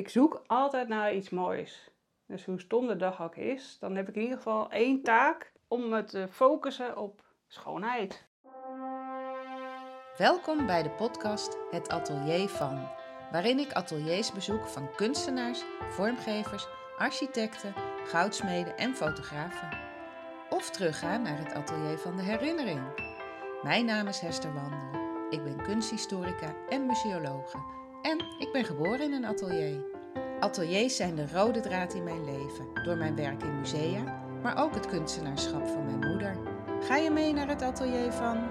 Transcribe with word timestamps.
ik 0.00 0.08
zoek 0.08 0.42
altijd 0.46 0.88
naar 0.88 1.14
iets 1.14 1.30
moois. 1.30 1.90
Dus 2.26 2.44
hoe 2.44 2.60
stom 2.60 2.86
de 2.86 2.96
dag 2.96 3.22
ook 3.22 3.36
is, 3.36 3.76
dan 3.80 3.96
heb 3.96 4.08
ik 4.08 4.14
in 4.14 4.22
ieder 4.22 4.36
geval 4.36 4.70
één 4.70 5.02
taak 5.02 5.52
om 5.68 5.88
me 5.88 6.04
te 6.04 6.26
focussen 6.30 6.98
op 6.98 7.22
schoonheid. 7.46 8.28
Welkom 10.16 10.66
bij 10.66 10.82
de 10.82 10.90
podcast 10.90 11.56
Het 11.70 11.88
Atelier 11.88 12.48
van, 12.48 12.88
waarin 13.30 13.58
ik 13.58 13.72
ateliers 13.72 14.32
bezoek 14.32 14.68
van 14.68 14.94
kunstenaars, 14.94 15.62
vormgevers, 15.90 16.66
architecten, 16.98 17.74
goudsmeden 18.04 18.76
en 18.76 18.94
fotografen. 18.94 19.78
Of 20.50 20.70
terugga 20.70 21.16
naar 21.16 21.38
het 21.38 21.52
atelier 21.52 21.98
van 21.98 22.16
de 22.16 22.22
herinnering. 22.22 22.80
Mijn 23.62 23.84
naam 23.84 24.06
is 24.06 24.20
Hester 24.20 24.54
Wandel. 24.54 25.00
Ik 25.30 25.44
ben 25.44 25.62
kunsthistorica 25.62 26.54
en 26.68 26.86
museologe. 26.86 27.78
En 28.02 28.18
ik 28.38 28.52
ben 28.52 28.64
geboren 28.64 29.00
in 29.00 29.12
een 29.12 29.24
atelier. 29.24 29.89
Ateliers 30.40 30.96
zijn 30.96 31.14
de 31.14 31.28
rode 31.32 31.60
draad 31.60 31.94
in 31.94 32.04
mijn 32.04 32.24
leven, 32.24 32.84
door 32.84 32.96
mijn 32.96 33.16
werk 33.16 33.42
in 33.42 33.58
musea, 33.58 34.22
maar 34.42 34.62
ook 34.62 34.74
het 34.74 34.86
kunstenaarschap 34.86 35.66
van 35.66 35.84
mijn 35.84 36.10
moeder. 36.10 36.36
Ga 36.80 36.96
je 36.96 37.10
mee 37.10 37.32
naar 37.32 37.48
het 37.48 37.62
atelier 37.62 38.12
van? 38.12 38.48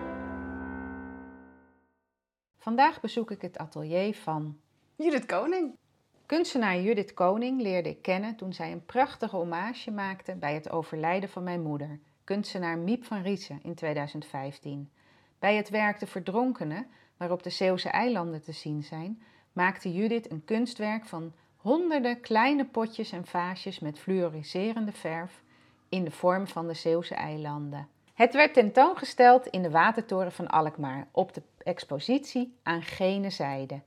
Vandaag 2.57 3.01
bezoek 3.01 3.31
ik 3.31 3.41
het 3.41 3.57
atelier 3.57 4.15
van 4.15 4.59
Judith 4.95 5.25
Koning. 5.25 5.77
Kunstenaar 6.25 6.79
Judith 6.79 7.13
Koning 7.13 7.61
leerde 7.61 7.89
ik 7.89 8.01
kennen 8.01 8.35
toen 8.35 8.53
zij 8.53 8.71
een 8.71 8.85
prachtige 8.85 9.35
hommage 9.35 9.91
maakte 9.91 10.35
bij 10.35 10.53
het 10.53 10.69
overlijden 10.69 11.29
van 11.29 11.43
mijn 11.43 11.61
moeder, 11.61 11.99
kunstenaar 12.23 12.77
Miep 12.77 13.03
van 13.03 13.21
Riesen 13.21 13.59
in 13.63 13.75
2015. 13.75 14.91
Bij 15.39 15.55
het 15.55 15.69
werk 15.69 15.99
De 15.99 16.07
Verdronkenen, 16.07 16.87
waarop 17.17 17.43
de 17.43 17.49
Zeeuwse 17.49 17.89
eilanden 17.89 18.41
te 18.41 18.51
zien 18.51 18.83
zijn, 18.83 19.21
maakte 19.53 19.93
Judith 19.93 20.31
een 20.31 20.45
kunstwerk 20.45 21.05
van 21.05 21.33
honderden 21.61 22.21
kleine 22.21 22.65
potjes 22.65 23.11
en 23.11 23.25
vaasjes 23.25 23.79
met 23.79 23.99
fluoriserende 23.99 24.91
verf 24.91 25.41
in 25.89 26.03
de 26.03 26.11
vorm 26.11 26.47
van 26.47 26.67
de 26.67 26.73
Zeeuwse 26.73 27.15
eilanden. 27.15 27.87
Het 28.13 28.33
werd 28.33 28.53
tentoongesteld 28.53 29.47
in 29.47 29.61
de 29.61 29.69
Watertoren 29.69 30.31
van 30.31 30.47
Alkmaar 30.47 31.07
op 31.11 31.33
de 31.33 31.41
expositie 31.57 32.57
aan 32.63 32.81
gene 32.81 33.29
zijde, 33.29 33.81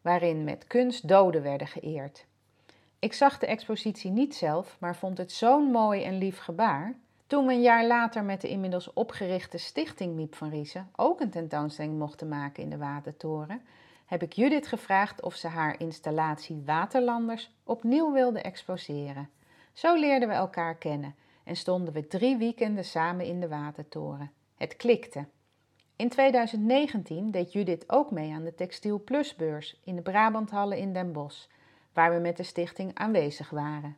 waarin 0.00 0.44
met 0.44 0.66
kunst 0.66 1.08
doden 1.08 1.42
werden 1.42 1.66
geëerd. 1.66 2.26
Ik 2.98 3.12
zag 3.12 3.38
de 3.38 3.46
expositie 3.46 4.10
niet 4.10 4.34
zelf, 4.34 4.76
maar 4.80 4.96
vond 4.96 5.18
het 5.18 5.32
zo'n 5.32 5.70
mooi 5.70 6.02
en 6.02 6.18
lief 6.18 6.38
gebaar. 6.38 6.94
Toen 7.26 7.46
we 7.46 7.52
een 7.52 7.62
jaar 7.62 7.86
later 7.86 8.24
met 8.24 8.40
de 8.40 8.48
inmiddels 8.48 8.92
opgerichte 8.92 9.58
Stichting 9.58 10.14
Miep 10.14 10.34
van 10.34 10.50
Riesen 10.50 10.90
ook 10.96 11.20
een 11.20 11.30
tentoonstelling 11.30 11.98
mochten 11.98 12.28
maken 12.28 12.62
in 12.62 12.70
de 12.70 12.76
Watertoren, 12.76 13.62
heb 14.04 14.22
ik 14.22 14.32
Judith 14.32 14.66
gevraagd 14.66 15.22
of 15.22 15.34
ze 15.34 15.48
haar 15.48 15.80
installatie 15.80 16.62
Waterlanders 16.66 17.50
opnieuw 17.64 18.12
wilde 18.12 18.40
exposeren. 18.40 19.30
Zo 19.72 19.94
leerden 19.94 20.28
we 20.28 20.34
elkaar 20.34 20.76
kennen 20.76 21.14
en 21.44 21.56
stonden 21.56 21.94
we 21.94 22.06
drie 22.06 22.36
weekenden 22.36 22.84
samen 22.84 23.26
in 23.26 23.40
de 23.40 23.48
Watertoren. 23.48 24.30
Het 24.56 24.76
klikte. 24.76 25.26
In 25.96 26.08
2019 26.08 27.30
deed 27.30 27.52
Judith 27.52 27.84
ook 27.86 28.10
mee 28.10 28.32
aan 28.32 28.44
de 28.44 28.54
Textiel 28.54 29.02
Plus 29.04 29.36
beurs 29.36 29.80
in 29.84 29.96
de 29.96 30.02
Brabanthallen 30.02 30.78
in 30.78 30.92
Den 30.92 31.12
Bosch, 31.12 31.46
waar 31.92 32.14
we 32.14 32.20
met 32.20 32.36
de 32.36 32.42
stichting 32.42 32.94
aanwezig 32.94 33.50
waren. 33.50 33.96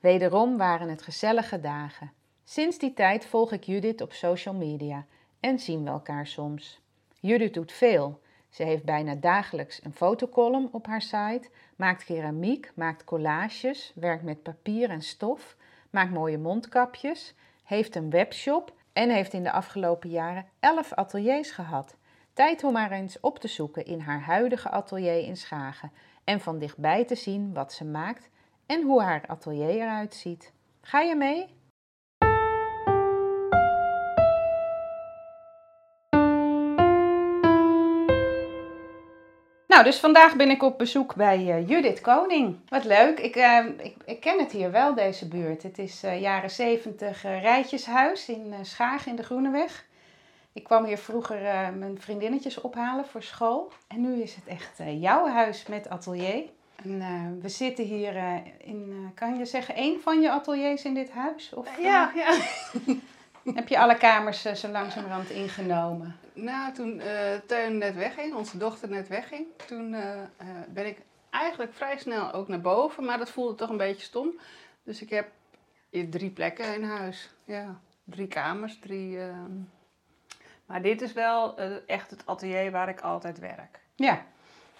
Wederom 0.00 0.56
waren 0.56 0.88
het 0.88 1.02
gezellige 1.02 1.60
dagen. 1.60 2.12
Sinds 2.44 2.78
die 2.78 2.94
tijd 2.94 3.26
volg 3.26 3.52
ik 3.52 3.64
Judith 3.64 4.00
op 4.00 4.12
social 4.12 4.54
media 4.54 5.06
en 5.40 5.58
zien 5.58 5.84
we 5.84 5.90
elkaar 5.90 6.26
soms. 6.26 6.80
Judith 7.20 7.54
doet 7.54 7.72
veel. 7.72 8.20
Ze 8.52 8.62
heeft 8.62 8.84
bijna 8.84 9.14
dagelijks 9.14 9.84
een 9.84 9.92
fotocolumn 9.92 10.68
op 10.72 10.86
haar 10.86 11.02
site, 11.02 11.48
maakt 11.76 12.04
keramiek, 12.04 12.72
maakt 12.74 13.04
collages, 13.04 13.92
werkt 13.94 14.22
met 14.22 14.42
papier 14.42 14.90
en 14.90 15.02
stof, 15.02 15.56
maakt 15.90 16.10
mooie 16.10 16.38
mondkapjes, 16.38 17.34
heeft 17.64 17.96
een 17.96 18.10
webshop 18.10 18.72
en 18.92 19.10
heeft 19.10 19.32
in 19.32 19.42
de 19.42 19.52
afgelopen 19.52 20.10
jaren 20.10 20.46
11 20.60 20.92
ateliers 20.92 21.50
gehad. 21.50 21.96
Tijd 22.32 22.64
om 22.64 22.74
haar 22.74 22.90
eens 22.90 23.20
op 23.20 23.38
te 23.38 23.48
zoeken 23.48 23.84
in 23.84 24.00
haar 24.00 24.20
huidige 24.20 24.68
atelier 24.68 25.26
in 25.26 25.36
Schagen 25.36 25.92
en 26.24 26.40
van 26.40 26.58
dichtbij 26.58 27.04
te 27.04 27.14
zien 27.14 27.52
wat 27.52 27.72
ze 27.72 27.84
maakt 27.84 28.28
en 28.66 28.82
hoe 28.82 29.02
haar 29.02 29.24
atelier 29.26 29.80
eruit 29.80 30.14
ziet. 30.14 30.52
Ga 30.80 31.00
je 31.00 31.16
mee? 31.16 31.60
Nou, 39.72 39.84
dus 39.84 39.98
vandaag 39.98 40.36
ben 40.36 40.50
ik 40.50 40.62
op 40.62 40.78
bezoek 40.78 41.14
bij 41.14 41.38
uh, 41.38 41.68
Judith 41.68 42.00
Koning. 42.00 42.56
Wat 42.68 42.84
leuk. 42.84 43.18
Ik, 43.18 43.36
uh, 43.36 43.58
ik, 43.78 43.94
ik, 44.04 44.20
ken 44.20 44.38
het 44.38 44.52
hier 44.52 44.70
wel, 44.70 44.94
deze 44.94 45.28
buurt. 45.28 45.62
Het 45.62 45.78
is 45.78 46.04
uh, 46.04 46.20
jaren 46.20 46.50
zeventig 46.50 47.22
rijtjeshuis 47.22 48.28
in 48.28 48.54
Schagen 48.62 49.10
in 49.10 49.16
de 49.16 49.22
Groeneweg. 49.22 49.84
Ik 50.52 50.64
kwam 50.64 50.84
hier 50.84 50.98
vroeger 50.98 51.40
mijn 51.78 52.00
vriendinnetjes 52.00 52.60
ophalen 52.60 53.06
voor 53.06 53.22
school. 53.22 53.72
En 53.88 54.00
nu 54.00 54.22
is 54.22 54.34
het 54.34 54.46
echt 54.46 54.80
jouw 55.00 55.28
huis 55.28 55.66
met 55.66 55.88
atelier. 55.88 56.44
En 56.84 57.38
we 57.42 57.48
zitten 57.48 57.84
hier 57.84 58.14
in, 58.58 59.10
kan 59.14 59.38
je 59.38 59.44
zeggen, 59.44 59.74
één 59.74 60.00
van 60.00 60.20
je 60.20 60.30
ateliers 60.30 60.84
in 60.84 60.94
dit 60.94 61.10
huis? 61.10 61.52
Of, 61.54 61.78
ja, 61.78 62.12
ja. 62.14 62.36
Heb 63.44 63.68
je 63.68 63.78
alle 63.78 63.96
kamers 63.96 64.42
zo 64.42 64.68
langzamerhand 64.68 65.30
ingenomen? 65.30 66.16
Nou, 66.32 66.72
toen 66.72 67.00
uh, 67.00 67.34
Teun 67.46 67.78
net 67.78 67.94
wegging, 67.94 68.34
onze 68.34 68.58
dochter 68.58 68.88
net 68.88 69.08
wegging, 69.08 69.46
toen 69.66 69.92
uh, 69.92 70.20
ben 70.68 70.86
ik 70.86 70.98
eigenlijk 71.30 71.74
vrij 71.74 71.98
snel 71.98 72.32
ook 72.32 72.48
naar 72.48 72.60
boven, 72.60 73.04
maar 73.04 73.18
dat 73.18 73.30
voelde 73.30 73.54
toch 73.54 73.70
een 73.70 73.76
beetje 73.76 74.06
stom. 74.06 74.40
Dus 74.84 75.02
ik 75.02 75.10
heb 75.10 75.30
drie 76.10 76.30
plekken 76.30 76.74
in 76.74 76.84
huis. 76.84 77.30
Ja, 77.44 77.80
drie 78.04 78.28
kamers, 78.28 78.78
drie. 78.78 79.20
Ehm. 79.20 79.52
Maar 80.66 80.82
dit 80.82 81.02
is 81.02 81.12
wel 81.12 81.58
echt 81.86 82.10
het 82.10 82.26
atelier 82.26 82.70
waar 82.70 82.88
ik 82.88 83.00
altijd 83.00 83.38
werk. 83.38 83.80
Ja. 83.94 84.24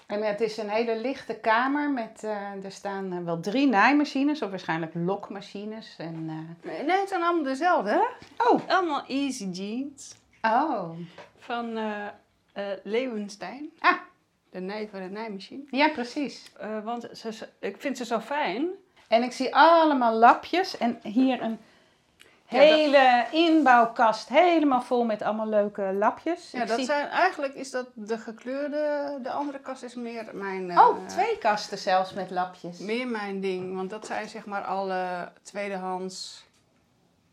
En 0.06 0.22
het 0.22 0.40
is 0.40 0.56
een 0.56 0.68
hele 0.68 0.96
lichte 0.96 1.34
kamer 1.34 1.90
met, 1.90 2.22
er 2.62 2.72
staan 2.72 3.24
wel 3.24 3.40
drie 3.40 3.66
naaimachines, 3.66 4.42
of 4.42 4.50
waarschijnlijk 4.50 4.92
lokmachines. 4.94 5.94
En, 5.98 6.26
Nee, 6.62 6.90
het 6.90 7.08
zijn 7.08 7.22
allemaal 7.22 7.42
dezelfde, 7.42 7.90
hè? 7.90 8.02
Oh. 8.48 8.68
Allemaal 8.68 9.04
Easy 9.06 9.44
Jeans. 9.44 10.14
Oh. 10.42 10.90
Van 11.38 11.78
uh, 11.78 12.06
Leeuwenstein. 12.82 13.70
Ah. 13.78 13.96
De 14.50 14.60
nij 14.60 14.88
van 14.90 15.00
de 15.00 15.08
nijmachine. 15.08 15.62
Ja, 15.70 15.88
precies. 15.88 16.52
Want 16.84 17.08
ze, 17.12 17.48
ik 17.60 17.76
vind 17.78 17.96
ze 17.96 18.04
zo 18.04 18.20
fijn. 18.20 18.68
En 19.08 19.22
ik 19.22 19.32
zie 19.32 19.54
allemaal 19.54 20.14
lapjes. 20.14 20.78
En 20.78 20.98
hier 21.02 21.42
een 21.42 21.58
hele 22.52 22.96
ja, 22.96 23.22
dat... 23.22 23.32
inbouwkast. 23.32 24.28
Helemaal 24.28 24.82
vol 24.82 25.04
met 25.04 25.22
allemaal 25.22 25.48
leuke 25.48 25.92
lapjes. 25.92 26.50
Ja, 26.50 26.62
ik 26.62 26.68
dat 26.68 26.76
zie... 26.76 26.86
zijn 26.86 27.08
eigenlijk 27.08 27.54
is 27.54 27.70
dat 27.70 27.86
de 27.94 28.18
gekleurde. 28.18 29.18
De 29.22 29.30
andere 29.30 29.60
kast 29.60 29.82
is 29.82 29.94
meer 29.94 30.30
mijn. 30.32 30.78
oh, 30.78 31.06
twee 31.06 31.38
kasten 31.38 31.78
zelfs 31.78 32.12
met 32.12 32.30
lapjes. 32.30 32.78
Meer 32.78 33.06
mijn 33.06 33.40
ding. 33.40 33.74
Want 33.74 33.90
dat 33.90 34.06
zijn 34.06 34.28
zeg 34.28 34.46
maar 34.46 34.62
alle 34.62 35.32
tweedehands 35.42 36.44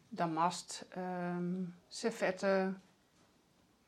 damast, 0.09 0.85
um, 0.97 1.75
servetten 1.87 2.81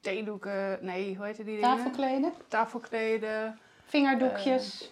theedoeken, 0.02 0.80
nee, 0.82 1.16
hoe 1.16 1.26
heet 1.26 1.36
die 1.36 1.46
dingen? 1.46 1.62
Tafelkleden. 1.62 2.34
Tafelkleden. 2.48 3.60
Vingerdoekjes. 3.86 4.82
Uh, 4.82 4.88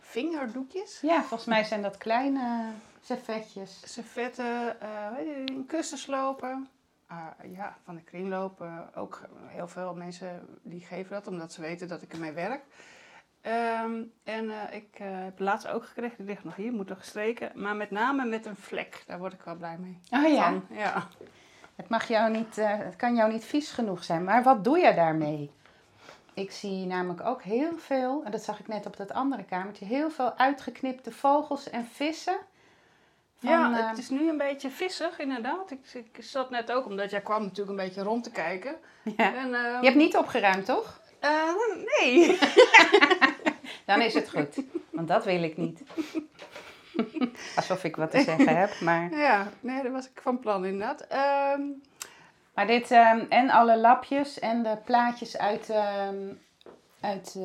vingerdoekjes? 0.00 0.98
Ja, 1.00 1.22
volgens 1.22 1.48
mij 1.48 1.64
zijn 1.64 1.82
dat 1.82 1.98
kleine 1.98 2.70
servetjes. 3.04 3.92
Servetten, 3.92 4.76
uh, 4.82 5.18
je, 5.18 5.64
kussenslopen. 5.66 6.68
Uh, 7.10 7.52
ja, 7.52 7.76
van 7.84 7.94
de 7.94 8.02
kringlopen. 8.02 8.94
Ook 8.94 9.22
heel 9.46 9.68
veel 9.68 9.94
mensen 9.94 10.46
die 10.62 10.80
geven 10.80 11.10
dat, 11.10 11.26
omdat 11.26 11.52
ze 11.52 11.60
weten 11.60 11.88
dat 11.88 12.02
ik 12.02 12.12
ermee 12.12 12.32
werk. 12.32 12.62
Um, 13.46 14.12
en 14.22 14.44
uh, 14.44 14.62
ik 14.70 14.98
heb 14.98 15.38
laatst 15.38 15.68
ook 15.68 15.84
gekregen, 15.84 16.16
die 16.16 16.26
ligt 16.26 16.44
nog 16.44 16.56
hier, 16.56 16.72
moet 16.72 16.88
nog 16.88 16.98
gestreken. 16.98 17.50
Maar 17.54 17.76
met 17.76 17.90
name 17.90 18.24
met 18.24 18.46
een 18.46 18.56
vlek, 18.56 19.04
daar 19.06 19.18
word 19.18 19.32
ik 19.32 19.42
wel 19.42 19.56
blij 19.56 19.78
mee. 19.78 19.98
Oh 20.10 20.32
ja? 20.32 20.44
Van, 20.44 20.66
ja. 20.70 21.08
Het, 21.74 21.88
mag 21.88 22.08
jou 22.08 22.30
niet, 22.30 22.58
uh, 22.58 22.78
het 22.78 22.96
kan 22.96 23.14
jou 23.14 23.32
niet 23.32 23.44
vies 23.44 23.70
genoeg 23.70 24.04
zijn, 24.04 24.24
maar 24.24 24.42
wat 24.42 24.64
doe 24.64 24.78
je 24.78 24.94
daarmee? 24.94 25.50
Ik 26.34 26.50
zie 26.50 26.86
namelijk 26.86 27.20
ook 27.20 27.42
heel 27.42 27.78
veel, 27.78 28.24
en 28.24 28.30
dat 28.30 28.42
zag 28.42 28.60
ik 28.60 28.68
net 28.68 28.86
op 28.86 28.96
dat 28.96 29.12
andere 29.12 29.44
kamertje, 29.44 29.84
heel 29.84 30.10
veel 30.10 30.36
uitgeknipte 30.36 31.12
vogels 31.12 31.70
en 31.70 31.84
vissen. 31.84 32.36
Van, 33.38 33.50
ja, 33.50 33.70
uh, 33.70 33.88
het 33.88 33.98
is 33.98 34.08
nu 34.08 34.28
een 34.28 34.38
beetje 34.38 34.70
vissig 34.70 35.18
inderdaad. 35.18 35.70
Ik, 35.70 35.80
ik, 35.92 36.24
zat 36.24 36.50
net 36.50 36.72
ook, 36.72 36.86
omdat 36.86 37.10
jij 37.10 37.20
kwam 37.20 37.42
natuurlijk 37.42 37.78
een 37.78 37.84
beetje 37.84 38.02
rond 38.02 38.24
te 38.24 38.30
kijken. 38.30 38.76
Ja. 39.16 39.34
En, 39.34 39.48
uh, 39.48 39.78
je 39.80 39.86
hebt 39.86 39.94
niet 39.94 40.16
opgeruimd, 40.16 40.64
toch? 40.64 41.00
nee. 42.00 42.38
Dan 43.86 44.00
is 44.00 44.14
het 44.14 44.30
goed, 44.30 44.62
want 44.90 45.08
dat 45.08 45.24
wil 45.24 45.42
ik 45.42 45.56
niet. 45.56 45.82
Alsof 47.56 47.84
ik 47.84 47.96
wat 47.96 48.10
te 48.10 48.20
zeggen 48.20 48.56
heb, 48.56 48.80
maar... 48.80 49.10
Ja, 49.26 49.48
nee, 49.60 49.82
dat 49.82 49.92
was 49.92 50.08
ik 50.08 50.20
van 50.22 50.38
plan 50.38 50.64
inderdaad. 50.64 51.06
Um... 51.56 51.82
Maar 52.54 52.66
dit, 52.66 52.90
um, 52.90 53.26
en 53.28 53.50
alle 53.50 53.78
lapjes 53.78 54.38
en 54.38 54.62
de 54.62 54.76
plaatjes 54.84 55.38
uit, 55.38 55.68
um, 56.08 56.40
uit 57.00 57.38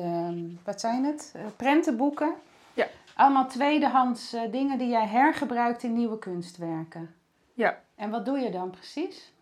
wat 0.64 0.80
zijn 0.80 1.04
het? 1.04 1.32
Uh, 1.36 1.42
prentenboeken. 1.56 2.34
Allemaal 3.16 3.46
tweedehands 3.48 4.32
eh, 4.32 4.42
dingen 4.50 4.78
die 4.78 4.88
jij 4.88 5.06
hergebruikt 5.06 5.82
in 5.82 5.92
nieuwe 5.92 6.18
kunstwerken. 6.18 7.14
Ja. 7.54 7.78
En 7.94 8.10
wat 8.10 8.24
doe 8.24 8.38
je 8.38 8.50
dan 8.50 8.70
precies? 8.70 9.32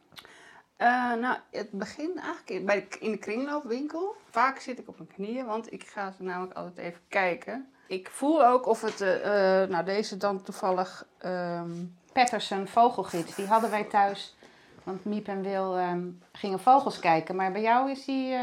Eh, 0.77 1.13
nou, 1.15 1.37
het 1.51 1.71
begint 1.71 2.17
eigenlijk 2.17 2.51
in- 2.51 2.65
bij 2.67 2.87
de, 2.91 2.99
in 2.99 3.11
de 3.11 3.17
kringloopwinkel. 3.19 4.17
Vaak 4.31 4.59
zit 4.59 4.79
ik 4.79 4.89
op 4.89 4.97
mijn 4.99 5.11
knieën, 5.15 5.47
want 5.47 5.73
ik 5.73 5.87
ga 5.87 6.11
ze 6.11 6.23
namelijk 6.23 6.55
altijd 6.57 6.79
even 6.79 7.01
kijken. 7.09 7.69
Ik 7.87 8.11
voel 8.11 8.47
ook 8.47 8.67
of 8.67 8.81
het, 8.81 9.01
eh, 9.01 9.11
nou 9.69 9.85
deze 9.85 10.17
dan 10.17 10.43
toevallig, 10.43 11.07
ehm, 11.19 11.71
Patterson 12.13 12.67
vogelgids, 12.67 13.35
die 13.35 13.47
hadden 13.47 13.71
wij 13.71 13.85
thuis. 13.85 14.37
Want 14.83 15.05
Miep 15.05 15.29
en 15.29 15.43
Wil 15.43 15.77
ehm, 15.77 16.07
gingen 16.33 16.61
vogels 16.61 16.99
kijken. 16.99 17.37
Maar 17.37 17.53
bij 17.53 17.63
jou 17.63 17.91
is 17.91 18.05
die 18.05 18.37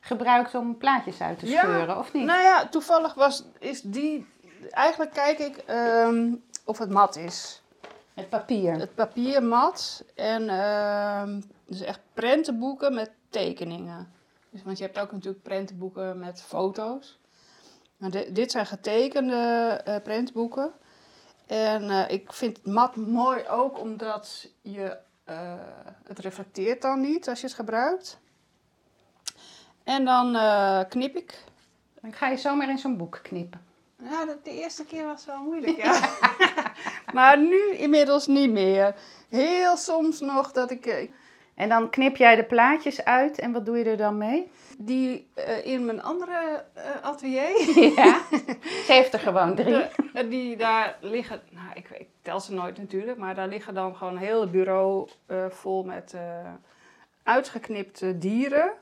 gebruikt 0.00 0.54
om 0.54 0.76
plaatjes 0.78 1.20
uit 1.20 1.38
te 1.38 1.46
Ja, 1.46 1.60
scheuren, 1.62 1.98
of 1.98 2.12
niet? 2.12 2.24
nou 2.24 2.42
ja, 2.42 2.66
toevallig 2.68 3.14
was, 3.14 3.44
is 3.58 3.80
die, 3.82 4.26
eigenlijk 4.70 5.12
kijk 5.12 5.38
ik 5.38 5.56
ehm, 5.56 6.34
of 6.64 6.78
het 6.78 6.90
mat 6.90 7.16
is. 7.16 7.62
Het 8.14 8.28
papier. 8.28 8.78
Het 8.78 8.94
papier 8.94 9.42
mat 9.42 10.04
en 10.14 10.48
ehm, 10.48 11.40
dus 11.66 11.80
echt 11.80 12.00
prentenboeken 12.14 12.94
met 12.94 13.10
tekeningen. 13.28 14.12
Dus, 14.50 14.62
want 14.62 14.78
je 14.78 14.84
hebt 14.84 14.98
ook 14.98 15.12
natuurlijk 15.12 15.42
prentenboeken 15.42 16.18
met 16.18 16.42
foto's. 16.42 17.18
Maar 17.96 18.10
di- 18.10 18.32
dit 18.32 18.50
zijn 18.50 18.66
getekende 18.66 19.80
eh 19.84 20.02
prentenboeken. 20.02 20.72
En 21.46 21.90
eh, 21.90 22.10
ik 22.10 22.32
vind 22.32 22.56
het 22.56 22.66
mat 22.66 22.96
mooi 22.96 23.48
ook 23.48 23.78
omdat 23.80 24.48
je, 24.62 24.96
eh, 25.24 25.52
het 26.04 26.18
reflecteert 26.18 26.82
dan 26.82 27.00
niet 27.00 27.28
als 27.28 27.40
je 27.40 27.46
het 27.46 27.56
gebruikt. 27.56 28.18
En 29.84 30.04
dan 30.04 30.32
knip 30.88 31.16
ik. 31.16 31.44
Dan 32.00 32.12
ga 32.12 32.28
je 32.28 32.36
zomaar 32.36 32.68
in 32.68 32.78
zo'n 32.78 32.96
boek 32.96 33.20
knippen. 33.22 33.60
Ja, 34.10 34.24
de, 34.24 34.36
de 34.42 34.50
eerste 34.50 34.84
keer 34.84 35.04
was 35.04 35.26
wel 35.26 35.42
moeilijk, 35.42 35.76
ja. 35.76 36.00
maar 37.14 37.38
nu 37.38 37.72
inmiddels 37.74 38.26
niet 38.26 38.50
meer. 38.50 38.94
Heel 39.28 39.76
soms 39.76 40.20
nog 40.20 40.52
dat 40.52 40.70
ik 40.70 40.86
eh, 40.86 41.08
En 41.54 41.68
dan 41.68 41.90
knip 41.90 42.16
jij 42.16 42.36
de 42.36 42.44
plaatjes 42.44 43.04
uit 43.04 43.38
en 43.38 43.52
wat 43.52 43.66
doe 43.66 43.78
je 43.78 43.84
er 43.84 43.96
dan 43.96 44.18
mee? 44.18 44.50
die 44.78 45.28
eh, 45.34 45.66
in 45.66 45.84
mijn 45.84 46.02
andere 46.02 46.64
eh, 46.74 46.84
atelier, 47.02 47.48
Ja, 47.96 48.20
ze 48.86 48.92
heeft 48.92 49.12
er 49.12 49.18
gewoon 49.18 49.54
drie. 49.54 49.84
de- 50.12 50.28
die 50.28 50.56
daar 50.56 50.96
liggen, 51.00 51.42
nou 51.50 51.66
ik, 51.74 51.90
ik 51.90 52.08
tel 52.22 52.40
ze 52.40 52.54
nooit 52.54 52.78
natuurlijk, 52.78 53.18
maar 53.18 53.34
daar 53.34 53.48
liggen 53.48 53.74
dan 53.74 53.96
gewoon 53.96 54.12
een 54.12 54.18
heel 54.18 54.50
bureau 54.50 55.08
vol 55.48 55.84
met 55.84 56.14
uitgeknipte 57.22 58.18
dieren. 58.18 58.72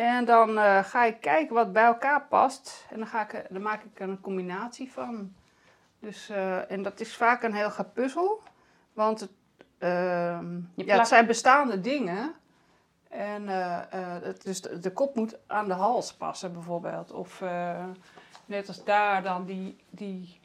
En 0.00 0.24
dan 0.24 0.58
eh, 0.58 0.84
ga 0.84 1.04
ik 1.04 1.20
kijken 1.20 1.54
wat 1.54 1.72
bij 1.72 1.84
elkaar 1.84 2.26
past 2.26 2.86
en 2.90 2.98
dan, 2.98 3.06
ga 3.06 3.30
ik, 3.30 3.46
dan 3.50 3.62
maak 3.62 3.82
ik 3.82 4.00
er 4.00 4.08
een 4.08 4.20
combinatie 4.20 4.92
van. 4.92 5.34
Dus, 5.98 6.28
eh, 6.28 6.70
en 6.70 6.82
dat 6.82 7.00
is 7.00 7.16
vaak 7.16 7.42
een 7.42 7.54
heel 7.54 7.70
gepuzzel, 7.70 8.42
want 8.92 9.20
het, 9.20 9.30
ja, 10.74 10.98
het 10.98 11.08
zijn 11.08 11.26
bestaande 11.26 11.80
dingen. 11.80 12.34
En 13.08 13.48
eh, 13.48 13.78
het, 14.22 14.42
dus 14.42 14.60
de, 14.60 14.78
de 14.78 14.92
kop 14.92 15.14
moet 15.14 15.38
aan 15.46 15.68
de 15.68 15.74
hals 15.74 16.14
passen 16.14 16.52
bijvoorbeeld. 16.52 17.12
Of 17.12 17.42
net 18.44 18.68
als 18.68 18.84
daar 18.84 19.22
dan 19.22 19.44
die, 19.44 19.76
die 19.90 20.40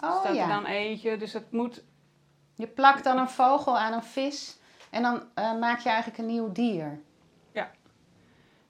Oh 0.00 0.20
staat 0.20 0.36
er 0.36 0.48
dan 0.48 0.66
eentje. 0.66 1.16
Dus 1.16 1.32
het 1.32 1.52
moet, 1.52 1.84
Je 2.54 2.66
plakt 2.66 3.04
dan 3.04 3.18
een 3.18 3.28
vogel 3.28 3.78
aan 3.78 3.92
een 3.92 4.02
vis 4.02 4.58
en 4.90 5.02
dan 5.02 5.22
maak 5.34 5.78
je 5.78 5.88
eigenlijk 5.88 6.18
een 6.18 6.26
nieuw 6.26 6.52
dier. 6.52 7.00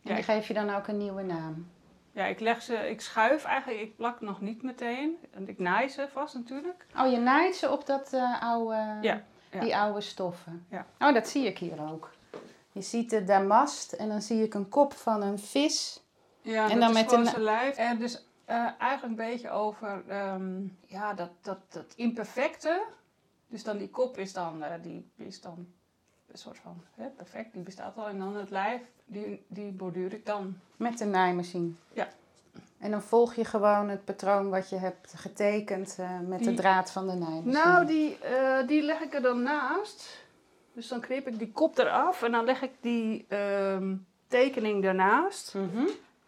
En 0.03 0.09
die 0.11 0.17
ik- 0.17 0.25
geef 0.25 0.49
je 0.49 0.55
dan 0.55 0.71
ook 0.75 0.87
een 0.87 0.97
nieuwe 0.99 1.23
naam. 1.23 1.67
ja, 2.13 2.25
ik 2.25 2.41
leg 2.41 2.63
ze, 2.63 2.75
ik 2.75 3.01
schuif 3.01 3.45
eigenlijk, 3.45 3.81
ik 3.81 3.97
plak 3.97 4.21
nog 4.21 4.41
niet 4.41 4.63
meteen. 4.63 5.17
En 5.31 5.49
ik 5.49 5.59
naai 5.59 5.89
ze 5.89 6.09
vast 6.13 6.35
natuurlijk. 6.35 6.87
Oh, 6.99 7.11
je 7.11 7.19
naait 7.19 7.57
ze 7.57 7.71
op 7.71 7.87
dat 7.87 8.13
eh, 8.13 8.43
oude, 8.43 8.75
Ja, 9.01 9.23
ja. 9.51 9.61
die 9.61 9.77
oude 9.77 10.01
stoffen. 10.01 10.67
Ja. 10.71 10.87
Oh, 10.99 11.15
dat 11.15 11.29
zie 11.29 11.47
ik 11.47 11.59
hier 11.59 11.91
ook. 11.91 12.11
Je 12.73 12.83
ziet 12.83 13.11
de 13.11 13.25
damast 13.25 13.93
en 13.93 14.09
dan 14.09 14.23
zie 14.23 14.43
ik 14.43 14.55
een 14.55 14.69
kop 14.69 14.93
van 14.93 15.23
een 15.23 15.39
vis. 15.39 16.03
Ja, 16.43 16.63
En 16.63 16.69
dat 16.71 16.81
dan 16.81 16.97
is 16.97 17.03
met 17.03 17.13
een- 17.13 17.27
zijn 17.27 17.43
lijf. 17.43 17.77
En 17.77 17.99
dus 17.99 18.25
eh, 18.45 18.57
eigenlijk 18.79 19.03
een 19.03 19.27
beetje 19.31 19.51
over 19.51 20.03
ehm, 20.09 20.63
ja, 20.87 21.15
dat, 21.15 21.31
dat, 21.41 21.59
dat 21.69 21.93
imperfecte. 21.97 22.83
Dus 23.47 23.65
dan 23.65 23.79
die 23.79 23.91
kop 23.91 24.19
is 24.19 24.33
dan, 24.33 24.63
eh, 24.63 24.73
die 24.83 25.11
is 25.17 25.41
dan 25.41 25.67
een 26.33 26.39
soort 26.39 26.59
van 26.59 26.83
hè, 26.95 27.09
perfect, 27.09 27.53
die 27.53 27.63
bestaat 27.63 27.97
al. 27.97 28.09
En 28.09 28.19
dan 28.19 28.37
het 28.37 28.51
lijf, 28.51 28.81
die, 29.05 29.45
die 29.49 29.71
borduur 29.71 30.13
ik 30.13 30.27
dan. 30.27 30.57
Met 30.77 30.99
de 30.99 31.05
naaimachine. 31.05 31.71
Ja. 31.93 32.09
En 32.79 32.91
dan 32.91 33.03
volg 33.03 33.35
je 33.35 33.45
gewoon 33.45 33.89
het 33.89 34.05
patroon 34.05 34.49
wat 34.49 34.69
je 34.69 34.77
hebt 34.77 35.13
getekend 35.17 35.97
eh, 35.99 36.19
met 36.27 36.45
de 36.45 36.55
draad 36.55 36.91
van 36.91 37.07
de 37.07 37.15
naaimachine. 37.15 37.53
Nou, 37.53 37.87
die, 37.87 38.19
eh, 38.19 38.67
die 38.67 38.83
leg 38.83 39.01
ik 39.01 39.15
er 39.15 39.23
dan 39.23 39.43
naast. 39.43 40.19
Dus 40.73 40.89
dan 40.89 41.01
knip 41.01 41.27
ik 41.27 41.39
die 41.39 41.53
kop 41.53 41.79
eraf 41.79 42.23
en 42.23 42.33
dan 42.33 42.45
leg 42.45 42.63
ik 42.63 42.73
die 42.81 43.27
ehm, 43.29 43.95
tekening 44.29 44.85
ernaast. 44.85 45.55
Mhm. 45.55 45.87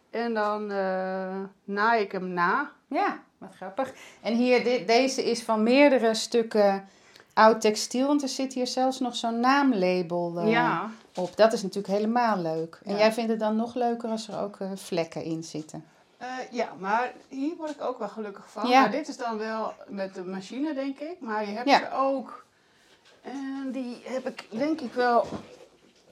En 0.09 0.33
dan 0.33 0.71
eh 0.71 1.39
naai 1.63 2.03
ik 2.03 2.11
hem 2.11 2.27
na. 2.27 2.71
Ja, 2.87 3.23
wat 3.37 3.55
grappig. 3.55 3.93
En 4.21 4.35
hier, 4.35 4.63
dit, 4.63 4.87
deze 4.87 5.23
is 5.23 5.43
van 5.43 5.63
meerdere 5.63 6.13
stukken 6.13 6.87
oud 7.33 7.61
textiel, 7.61 8.07
want 8.07 8.21
er 8.21 8.29
zit 8.29 8.53
hier 8.53 8.67
zelfs 8.67 8.99
nog 8.99 9.15
zo'n 9.15 9.39
naamlabel 9.39 10.33
eh, 10.37 10.49
ja. 10.51 10.89
op. 11.15 11.35
Dat 11.37 11.53
is 11.53 11.61
natuurlijk 11.61 11.93
helemaal 11.93 12.37
leuk. 12.37 12.79
En 12.83 12.91
Ja. 12.91 12.97
jij 12.97 13.13
vindt 13.13 13.29
het 13.29 13.39
dan 13.39 13.55
nog 13.55 13.75
leuker 13.75 14.09
als 14.09 14.27
er 14.27 14.39
ook 14.39 14.59
eh, 14.59 14.71
vlekken 14.75 15.23
in 15.23 15.43
zitten. 15.43 15.85
Eh, 16.17 16.27
ja, 16.51 16.69
maar 16.79 17.13
hier 17.27 17.55
word 17.57 17.69
ik 17.69 17.81
ook 17.81 17.99
wel 17.99 18.07
gelukkig 18.09 18.45
van. 18.51 18.67
Ja. 18.69 18.81
Maar 18.81 18.91
dit 18.91 19.07
is 19.07 19.17
dan 19.17 19.37
wel 19.37 19.73
met 19.87 20.15
de 20.15 20.23
machine, 20.23 20.73
denk 20.73 20.99
ik. 20.99 21.15
Maar 21.19 21.49
je 21.49 21.55
hebt 21.55 21.69
Ja. 21.69 21.77
ze 21.79 21.91
ook. 21.95 22.45
En 23.21 23.69
die 23.71 24.01
heb 24.03 24.27
ik, 24.27 24.45
denk 24.49 24.81
ik 24.81 24.93
wel. 24.93 25.25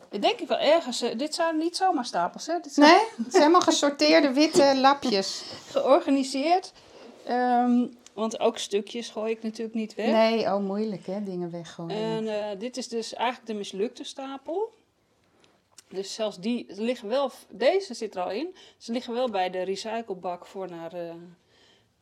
Ik 0.10 0.22
denk 0.22 0.40
ik 0.40 0.48
wel 0.48 0.58
ergens. 0.60 1.00
Dit 1.18 1.36
zijn 1.36 1.58
niet 1.58 1.76
zomaar 1.76 2.06
stapels, 2.06 2.48
hè? 2.48 2.54
Dit 2.62 2.74
zijn 2.74 2.88
Nee, 2.92 3.00
het 3.00 3.32
zijn 3.32 3.42
helemaal 3.42 3.62
gesorteerde 3.62 4.34
witte 4.34 4.74
lapjes. 4.80 5.44
georganiseerd. 5.72 6.72
Ehm, 7.26 7.86
want 8.14 8.40
ook 8.40 8.58
stukjes 8.58 9.10
gooi 9.10 9.32
ik 9.32 9.44
natuurlijk 9.44 9.76
niet 9.76 9.96
weg. 9.96 10.12
Nee, 10.12 10.46
oh 10.46 10.60
moeilijk 10.60 11.06
hè, 11.06 11.24
dingen 11.24 11.52
weggooien. 11.52 11.98
En 11.98 12.28
eh, 12.28 12.60
dit 12.60 12.78
is 12.78 12.88
dus 12.88 13.14
eigenlijk 13.14 13.48
de 13.48 13.54
mislukte 13.54 14.04
stapel. 14.04 14.74
Dus 15.88 16.14
zelfs 16.14 16.40
die 16.40 16.66
liggen 16.68 17.08
wel, 17.08 17.32
deze 17.50 17.94
zit 17.94 18.16
er 18.16 18.22
al 18.22 18.32
in. 18.32 18.56
Ze 18.78 18.92
liggen 18.92 19.14
wel 19.14 19.30
bij 19.30 19.50
de 19.50 19.62
recyclebak 19.62 20.46
voor 20.46 20.70
naar 20.70 20.94
eh, 20.94 21.14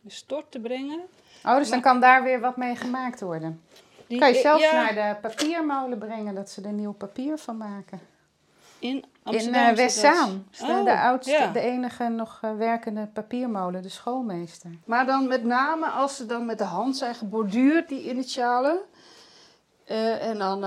de 0.02 0.12
stort 0.12 0.52
te 0.52 0.60
brengen. 0.60 1.02
Oh, 1.46 1.58
dus 1.58 1.70
dan 1.70 1.82
kan 1.82 2.00
daar 2.00 2.24
weer 2.24 2.40
wat 2.40 2.58
mee 2.58 2.76
gemaakt 2.76 3.22
worden. 3.22 3.62
Die, 4.08 4.20
Kan 4.20 4.34
je 4.34 4.39
zelfs 4.39 4.63
ja, 4.63 4.74
naar 4.74 4.94
de 4.94 5.28
papiermolen 5.28 5.98
brengen, 5.98 6.36
dat 6.36 6.50
ze 6.50 6.62
er 6.62 6.72
nieuw 6.72 6.94
papier 6.94 7.38
van 7.38 7.58
maken. 7.58 8.00
In 8.79 9.05
Amsterdam 9.24 9.69
eh 9.69 9.75
Westzaan. 9.75 10.48
Oh, 10.62 10.83
de 10.86 11.00
oudste, 11.00 11.31
ja. 11.31 11.51
de 11.51 11.59
enige 11.59 12.07
nog 12.07 12.39
eh, 12.41 12.55
werkende 12.55 13.07
papiermolen, 13.13 13.81
de 13.81 13.89
schoolmeester. 13.89 14.69
Maar 14.86 15.05
dan 15.05 15.27
met 15.27 15.43
name 15.43 15.86
als 15.86 16.15
ze 16.15 16.25
dan 16.25 16.45
met 16.45 16.57
de 16.57 16.63
hand 16.63 16.98
zijn 16.98 17.15
geborduurd, 17.15 17.89
die 17.89 18.09
initialen. 18.09 18.79
Eh, 19.86 20.27
en 20.27 20.38
dan, 20.38 20.65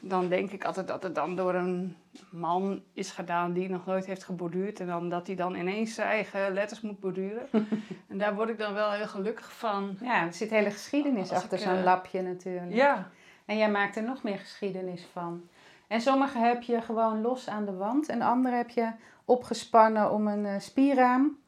dan 0.00 0.28
denk 0.28 0.50
ik 0.50 0.64
altijd 0.64 0.86
dat 0.86 1.02
het 1.02 1.14
dan 1.14 1.36
door 1.36 1.54
een 1.54 1.96
man 2.30 2.82
is 2.92 3.10
gedaan 3.10 3.52
die 3.52 3.68
nog 3.68 3.86
nooit 3.86 4.06
heeft 4.06 4.24
geborduurd. 4.24 4.80
En 4.80 4.86
dan 4.86 5.08
dat 5.08 5.26
hij 5.26 5.36
dan 5.36 5.54
ineens 5.54 5.94
zijn 5.94 6.08
eigen 6.08 6.52
letters 6.52 6.80
moet 6.80 7.00
borduren. 7.00 7.48
en 8.10 8.18
daar 8.18 8.34
word 8.34 8.48
ik 8.48 8.58
dan 8.58 8.74
wel 8.74 8.90
heel 8.90 9.06
gelukkig 9.06 9.52
van. 9.52 9.96
Ja, 10.00 10.26
er 10.26 10.32
zit 10.32 10.50
hele 10.50 10.70
geschiedenis 10.70 11.30
Als 11.30 11.42
achter 11.42 11.58
zo'n 11.58 11.82
lapje 11.82 12.22
natuurlijk. 12.22 12.72
Ja, 12.72 13.10
En 13.44 13.56
jij 13.56 13.70
maakt 13.70 13.96
er 13.96 14.02
nog 14.02 14.22
meer 14.22 14.38
geschiedenis 14.38 15.06
van. 15.12 15.48
En 15.92 16.00
sommige 16.00 16.38
heb 16.38 16.62
je 16.62 16.80
gewoon 16.80 17.20
los 17.20 17.48
aan 17.48 17.64
de 17.64 17.72
wand. 17.74 18.08
En 18.08 18.22
andere 18.22 18.56
heb 18.56 18.70
je 18.70 18.92
opgespannen 19.24 20.10
om 20.10 20.26
een 20.26 20.46
eh, 20.46 20.58
spierraam. 20.58 21.38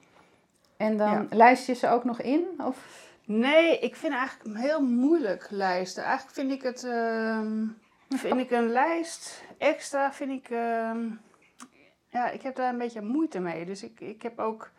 En 0.76 0.96
dan 0.96 1.10
Ja. 1.10 1.26
lijst 1.30 1.66
je 1.66 1.74
ze 1.74 1.88
ook 1.88 2.04
nog 2.04 2.20
in? 2.20 2.46
Of? 2.58 3.08
Nee, 3.24 3.78
ik 3.78 3.96
vind 3.96 4.14
eigenlijk 4.14 4.58
heel 4.58 4.82
moeilijk 4.82 5.46
lijsten. 5.50 6.04
Eigenlijk 6.04 6.34
vind 6.36 6.52
ik 6.52 6.62
het. 6.62 6.84
ehm, 6.84 7.66
vind 8.08 8.36
ik 8.40 8.50
een 8.50 8.68
lijst 8.68 9.44
extra. 9.58 10.12
Vind 10.12 10.30
ik. 10.30 10.50
ehm, 10.50 11.10
ja, 12.08 12.28
ik 12.30 12.42
heb 12.42 12.56
daar 12.56 12.72
een 12.72 12.78
beetje 12.78 13.02
moeite 13.02 13.40
mee. 13.40 13.64
Dus 13.64 13.82
ik, 13.82 14.00
ik 14.00 14.22
heb 14.22 14.38
ook 14.38 14.70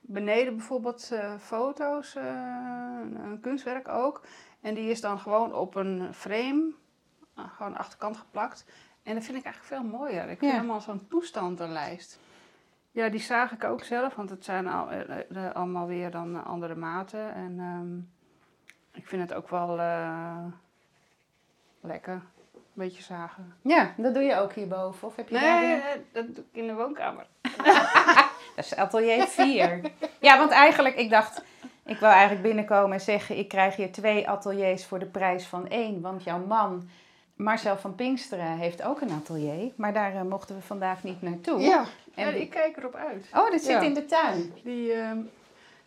beneden 0.00 0.56
bijvoorbeeld 0.56 1.10
eh, 1.12 1.34
foto's, 1.38 2.14
eh, 2.14 2.24
een, 3.24 3.38
kunstwerk 3.40 3.88
ook. 3.88 4.22
En 4.60 4.74
die 4.74 4.90
is 4.90 5.00
dan 5.00 5.18
gewoon 5.18 5.54
op 5.54 5.74
een 5.74 6.14
frame, 6.14 6.72
gewoon 7.36 7.76
achterkant 7.76 8.16
geplakt. 8.16 8.64
En 9.06 9.14
dat 9.14 9.24
vind 9.24 9.36
ik 9.38 9.44
eigenlijk 9.44 9.64
veel 9.74 9.98
mooier. 9.98 10.22
Ik 10.22 10.38
vind 10.38 10.50
Ja. 10.52 10.56
helemaal 10.56 10.80
zo'n 10.80 11.06
toestand 11.08 11.60
een 11.60 11.72
lijst. 11.72 12.18
Ja, 12.90 13.08
die 13.08 13.20
zaag 13.20 13.52
ik 13.52 13.64
ook 13.64 13.84
zelf, 13.84 14.14
want 14.14 14.30
het 14.30 14.44
zijn 14.44 14.68
al, 14.68 14.90
eh, 14.90 15.46
eh, 15.46 15.54
allemaal 15.54 15.86
weer 15.86 16.10
dan 16.10 16.36
eh, 16.36 16.46
andere 16.46 16.74
maten. 16.74 17.34
En 17.34 17.56
ehm, 17.58 17.96
ik 19.00 19.08
vind 19.08 19.22
het 19.22 19.34
ook 19.34 19.48
wel 19.50 19.76
lekker, 21.80 22.12
een 22.54 22.62
beetje 22.72 23.02
zagen. 23.02 23.54
Ja, 23.62 23.92
dat 23.96 24.14
doe 24.14 24.22
je 24.22 24.36
ook 24.36 24.52
hierboven. 24.52 25.08
Of 25.08 25.16
heb 25.16 25.28
je 25.28 25.34
Nee, 25.34 25.42
daar 25.44 25.60
weer... 25.60 26.00
dat 26.12 26.34
doe 26.34 26.44
ik 26.52 26.60
in 26.60 26.66
de 26.66 26.74
woonkamer. 26.74 27.26
Dat 28.56 28.64
is 28.64 28.76
atelier 28.76 29.26
4. 29.26 29.80
ja, 30.20 30.38
want 30.38 30.50
eigenlijk, 30.50 30.94
ik 30.96 31.10
dacht, 31.10 31.42
Ik 31.84 31.98
wil 31.98 32.08
eigenlijk 32.08 32.42
binnenkomen 32.42 32.92
en 32.92 33.00
zeggen: 33.00 33.38
ik 33.38 33.48
krijg 33.48 33.76
hier 33.76 33.92
twee 33.92 34.28
ateliers 34.28 34.86
voor 34.86 34.98
de 34.98 35.06
prijs 35.06 35.46
van 35.46 35.68
één. 35.68 36.00
Want 36.00 36.24
jouw 36.24 36.46
man, 36.46 36.88
Marcel 37.36 37.76
van 37.76 37.94
Pinksteren, 37.94 38.56
heeft 38.56 38.82
ook 38.82 39.00
een 39.00 39.10
atelier. 39.10 39.72
Maar 39.76 39.92
daar 39.92 40.14
eh, 40.14 40.22
mochten 40.22 40.56
we 40.56 40.62
vandaag 40.62 41.02
niet 41.02 41.22
naartoe. 41.22 41.60
Ja, 41.60 41.84
En 42.14 42.40
ik 42.40 42.50
kijk 42.50 42.76
erop 42.76 42.94
uit. 42.94 43.26
Oh, 43.34 43.50
dit 43.50 43.60
zit 43.62 43.70
Ja. 43.72 43.80
in 43.80 43.94
de 43.94 44.04
tuin. 44.04 44.52
Die, 44.64 44.92
ehm, 44.92 45.18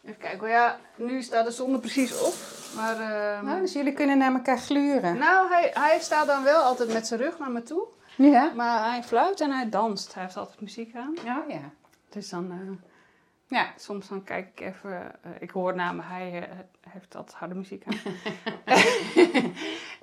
even 0.06 0.18
kijken, 0.18 0.39
hoor. 0.39 0.50
ja, 0.50 0.79
nu 0.96 1.22
staat 1.22 1.46
de 1.46 1.51
zon 1.51 1.74
er 1.74 1.79
precies 1.79 2.22
op. 2.22 2.34
Maar, 2.75 2.96
Nou, 3.44 3.60
dus 3.62 3.74
jullie 3.74 3.94
kunnen 3.94 4.18
naar 4.18 4.34
elkaar 4.34 4.58
gluren. 4.58 5.18
nou, 5.18 5.50
hij, 5.51 5.72
hij 5.74 6.00
staat 6.00 6.27
dan 6.27 6.44
wel 6.44 6.62
altijd 6.62 6.94
met 6.94 7.08
zijn 7.08 7.20
rug 7.20 7.39
naar 7.39 7.51
me 7.51 7.63
toe. 7.63 7.84
Ja. 8.15 8.51
Maar 8.56 8.89
hij 8.91 9.03
fluit 9.03 9.41
en 9.41 9.51
hij 9.51 9.70
danst. 9.70 10.13
Hij 10.13 10.24
heeft 10.24 10.38
altijd 10.38 10.62
muziek 10.62 10.96
aan. 10.96 11.13
Oh 11.18 11.50
ja. 11.50 11.70
Dus 12.10 12.29
dan, 12.29 12.51
eh, 12.51 12.88
Ja. 13.58 13.74
soms 13.77 14.08
dan 14.08 14.24
kijk 14.24 14.48
ik 14.48 14.60
even, 14.68 15.12
eh, 15.24 15.32
ik 15.39 15.50
hoor 15.50 15.75
me, 15.75 16.01
hij 16.01 16.50
heeft 16.89 17.15
altijd 17.15 17.38
harde 17.38 17.56
muziek 17.56 17.84
aan. 17.86 17.98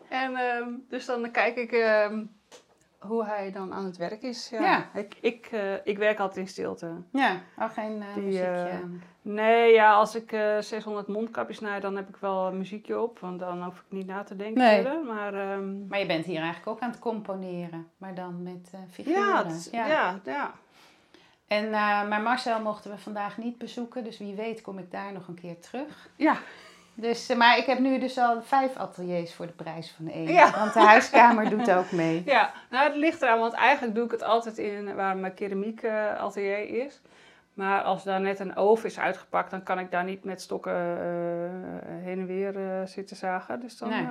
en 0.09 0.37
ehm, 0.37 0.69
dus 0.89 1.07
dan 1.07 1.31
kijk 1.31 1.57
ik 1.57 1.73
ehm, 1.73 2.25
hoe 2.99 3.25
hij 3.25 3.53
dan 3.53 3.73
aan 3.73 3.85
het 3.85 3.97
werk 3.97 4.23
is. 4.23 4.49
Ja. 4.51 4.61
Ja. 4.61 4.89
Ik, 5.01 5.15
ik, 5.21 5.47
eh, 5.53 5.75
ik 5.85 5.99
werk 5.99 6.19
altijd 6.19 6.37
in 6.39 6.49
stilte. 6.49 6.91
Ja, 7.13 7.41
oh, 7.59 7.71
geen 7.71 8.03
eh, 8.03 8.15
Die, 8.15 8.23
muziekje. 8.23 8.47
eh, 8.69 8.79
Nee, 9.23 9.73
ja, 9.73 9.93
als 9.95 10.15
ik 10.15 10.33
eh 10.33 10.59
600 10.59 11.07
mondkapjes 11.09 11.57
snij, 11.57 11.81
dan 11.81 11.97
heb 11.97 12.09
ik 12.09 12.17
wel 12.17 12.47
een 12.47 12.59
muziekje 12.59 13.01
op. 13.01 13.19
Want 13.19 13.39
dan 13.41 13.63
hoef 13.65 13.77
ik 13.79 13.85
niet 13.89 14.07
na 14.07 14.23
te 14.23 14.37
denken 14.37 14.63
Nee. 14.63 14.83
verder. 14.83 15.05
Maar 15.05 15.35
ehm, 15.35 15.87
Maar 15.87 15.99
je 15.99 16.07
bent 16.07 16.25
hier 16.25 16.37
eigenlijk 16.41 16.67
ook 16.69 16.81
aan 16.81 16.91
het 16.91 16.99
componeren, 16.99 17.89
maar 17.97 18.15
dan 18.15 18.43
met 18.43 18.71
eh 18.73 18.81
figuren. 18.91 19.21
ja, 19.21 19.47
het- 19.47 19.69
ja. 19.73 19.87
ja, 20.25 20.53
En, 21.47 21.65
eh, 21.65 22.09
maar 22.09 22.21
Marcel 22.23 22.61
mochten 22.61 22.91
we 22.91 22.99
vandaag 22.99 23.37
niet 23.39 23.59
bezoeken, 23.59 24.05
dus 24.05 24.19
wie 24.19 24.35
weet 24.35 24.61
kom 24.63 24.79
ik 24.79 24.91
daar 24.91 25.13
nog 25.13 25.29
een 25.29 25.35
keer 25.41 25.59
terug. 25.61 26.09
ja. 26.17 26.37
Dus, 26.97 27.29
eh, 27.29 27.37
maar 27.37 27.59
ik 27.59 27.67
heb 27.67 27.79
nu 27.79 27.99
dus 27.99 28.19
al 28.19 28.43
vijf 28.43 28.77
ateliers 28.77 29.35
voor 29.35 29.47
de 29.47 29.53
prijs 29.53 29.91
van 29.97 30.09
één. 30.09 30.33
Ja. 30.33 30.51
Want 30.59 30.73
de 30.73 30.81
huiskamer 30.81 31.51
doet 31.51 31.71
ook 31.71 31.91
mee. 31.91 32.23
Ja, 32.37 32.53
nou 32.71 32.89
het 32.89 32.97
ligt 32.97 33.23
eraan, 33.23 33.39
want 33.39 33.53
eigenlijk 33.53 33.95
doe 33.95 34.05
ik 34.05 34.11
het 34.11 34.23
altijd 34.23 34.59
in 34.59 34.95
waar 34.95 35.17
mijn 35.17 35.35
keramiek 35.35 35.83
eh, 35.83 36.21
atelier 36.21 36.85
is. 36.85 37.01
Maar 37.55 37.83
als 37.83 38.05
daar 38.05 38.21
net 38.21 38.39
een 38.39 38.57
oven 38.57 38.89
is 38.89 38.99
uitgepakt, 38.99 39.51
dan 39.51 39.63
kan 39.63 39.79
ik 39.79 39.91
daar 39.91 40.05
niet 40.05 40.25
met 40.25 40.41
stokken 40.41 40.73
eh, 40.73 42.05
heen 42.05 42.19
en 42.19 42.27
weer 42.27 42.83
zitten 42.89 43.17
zagen. 43.17 43.61
Dus 43.61 43.79
dan... 43.79 43.89
Nee. 43.89 44.07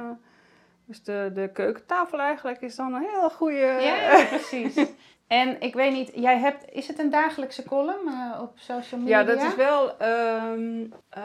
dus 0.85 1.03
de, 1.03 1.31
de 1.33 1.49
keukentafel 1.53 2.19
eigenlijk 2.19 2.61
is 2.61 2.75
dan 2.75 2.93
een 2.93 3.07
heel 3.11 3.29
goede... 3.29 3.77
Ja, 3.81 4.23
precies. 4.29 4.75
En 5.27 5.61
ik 5.61 5.73
weet 5.73 5.91
niet, 5.91 6.11
jij 6.15 6.37
hebt, 6.37 6.65
is 6.71 6.87
het 6.87 6.99
een 6.99 7.09
dagelijkse 7.09 7.63
column 7.63 8.07
eh, 8.07 8.39
op 8.41 8.51
social 8.55 8.99
media? 9.01 9.19
Ja, 9.19 9.25
dat 9.25 9.41
is 9.41 9.55
wel. 9.55 9.97
ehm, 9.97 10.85
eh, 11.09 11.23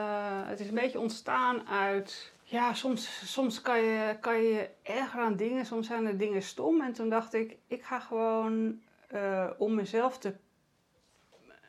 het 0.49 0.61
is 0.61 0.69
een 0.69 0.75
beetje 0.75 0.99
ontstaan 1.01 1.69
uit. 1.69 2.33
Ja, 2.43 2.75
soms, 2.75 3.33
soms 3.33 3.63
kan, 3.63 3.81
je, 3.81 4.17
kan 4.21 4.43
je 4.43 4.69
erger 4.83 5.21
aan 5.21 5.37
dingen, 5.37 5.67
soms 5.67 5.87
zijn 5.87 6.07
er 6.07 6.19
dingen 6.19 6.43
stom. 6.43 6.81
En 6.81 6.93
toen 6.93 7.09
dacht 7.09 7.35
ik, 7.35 7.57
ik 7.67 7.83
ga 7.85 8.01
gewoon 8.01 8.81
eh, 9.09 9.47
om 9.59 9.75
mezelf 9.75 10.19
te, 10.19 10.35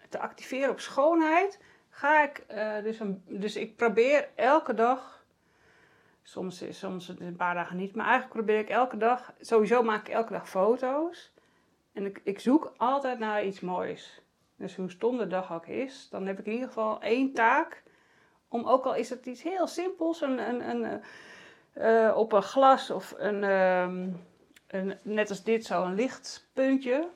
te 0.10 0.20
activeren 0.20 0.70
op 0.70 0.80
schoonheid. 0.80 1.60
Ga 1.90 2.24
ik 2.24 2.46
dus, 2.84 3.00
een, 3.00 3.24
dus 3.28 3.56
ik 3.56 3.76
probeer 3.76 4.30
elke 4.36 4.74
dag. 4.74 5.24
Soms, 6.24 6.62
is- 6.62 6.80
soms 6.80 7.08
een 7.20 7.36
paar 7.36 7.54
dagen 7.56 7.78
niet, 7.78 7.96
maar 7.96 8.06
eigenlijk 8.06 8.34
probeer 8.36 8.60
ik 8.60 8.70
elke 8.70 8.98
dag. 8.98 9.34
Sowieso 9.42 9.84
maak 9.84 10.08
ik 10.08 10.14
elke 10.14 10.34
dag 10.34 10.50
foto's. 10.50 11.31
En 11.94 12.06
ik, 12.06 12.22
ik 12.24 12.40
zoek 12.40 12.74
altijd 12.78 13.20
naar 13.20 13.46
iets 13.46 13.60
moois. 13.60 14.22
Dus 14.56 14.76
hoe 14.76 14.90
stom 14.90 15.18
de 15.18 15.28
dag 15.28 15.54
ook 15.54 15.66
is, 15.68 16.08
dan 16.10 16.26
heb 16.28 16.40
ik 16.40 16.46
in 16.46 16.52
ieder 16.52 16.68
geval 16.68 17.02
één 17.02 17.34
taak. 17.34 17.84
Om 18.48 18.66
ook 18.68 18.86
al 18.86 18.96
is 18.96 19.10
het 19.10 19.26
iets 19.26 19.44
heel 19.44 19.68
simpels, 19.68 20.22
een, 20.22 20.40
een, 20.50 20.70
een, 20.70 21.02
eh, 21.74 22.18
op 22.18 22.32
een 22.32 22.42
glas 22.44 22.90
of 22.90 23.14
een, 23.18 23.44
ehm, 23.44 24.10
een, 24.68 24.98
net 25.02 25.30
als 25.30 25.44
dit 25.44 25.66
zo, 25.66 25.84
een 25.84 25.96
lichtpuntje. 25.96 27.10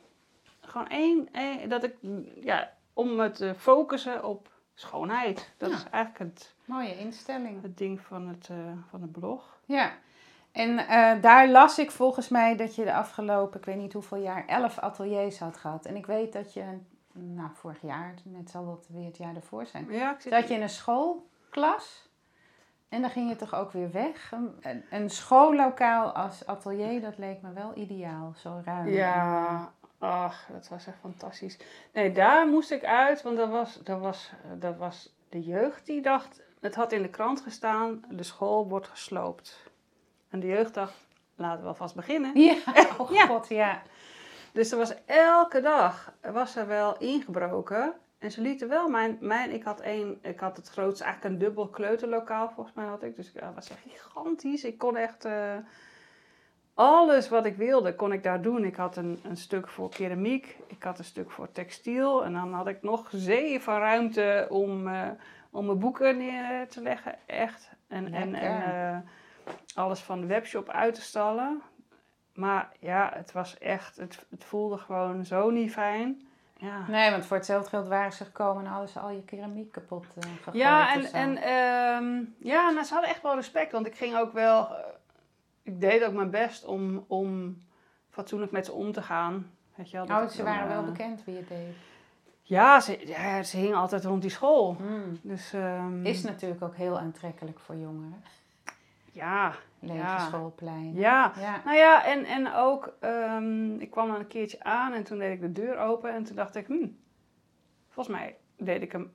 Gewoon 0.60 0.88
één, 0.88 1.30
één 1.32 1.70
dat 1.70 1.84
ik, 1.84 1.96
ja, 2.42 2.74
om 2.94 3.16
me 3.16 3.32
te 3.32 3.54
focussen 3.58 4.24
op 4.24 4.50
schoonheid. 4.74 5.54
Dat 5.58 5.70
Ja. 5.70 5.76
is 5.76 5.84
eigenlijk 5.90 6.32
het, 6.34 6.54
Mooie 6.66 6.98
instelling. 6.98 7.62
het 7.62 7.78
ding 7.78 8.02
van 8.02 8.28
het, 8.28 8.48
eh, 8.50 8.58
van 8.90 9.02
het 9.02 9.12
blog. 9.12 9.60
Ja. 9.66 9.92
En 10.56 10.78
eh, 10.88 11.22
daar 11.22 11.48
las 11.48 11.80
ik 11.80 11.92
volgens 11.92 12.30
mij 12.30 12.56
dat 12.56 12.76
je 12.76 12.84
de 12.84 12.94
afgelopen, 12.94 13.60
ik 13.60 13.66
weet 13.66 13.78
niet 13.78 13.94
hoeveel 13.94 14.18
jaar, 14.18 14.46
elf 14.48 14.80
ateliers 14.80 15.40
had 15.40 15.58
gehad. 15.58 15.86
En 15.86 15.96
ik 15.96 16.06
weet 16.06 16.34
dat 16.34 16.54
je, 16.54 16.64
nou 17.14 17.50
vorig 17.54 17.82
jaar, 17.82 18.14
net 18.24 18.50
zal 18.50 18.66
dat 18.66 18.86
weer 18.90 19.06
het 19.06 19.18
jaar 19.18 19.36
ervoor 19.36 19.66
zijn, 19.66 19.86
Ja, 19.90 20.16
zit 20.20 20.34
zat 20.34 20.48
je 20.48 20.54
in 20.54 20.62
een 20.62 20.70
schoolklas. 20.70 22.10
En 22.90 23.02
dan 23.02 23.10
ging 23.10 23.30
je 23.30 23.36
toch 23.36 23.56
ook 23.56 23.72
weer 23.72 23.92
weg. 23.92 24.32
Een, 24.32 24.56
een- 24.62 24.84
een 24.90 25.10
schoollokaal 25.10 26.12
als 26.12 26.46
atelier, 26.46 27.02
dat 27.02 27.18
leek 27.18 27.42
me 27.42 27.54
wel 27.54 27.72
ideaal. 27.76 28.34
Zo 28.38 28.62
ruim. 28.66 28.88
Ja, 28.90 29.72
ach, 30.00 30.48
dat 30.52 30.68
was 30.68 30.88
echt 30.88 30.98
fantastisch. 31.02 31.58
Nee, 31.94 32.12
daar 32.12 32.48
moest 32.48 32.72
ik 32.72 32.84
uit, 32.86 33.22
want 33.22 33.38
dat 33.38 33.50
was, 33.50 33.80
dat 33.84 34.00
was, 34.00 34.32
dat 34.60 34.78
was 34.78 35.16
de 35.30 35.42
jeugd 35.44 35.86
die 35.86 36.02
dacht... 36.02 36.44
Het 36.62 36.76
had 36.76 36.92
in 36.92 37.02
de 37.02 37.10
krant 37.10 37.42
gestaan, 37.42 38.04
de 38.10 38.24
school 38.24 38.68
wordt 38.68 38.88
gesloopt. 38.88 39.65
En 40.30 40.40
de 40.40 40.48
jeugd 40.48 40.74
dacht, 40.74 40.94
laten 41.36 41.62
we 41.62 41.68
alvast 41.68 41.96
beginnen. 41.96 42.40
Ja, 42.40 42.56
oh 42.98 43.12
Ja. 43.12 43.26
god, 43.26 43.48
ja. 43.48 43.82
Dus 44.52 44.72
er 44.72 44.78
was 44.78 44.94
elke 45.06 45.62
dag 45.62 46.14
was 46.32 46.56
er 46.56 46.68
wel 46.68 46.98
ingebroken. 46.98 47.94
En 48.20 48.32
ze 48.32 48.42
lieten 48.42 48.68
wel 48.70 48.90
mijn, 48.90 49.18
mijn 49.20 49.52
ik 49.52 49.64
had 49.64 49.80
één, 49.80 50.20
ik 50.22 50.40
had 50.40 50.58
het 50.58 50.70
grootste, 50.70 51.04
eigenlijk 51.04 51.34
een 51.34 51.40
dubbel 51.40 51.68
kleuterlokaal 51.68 52.50
volgens 52.50 52.76
mij 52.76 52.86
had 52.86 53.04
ik. 53.04 53.16
Dus 53.16 53.34
dat 53.34 53.54
was 53.56 53.70
echt 53.70 53.80
gigantisch. 53.88 54.64
Ik 54.64 54.78
kon 54.78 54.98
echt 54.98 55.26
eh, 55.26 55.56
alles 56.74 57.30
wat 57.30 57.46
ik 57.46 57.56
wilde, 57.56 57.96
kon 57.96 58.12
ik 58.12 58.24
daar 58.24 58.42
doen. 58.42 58.64
Ik 58.64 58.76
had 58.76 58.98
een, 58.98 59.20
een 59.24 59.38
stuk 59.38 59.68
voor 59.68 59.90
keramiek, 59.90 60.58
ik 60.68 60.84
had 60.84 61.00
een 61.00 61.06
stuk 61.06 61.32
voor 61.32 61.52
textiel. 61.52 62.24
En 62.24 62.34
dan 62.34 62.54
had 62.54 62.68
ik 62.68 62.82
nog 62.82 63.10
zeven 63.12 63.78
ruimte 63.80 64.48
om, 64.50 64.88
eh, 64.88 65.10
om 65.52 65.66
mijn 65.66 65.80
boeken 65.80 66.18
neer 66.18 66.68
te 66.68 66.82
leggen. 66.82 67.16
Echt. 67.26 67.70
En, 67.88 68.14
en, 68.14 68.34
en. 68.34 69.06
Alles 69.76 70.00
van 70.00 70.22
de 70.22 70.28
webshop 70.28 70.70
uit 70.70 70.94
te 70.96 71.02
stallen. 71.02 71.62
Maar 72.34 72.72
ja, 72.80 73.12
het 73.14 73.32
was 73.32 73.58
echt, 73.58 73.98
het, 73.98 74.26
het 74.30 74.44
voelde 74.44 74.78
gewoon 74.78 75.26
zo 75.26 75.50
niet 75.50 75.72
fijn. 75.72 76.28
Ja, 76.58 76.88
Nee, 76.88 77.12
want 77.12 77.26
voor 77.26 77.38
hetzelfde 77.38 77.70
geld 77.70 77.88
waren 77.88 78.12
ze 78.14 78.26
gekomen 78.26 78.66
en 78.66 78.72
hadden 78.72 78.90
ze 78.90 79.00
al 79.00 79.10
je 79.10 79.24
keramiek 79.24 79.72
kapot 79.72 80.06
gegooid. 80.06 80.56
ja 80.58 80.94
en, 80.94 81.14
en 81.14 81.38
ehm, 81.38 82.24
ja, 82.38 82.70
nou, 82.70 82.84
ze 82.84 82.94
hadden 82.94 83.12
echt 83.12 83.22
wel 83.22 83.36
respect. 83.36 83.72
Want 83.72 83.86
ik 83.86 83.96
ging 83.96 84.16
ook 84.18 84.34
wel, 84.34 84.76
eh, 84.76 84.84
ik 85.64 85.82
deed 85.82 86.04
ook 86.04 86.14
mijn 86.14 86.30
best 86.30 86.66
om, 86.66 87.06
om 87.08 87.58
fatsoenlijk 88.10 88.52
met 88.52 88.66
ze 88.66 88.72
om 88.72 88.92
te 88.92 89.02
gaan. 89.02 89.52
Weet 89.76 89.92
je 89.92 90.02
Oh, 90.02 90.28
ze 90.28 90.44
waren 90.44 90.68
wel 90.68 90.82
eh, 90.82 90.86
bekend 90.86 91.24
wie 91.24 91.36
het 91.36 91.48
deed. 91.48 91.76
Ja, 92.42 92.80
ze, 92.80 93.08
ja, 93.08 93.44
ze 93.44 93.58
hingen 93.58 93.78
altijd 93.78 94.04
rond 94.04 94.22
die 94.22 94.32
school. 94.32 94.76
Hmm. 94.76 95.20
Dus 95.22 95.54
ehm, 95.54 96.06
Is 96.06 96.24
natuurlijk 96.24 96.64
ook 96.64 96.76
heel 96.76 97.00
aantrekkelijk 97.00 97.60
voor 97.60 97.76
jongeren. 97.76 98.24
Ja, 99.16 99.52
Lege 99.80 99.98
Ja. 99.98 100.20
schoolplein. 100.20 100.94
ja. 100.94 101.32
Ja. 101.40 101.62
Nou 101.66 101.78
ja, 101.78 102.06
en, 102.06 102.26
en 102.26 102.54
ook, 102.54 102.96
ehm, 103.00 103.80
ik 103.80 103.92
kwam 103.92 104.08
dan 104.08 104.20
een 104.20 104.28
keertje 104.28 104.64
aan 104.64 104.94
en 104.94 105.04
toen 105.04 105.18
deed 105.18 105.32
ik 105.34 105.42
de 105.42 105.52
deur 105.52 105.78
open 105.78 106.14
en 106.14 106.24
toen 106.24 106.36
dacht 106.36 106.56
ik, 106.56 106.68
hmm, 106.68 106.98
volgens 107.90 108.16
mij 108.18 108.36
deed 108.58 108.82
ik 108.82 108.92
hem, 108.92 109.14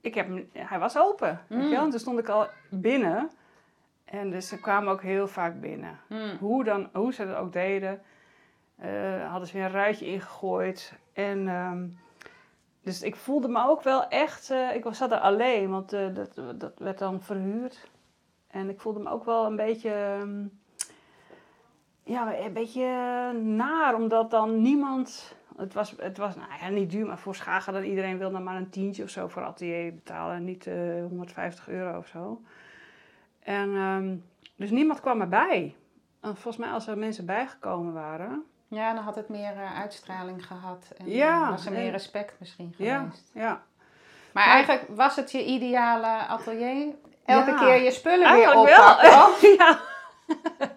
ik 0.00 0.14
heb 0.14 0.26
hem, 0.26 0.50
hij 0.52 0.78
was 0.78 0.98
open. 0.98 1.40
Weet 1.48 1.58
je 1.58 1.64
Mm. 1.64 1.70
wel? 1.70 1.84
En 1.84 1.90
toen 1.90 1.98
stond 2.00 2.18
ik 2.18 2.28
al 2.28 2.46
binnen 2.70 3.30
en 4.04 4.30
dus 4.30 4.48
ze 4.48 4.60
kwamen 4.60 4.92
ook 4.92 5.02
heel 5.02 5.28
vaak 5.28 5.60
binnen. 5.60 5.98
Hmm. 6.06 6.36
Hoe, 6.40 6.64
dan, 6.64 6.88
hoe 6.92 7.12
ze 7.12 7.26
dat 7.26 7.36
ook 7.36 7.52
deden, 7.52 8.02
eh, 8.76 9.30
hadden 9.30 9.48
ze 9.48 9.54
weer 9.56 9.64
een 9.64 9.70
ruitje 9.70 10.06
ingegooid 10.06 10.92
en... 11.12 11.48
ehm, 11.48 11.86
dus 12.82 13.02
ik 13.02 13.16
voelde 13.16 13.48
me 13.48 13.66
ook 13.68 13.82
wel 13.82 14.08
echt, 14.08 14.50
eh, 14.50 14.74
ik 14.74 14.84
was 14.84 14.98
zat 14.98 15.12
er 15.12 15.18
alleen, 15.18 15.70
want 15.70 15.92
eh, 15.92 16.14
dat, 16.14 16.42
dat 16.60 16.72
werd 16.78 16.98
dan 16.98 17.22
verhuurd. 17.22 17.90
En 18.48 18.68
ik 18.68 18.80
voelde 18.80 19.00
me 19.00 19.10
ook 19.10 19.24
wel 19.24 19.46
een 19.46 19.56
beetje, 19.56 19.90
ehm, 19.90 20.44
ja, 22.02 22.38
een 22.38 22.52
beetje 22.52 22.86
naar, 23.42 23.94
omdat 23.94 24.30
dan 24.30 24.62
niemand, 24.62 25.34
het 25.56 25.74
was, 25.74 25.94
het 25.98 26.18
was 26.18 26.36
nou 26.36 26.48
ja, 26.60 26.68
niet 26.68 26.90
duur, 26.90 27.06
maar 27.06 27.18
voor 27.18 27.34
Schagen 27.34 27.72
dan 27.72 27.82
iedereen 27.82 28.18
wil 28.18 28.30
dan 28.30 28.42
maar 28.42 28.56
een 28.56 28.70
tientje 28.70 29.02
of 29.02 29.08
zo 29.10 29.28
voor 29.28 29.44
atelier 29.44 29.94
betalen, 29.94 30.44
niet 30.44 30.66
eh 30.66 30.74
150 31.08 31.68
euro 31.68 31.98
of 31.98 32.06
zo. 32.06 32.42
En 33.40 33.74
ehm, 33.74 34.16
dus 34.56 34.70
niemand 34.70 35.00
kwam 35.00 35.20
erbij. 35.20 35.74
En 36.20 36.34
volgens 36.36 36.56
mij 36.56 36.70
als 36.70 36.86
er 36.86 36.98
mensen 36.98 37.26
bijgekomen 37.26 37.92
waren, 37.92 38.44
Ja, 38.70 38.94
dan 38.94 39.02
had 39.04 39.14
het 39.14 39.28
meer 39.28 39.52
eh, 39.56 39.78
uitstraling 39.80 40.46
gehad. 40.46 40.92
En 40.96 41.08
Ja, 41.10 41.42
eh, 41.44 41.50
was 41.50 41.66
er 41.66 41.72
meer 41.72 41.84
en- 41.84 41.90
respect 41.90 42.34
misschien 42.40 42.74
ja, 42.76 42.98
geweest. 42.98 43.30
ja. 43.34 43.48
Maar 44.32 44.46
Maar- 44.46 44.54
eigenlijk 44.54 44.86
was 44.96 45.16
het 45.16 45.32
je 45.32 45.44
ideale 45.44 46.06
atelier? 46.26 46.94
Elke 47.28 47.50
Ja, 47.50 47.56
keer 47.58 47.82
je 47.82 47.90
spullen 47.90 48.32
weer 48.34 48.54
oppakken? 48.54 49.10
wel. 49.10 49.28
ja. 49.58 49.80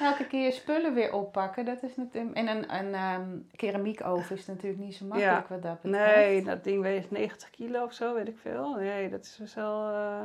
Elke 0.00 0.26
keer 0.26 0.44
je 0.44 0.50
spullen 0.52 0.94
weer 0.94 1.12
oppakken, 1.12 1.64
dat 1.64 1.82
is 1.82 1.96
natuurlijk... 1.96 2.36
En 2.36 2.48
een, 2.48 2.74
een 2.78 2.94
ehm, 2.94 3.38
keramiekoven 3.56 4.36
is 4.36 4.46
natuurlijk 4.46 4.82
niet 4.82 4.94
zo 4.94 5.04
makkelijk 5.04 5.48
wat 5.48 5.62
dat 5.62 5.80
betreft. 5.82 6.14
Nee, 6.14 6.44
dat 6.44 6.64
ding 6.64 6.82
weegt 6.82 7.10
90 7.10 7.50
kilo 7.50 7.84
of 7.84 7.92
zo, 7.92 8.14
weet 8.14 8.28
ik 8.28 8.38
veel. 8.38 8.74
Nee, 8.74 9.08
dat 9.10 9.24
is 9.24 9.36
dus 9.36 9.54
wel... 9.54 9.88
eh, 9.88 10.22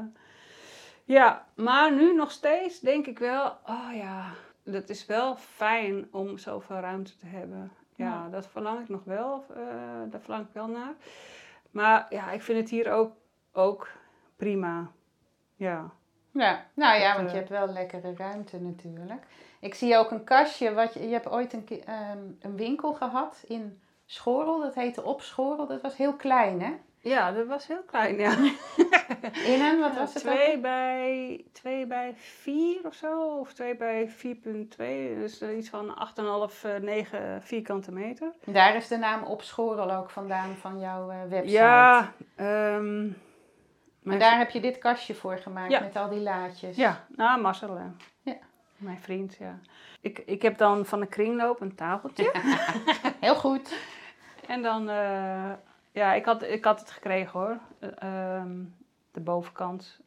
Ja, 1.03 1.45
maar 1.55 1.91
nu 1.93 2.13
nog 2.15 2.31
steeds 2.31 2.79
denk 2.79 3.07
ik 3.07 3.19
wel... 3.19 3.45
Oh 3.65 3.89
ja, 3.93 4.25
dat 4.63 4.89
is 4.89 5.05
wel 5.05 5.35
fijn 5.35 6.07
om 6.11 6.37
zoveel 6.37 6.79
ruimte 6.79 7.17
te 7.17 7.25
hebben. 7.25 7.71
Ja, 7.95 8.05
Ja. 8.05 8.27
dat 8.31 8.47
verlang 8.47 8.79
ik 8.79 8.89
nog 8.89 9.03
wel. 9.03 9.45
eh, 9.55 9.61
daar 10.09 10.21
verlang 10.21 10.43
ik 10.47 10.53
wel 10.53 10.67
naar. 10.67 10.93
Maar 11.71 12.05
ja, 12.09 12.31
ik 12.31 12.41
vind 12.41 12.59
het 12.59 12.69
hier 12.69 12.91
ook, 12.91 13.11
ook 13.53 13.87
prima. 14.35 14.91
Ja. 15.59 15.91
Ja, 16.31 16.65
nou 16.73 16.99
ja, 16.99 17.07
Dat, 17.07 17.15
want 17.15 17.31
je 17.31 17.37
eh, 17.37 17.47
hebt 17.47 17.49
wel 17.49 17.73
lekkere 17.73 18.13
ruimte 18.17 18.61
natuurlijk. 18.61 19.25
Ik 19.59 19.73
zie 19.73 19.97
ook 19.97 20.11
een 20.11 20.23
kastje, 20.23 20.73
wat 20.73 20.93
je, 20.93 21.07
je 21.07 21.13
hebt 21.13 21.29
ooit 21.29 21.53
een, 21.53 21.63
keer, 21.63 21.83
ehm, 21.85 22.17
een 22.39 22.55
winkel 22.55 22.93
gehad 22.93 23.43
in 23.47 23.81
Schorel, 24.05 24.59
dat 24.59 24.75
heette 24.75 25.03
Op 25.03 25.21
Schorel, 25.21 25.67
dat 25.67 25.81
was 25.81 25.97
heel 25.97 26.13
klein 26.13 26.61
hè? 26.61 26.73
Ja, 27.01 27.31
dat 27.31 27.47
was 27.47 27.67
heel 27.67 27.83
klein, 27.85 28.17
ja. 28.17 28.31
In 29.53 29.61
een, 29.61 29.79
wat 29.79 29.95
was 29.95 30.13
het 30.13 30.27
ook? 30.27 30.33
twee 30.33 30.59
bij, 30.59 31.45
twee 31.51 31.85
bij 31.85 32.13
4 32.15 32.79
of 32.85 32.93
zo, 32.93 33.37
of 33.39 33.53
2 33.53 33.75
bij 33.75 34.09
4,2. 34.09 34.15
Dus 35.19 35.41
eh, 35.41 35.57
iets 35.57 35.69
van 35.69 35.89
8,5, 36.51 36.63
eh, 36.63 36.75
9 36.75 37.41
vierkante 37.43 37.91
meter. 37.91 38.31
Daar 38.45 38.75
is 38.75 38.87
de 38.87 38.97
naam 38.97 39.23
Op 39.23 39.41
Schorel 39.41 39.91
ook 39.91 40.09
vandaan 40.09 40.55
van 40.55 40.79
jouw 40.79 41.09
eh, 41.09 41.17
website. 41.29 41.51
Ja, 41.51 42.13
ehm 42.35 43.07
En 44.03 44.07
mijn 44.07 44.19
daar 44.19 44.37
heb 44.37 44.49
je 44.49 44.59
dit 44.59 44.77
kastje 44.77 45.15
voor 45.15 45.37
gemaakt 45.37 45.71
Ja. 45.71 45.79
met 45.79 45.95
al 45.95 46.09
die 46.09 46.19
laadjes. 46.19 46.75
Ja, 46.75 47.05
nou, 47.15 47.41
Marcel. 47.41 47.75
hè. 47.77 47.85
Ja. 48.21 48.37
Mijn 48.77 48.99
vriend, 48.99 49.35
ja. 49.35 49.59
Ik, 50.01 50.19
ik 50.25 50.41
heb 50.41 50.57
dan 50.57 50.85
van 50.85 50.99
de 50.99 51.05
kringloop 51.07 51.61
een 51.61 51.75
tafeltje. 51.75 52.31
Heel 53.19 53.35
goed. 53.35 53.75
En 54.47 54.61
dan, 54.61 54.89
eh, 54.89 55.51
ja, 55.91 56.13
ik 56.13 56.25
had, 56.25 56.43
ik 56.43 56.63
had 56.65 56.79
het 56.79 56.91
gekregen 56.91 57.39
hoor. 57.39 57.57
Eh, 57.79 57.89
ehm, 58.37 58.57
de 59.11 59.19
bovenkant. 59.19 59.99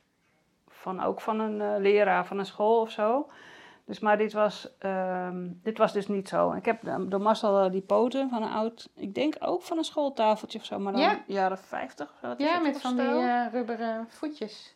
Van, 0.68 1.02
ook 1.02 1.20
van 1.20 1.40
een 1.40 1.60
eh, 1.60 1.80
leraar 1.80 2.26
van 2.26 2.38
een 2.38 2.46
school 2.46 2.80
of 2.80 2.90
zo. 2.90 3.30
Dus, 3.84 4.00
maar 4.00 4.16
dit 4.18 4.32
was, 4.32 4.68
ehm, 4.78 5.48
dit 5.62 5.78
was 5.78 5.92
dus 5.92 6.08
niet 6.08 6.28
zo. 6.28 6.52
Ik 6.52 6.64
heb 6.64 6.82
dan 6.84 7.08
door 7.08 7.20
Marcel 7.20 7.70
die 7.70 7.80
poten 7.80 8.28
van 8.28 8.42
een 8.42 8.50
oud, 8.50 8.88
ik 8.94 9.14
denk 9.14 9.36
ook 9.40 9.62
van 9.62 9.78
een 9.78 9.84
schooltafeltje 9.84 10.58
of 10.58 10.64
zo, 10.64 10.78
maar 10.78 10.92
dan 10.92 11.00
Ja. 11.02 11.22
jaren 11.26 11.58
50 11.58 12.10
of 12.10 12.18
zo. 12.20 12.26
dat 12.28 12.40
is 12.40 12.46
Ja, 12.46 12.58
met 12.58 12.80
van 12.80 12.96
die 12.96 13.06
eh, 13.06 13.46
rubberen 13.52 14.06
voetjes. 14.08 14.74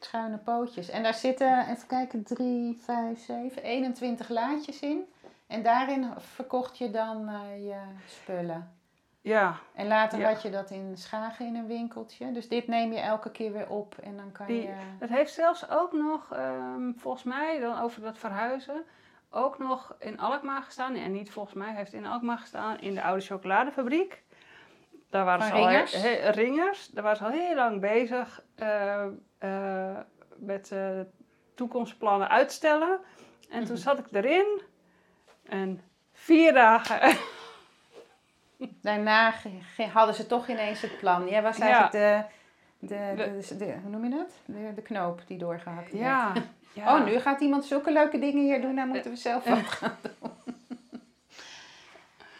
Schuine 0.00 0.38
pootjes. 0.38 0.88
En 0.88 1.02
daar 1.02 1.14
zitten, 1.14 1.68
even 1.68 1.86
kijken, 1.86 2.22
3, 2.22 2.78
5, 2.82 3.24
7, 3.24 3.62
21 3.62 4.28
laadjes 4.28 4.80
in. 4.80 5.04
En 5.46 5.62
daarin 5.62 6.06
verkocht 6.18 6.78
je 6.78 6.90
dan 6.90 7.28
eh, 7.28 7.64
je 7.66 7.78
spullen. 8.06 8.75
Ja, 9.26 9.56
En 9.74 9.86
later 9.86 10.18
Ja. 10.18 10.28
had 10.28 10.42
je 10.42 10.50
dat 10.50 10.70
in 10.70 10.96
Schagen 10.96 11.46
in 11.46 11.54
een 11.56 11.66
winkeltje. 11.66 12.32
Dus 12.32 12.48
dit 12.48 12.66
neem 12.66 12.92
je 12.92 12.98
elke 13.00 13.30
keer 13.30 13.52
weer 13.52 13.68
op 13.68 13.94
en 14.02 14.16
dan 14.16 14.32
kan 14.32 14.46
Die- 14.46 14.62
je... 14.62 14.72
Het 14.98 15.10
heeft 15.10 15.32
zelfs 15.32 15.70
ook 15.70 15.92
nog, 15.92 16.32
ehm, 16.32 16.92
volgens 16.96 17.22
mij, 17.24 17.58
dan 17.60 17.80
over 17.80 18.02
dat 18.02 18.18
verhuizen, 18.18 18.84
ook 19.30 19.58
nog 19.58 19.96
in 19.98 20.18
Alkmaar 20.20 20.62
gestaan. 20.62 20.94
En 20.94 21.12
niet 21.12 21.30
volgens 21.30 21.54
mij, 21.54 21.74
heeft 21.74 21.92
in 21.92 22.06
Alkmaar 22.06 22.38
gestaan 22.38 22.80
in 22.80 22.94
de 22.94 23.02
oude 23.02 23.20
chocoladefabriek. 23.22 24.22
Daar 25.10 25.24
waren 25.24 25.46
Van 25.46 25.56
ze 25.56 25.62
al 25.62 25.68
Ringers? 25.68 25.92
he- 26.02 26.30
ringers. 26.30 26.86
Daar 26.88 27.02
waren 27.02 27.18
ze 27.18 27.24
al 27.24 27.30
heel 27.30 27.54
lang 27.54 27.80
bezig 27.80 28.42
eh, 28.54 29.06
eh, 29.38 29.96
met 30.36 30.72
eh, 30.72 31.00
toekomstplannen 31.54 32.28
uitstellen. 32.28 33.00
En 33.50 33.64
toen 33.64 33.74
Mhm. 33.74 33.82
zat 33.82 33.98
ik 33.98 34.06
erin 34.12 34.60
en 35.44 35.80
vier 36.12 36.52
dagen. 36.52 37.16
Daarna 38.82 39.32
hadden 39.92 40.14
ze 40.14 40.26
toch 40.26 40.48
ineens 40.48 40.80
het 40.80 40.98
plan. 40.98 41.28
Jij 41.28 41.42
was 41.42 41.58
eigenlijk 41.58 41.92
de, 41.92 42.22
de, 42.78 43.12
De- 43.16 43.38
de, 43.48 43.56
de- 43.56 43.78
hoe 43.82 43.90
noem 43.90 44.04
je 44.04 44.10
dat? 44.10 44.30
De, 44.44 44.72
de 44.74 44.82
knoop 44.82 45.20
die 45.26 45.38
doorgehakt 45.38 45.92
werd. 45.92 46.04
ja, 46.04 46.32
ja. 46.82 46.96
Oh, 46.98 47.04
nu 47.04 47.18
gaat 47.18 47.40
iemand 47.40 47.64
zulke 47.64 47.92
leuke 47.92 48.18
dingen 48.18 48.42
hier 48.44 48.60
doen, 48.60 48.74
dan 48.76 48.88
moeten 48.88 49.10
we 49.10 49.16
zelf 49.16 49.44
wat 49.44 49.58
gaan 49.58 49.96
doen. 50.02 50.30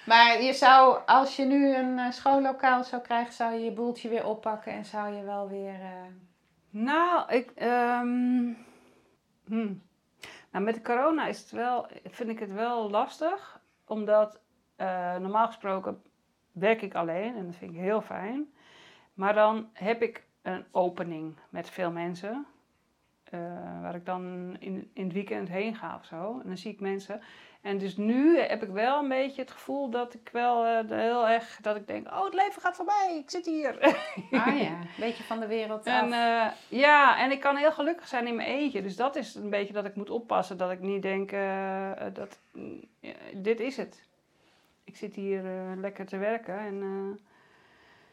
Maar 0.06 0.42
je 0.42 0.52
zou, 0.52 0.98
als 1.06 1.36
je 1.36 1.44
nu 1.44 1.74
een 1.74 1.98
eh, 1.98 2.10
schoollokaal 2.10 2.84
zou 2.84 3.02
krijgen, 3.02 3.32
zou 3.32 3.52
je 3.54 3.64
je 3.64 3.70
boeltje 3.72 4.08
weer 4.08 4.26
oppakken 4.26 4.72
en 4.72 4.84
zou 4.84 5.14
je 5.14 5.22
wel 5.24 5.48
weer... 5.48 5.74
eh, 5.80 5.90
Nou, 6.70 7.32
ik. 7.32 7.50
ehm, 7.54 8.52
hmm. 9.46 9.82
Nou, 10.50 10.64
met 10.64 10.74
de 10.74 10.82
corona 10.82 11.26
is 11.26 11.38
het 11.40 11.50
wel, 11.50 11.86
vind 12.04 12.30
ik 12.30 12.38
het 12.38 12.52
wel 12.52 12.90
lastig. 12.90 13.60
Omdat 13.86 14.40
eh, 14.76 15.16
normaal 15.16 15.46
gesproken 15.46 16.02
werk 16.52 16.82
ik 16.82 16.94
alleen 16.94 17.36
en 17.36 17.46
dat 17.46 17.54
vind 17.56 17.70
ik 17.72 17.78
heel 17.80 18.00
fijn. 18.00 18.52
Maar 19.14 19.34
dan 19.34 19.68
heb 19.72 20.02
ik 20.02 20.24
een 20.42 20.64
opening 20.70 21.34
met 21.48 21.70
veel 21.70 21.90
mensen. 21.90 22.46
eh, 23.24 23.40
waar 23.82 23.94
ik 23.94 24.06
dan 24.06 24.56
in, 24.58 24.90
in 24.92 25.04
het 25.04 25.12
weekend 25.12 25.48
heen 25.48 25.74
ga 25.74 25.96
of 26.00 26.04
zo. 26.04 26.38
En 26.42 26.46
dan 26.46 26.56
zie 26.56 26.72
ik 26.72 26.80
mensen. 26.80 27.20
En 27.62 27.78
dus 27.78 27.96
nu 27.96 28.38
heb 28.38 28.62
ik 28.62 28.68
wel 28.68 28.98
een 29.02 29.08
beetje 29.08 29.40
het 29.42 29.50
gevoel 29.50 29.90
dat 29.90 30.14
ik 30.14 30.28
wel 30.32 30.64
eh, 30.64 30.90
heel 30.98 31.28
erg... 31.28 31.58
Dat 31.62 31.76
ik 31.76 31.86
denk, 31.86 32.06
oh 32.06 32.24
het 32.24 32.34
leven 32.34 32.62
gaat 32.62 32.76
voorbij, 32.76 33.18
ik 33.22 33.30
zit 33.30 33.46
hier. 33.46 33.80
ah 34.30 34.60
ja, 34.60 34.80
een 34.80 34.88
beetje 34.98 35.22
van 35.24 35.40
de 35.40 35.46
wereld 35.46 35.86
En 35.86 36.08
ja, 36.68 37.18
en 37.18 37.30
ik 37.30 37.40
kan 37.40 37.56
heel 37.56 37.72
gelukkig 37.72 38.08
zijn 38.08 38.26
in 38.26 38.36
mijn 38.36 38.48
eentje. 38.48 38.82
Dus 38.82 38.96
dat 38.96 39.16
is 39.16 39.34
een 39.34 39.50
beetje 39.50 39.72
dat 39.72 39.84
ik 39.84 39.94
moet 39.96 40.10
oppassen. 40.10 40.56
Dat 40.56 40.70
ik 40.70 40.80
niet 40.80 41.02
denk, 41.02 41.30
dat, 42.14 42.38
mm, 42.52 42.80
dit 43.34 43.60
is 43.60 43.76
het. 43.76 44.08
Ik 44.86 44.96
zit 44.96 45.14
hier 45.14 45.44
eh, 45.44 45.76
lekker 45.76 46.06
te 46.06 46.16
werken. 46.16 46.58
En, 46.58 46.82
eh, 46.82 47.24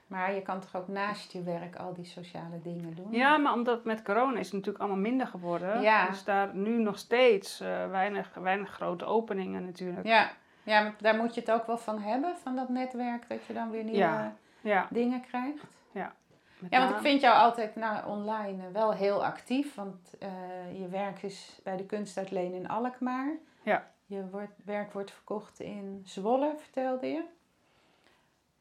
Maar 0.08 0.34
je 0.34 0.42
kan 0.42 0.60
toch 0.60 0.76
ook 0.76 0.88
naast 0.88 1.32
je 1.32 1.44
werk 1.44 1.76
al 1.76 1.94
die 1.94 2.06
sociale 2.06 2.62
dingen 2.62 2.96
doen? 2.96 3.12
ja, 3.12 3.38
maar 3.38 3.54
omdat 3.54 3.86
met 3.86 4.02
corona 4.02 4.40
is 4.40 4.46
het 4.46 4.54
natuurlijk 4.54 4.84
allemaal 4.84 5.02
minder 5.02 5.28
geworden. 5.28 5.82
Ja. 5.82 6.08
Dus 6.08 6.24
daar 6.24 6.56
nu 6.56 6.78
nog 6.78 6.98
steeds 6.98 7.60
eh, 7.60 7.90
weinig, 7.90 8.34
weinig 8.34 8.70
grote 8.70 9.06
openingen 9.06 9.66
natuurlijk. 9.66 10.06
Ja, 10.06 10.32
ja, 10.64 10.82
maar 10.82 10.96
daar 11.00 11.16
moet 11.16 11.34
je 11.34 11.40
het 11.40 11.52
ook 11.52 11.66
wel 11.66 11.78
van 11.78 12.00
hebben, 12.00 12.38
van 12.38 12.56
dat 12.56 12.70
netwerk, 12.70 13.30
dat 13.30 13.46
je 13.46 13.54
dan 13.54 13.70
weer 13.70 13.84
nieuwe 13.84 14.00
Ja. 14.00 14.36
Ja, 14.62 14.88
dingen 14.90 15.22
krijgt. 15.22 15.64
met 16.60 16.72
Ja, 16.72 16.80
want 16.80 16.92
ik 16.92 17.02
vind 17.02 17.22
jou 17.22 17.38
altijd 17.38 17.76
nou, 17.76 18.08
online 18.08 18.72
wel 18.72 18.94
heel 18.94 19.26
actief. 19.26 19.76
Want 19.76 20.16
je 20.78 20.88
werk 20.90 21.24
is 21.24 21.60
bij 21.64 21.78
de 21.78 21.86
kunstuitleen 21.86 22.54
in 22.54 22.68
Alkmaar. 22.68 23.32
Ja. 23.62 23.92
Je 24.13 24.30
wordt, 24.30 24.54
werk 24.65 24.93
wordt 24.93 25.12
verkocht 25.12 25.60
in 25.60 26.02
Zwolle, 26.06 26.56
vertelde 26.58 27.08
je. 27.08 27.23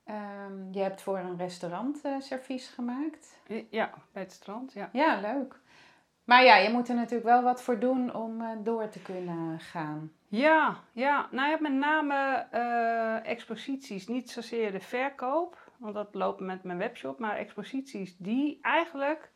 Ehm, 0.04 0.72
je 0.72 0.80
hebt 0.80 1.02
voor 1.02 1.18
een 1.18 1.36
restaurant 1.36 2.00
eh, 2.02 2.20
servies 2.20 2.68
gemaakt. 2.68 3.40
Ja, 3.70 3.90
bij 4.12 4.22
het 4.22 4.32
strand, 4.32 4.72
ja. 4.72 4.88
Ja, 4.92 5.20
leuk. 5.20 5.60
Maar 6.24 6.44
ja, 6.44 6.56
je 6.56 6.70
moet 6.70 6.88
er 6.88 6.94
natuurlijk 6.94 7.24
wel 7.24 7.42
wat 7.42 7.62
voor 7.62 7.78
doen 7.78 8.14
om 8.14 8.40
eh, 8.40 8.48
door 8.62 8.88
te 8.88 9.02
kunnen 9.02 9.60
gaan. 9.60 10.12
Ja, 10.28 10.76
ja. 10.92 11.28
Nou 11.30 11.50
ja, 11.50 11.56
met 11.60 11.72
name 11.72 12.46
eh, 12.50 13.30
exposities. 13.30 14.08
Niet 14.08 14.30
zozeer 14.30 14.72
de 14.72 14.80
verkoop, 14.80 15.70
want 15.76 15.94
dat 15.94 16.14
loopt 16.14 16.40
met 16.40 16.62
mijn 16.62 16.78
webshop. 16.78 17.18
Maar 17.18 17.36
exposities 17.36 18.16
die 18.16 18.58
eigenlijk... 18.62 19.30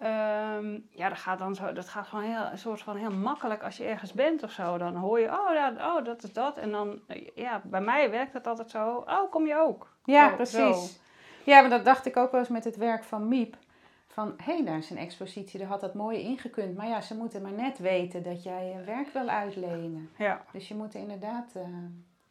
ehm, 0.00 0.78
ja, 0.90 1.08
dat 1.08 1.18
gaat 1.18 1.38
dan 1.38 1.54
zo... 1.54 1.72
Dat 1.72 1.88
gaat 1.88 2.06
gewoon 2.06 2.24
heel, 2.24 2.44
een 2.50 2.58
soort 2.58 2.82
van 2.82 2.96
heel 2.96 3.10
makkelijk 3.10 3.62
als 3.62 3.76
je 3.76 3.84
ergens 3.84 4.12
bent 4.12 4.42
of 4.42 4.50
zo. 4.50 4.78
Dan 4.78 4.94
hoor 4.96 5.20
je, 5.20 5.26
oh, 5.26 5.52
ja, 5.54 5.72
oh 5.78 6.04
dat 6.04 6.22
is 6.22 6.32
dat. 6.32 6.56
En 6.56 6.70
dan, 6.70 7.00
ja, 7.34 7.60
bij 7.64 7.80
mij 7.80 8.10
werkt 8.10 8.32
het 8.32 8.46
altijd 8.46 8.70
zo. 8.70 9.04
Oh, 9.06 9.30
kom 9.30 9.46
je 9.46 9.56
ook? 9.56 9.94
Ja, 10.04 10.28
Zo, 10.28 10.34
precies. 10.34 10.56
zo. 10.92 11.00
Ja, 11.44 11.60
maar 11.60 11.70
dat 11.70 11.84
dacht 11.84 12.06
ik 12.06 12.16
ook 12.16 12.30
wel 12.30 12.40
eens 12.40 12.48
met 12.48 12.64
het 12.64 12.76
werk 12.76 13.04
van 13.04 13.28
Miep. 13.28 13.56
Van, 14.06 14.34
hé, 14.36 14.54
hey, 14.54 14.64
daar 14.64 14.78
is 14.78 14.90
een 14.90 14.98
expositie, 14.98 15.58
daar 15.58 15.68
had 15.68 15.80
dat 15.80 15.94
mooi 15.94 16.20
ingekund. 16.20 16.76
Maar 16.76 16.86
ja, 16.88 17.00
ze 17.00 17.16
moeten 17.16 17.42
maar 17.42 17.52
net 17.52 17.78
weten 17.78 18.22
dat 18.22 18.42
jij 18.42 18.66
je 18.66 18.84
werk 18.84 19.08
wil 19.12 19.28
uitlenen. 19.28 20.10
Ja, 20.18 20.44
Dus 20.52 20.68
je 20.68 20.74
moet 20.74 20.94
inderdaad, 20.94 21.50
eh, 21.54 21.62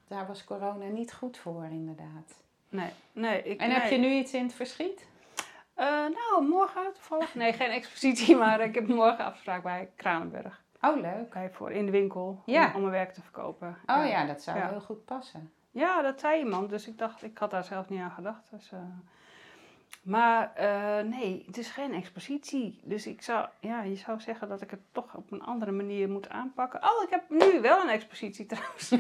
daar 0.08 0.28
was 0.28 0.44
corona 0.44 0.86
niet 0.86 1.14
goed 1.14 1.38
voor 1.38 1.66
inderdaad. 1.72 2.44
nee. 2.70 2.90
nee 3.12 3.44
ik, 3.44 3.60
En 3.60 3.72
heb 3.72 3.90
je 3.90 3.98
nu 3.98 4.08
iets 4.14 4.34
in 4.34 4.44
het 4.44 4.54
verschiet? 4.54 5.08
Eh, 5.76 5.86
nou, 5.88 6.48
morgen 6.50 6.94
toevallig. 6.94 7.36
Nee, 7.36 7.54
geen 7.54 7.70
expositie, 7.70 8.36
maar 8.46 8.60
ik 8.60 8.76
heb 8.76 8.88
morgen 8.88 9.26
afspraak 9.26 9.64
bij 9.64 9.90
Kranenburg. 9.96 10.64
Oh, 10.82 11.02
leuk. 11.02 11.30
Bij 11.34 11.50
voor 11.52 11.72
in 11.72 11.86
de 11.86 11.92
winkel 11.92 12.42
Ja. 12.46 12.66
om, 12.68 12.74
om 12.74 12.80
mijn 12.80 12.92
werk 12.94 13.14
te 13.14 13.22
verkopen. 13.22 13.78
Oh 13.86 14.08
ja, 14.08 14.26
dat 14.26 14.42
zou 14.42 14.58
Ja. 14.58 14.70
heel 14.70 14.82
goed 14.82 15.06
passen. 15.06 15.52
Ja, 15.72 16.02
dat 16.02 16.20
zei 16.20 16.40
iemand, 16.40 16.70
dus 16.70 16.88
ik 16.88 16.98
dacht, 16.98 17.24
ik 17.24 17.38
had 17.38 17.52
daar 17.52 17.64
zelf 17.64 17.90
niet 17.90 18.02
aan 18.02 18.12
gedacht. 18.12 18.50
Dus, 18.52 18.72
eh, 18.72 18.80
maar 20.04 20.54
eh, 20.54 21.04
nee, 21.06 21.44
het 21.48 21.58
is 21.58 21.70
geen 21.70 21.94
expositie. 21.94 22.80
Dus 22.84 23.08
ik 23.08 23.22
zou, 23.22 23.48
ja, 23.60 23.82
je 23.82 23.96
zou 23.96 24.20
zeggen 24.20 24.48
dat 24.50 24.62
ik 24.62 24.72
het 24.72 24.80
toch 24.92 25.16
op 25.16 25.32
een 25.32 25.42
andere 25.44 25.72
manier 25.72 26.10
moet 26.10 26.30
aanpakken. 26.30 26.84
Oh, 26.84 27.04
ik 27.04 27.10
heb 27.10 27.24
nu 27.30 27.62
wel 27.62 27.82
een 27.82 27.90
expositie 27.90 28.46
trouwens. 28.46 28.90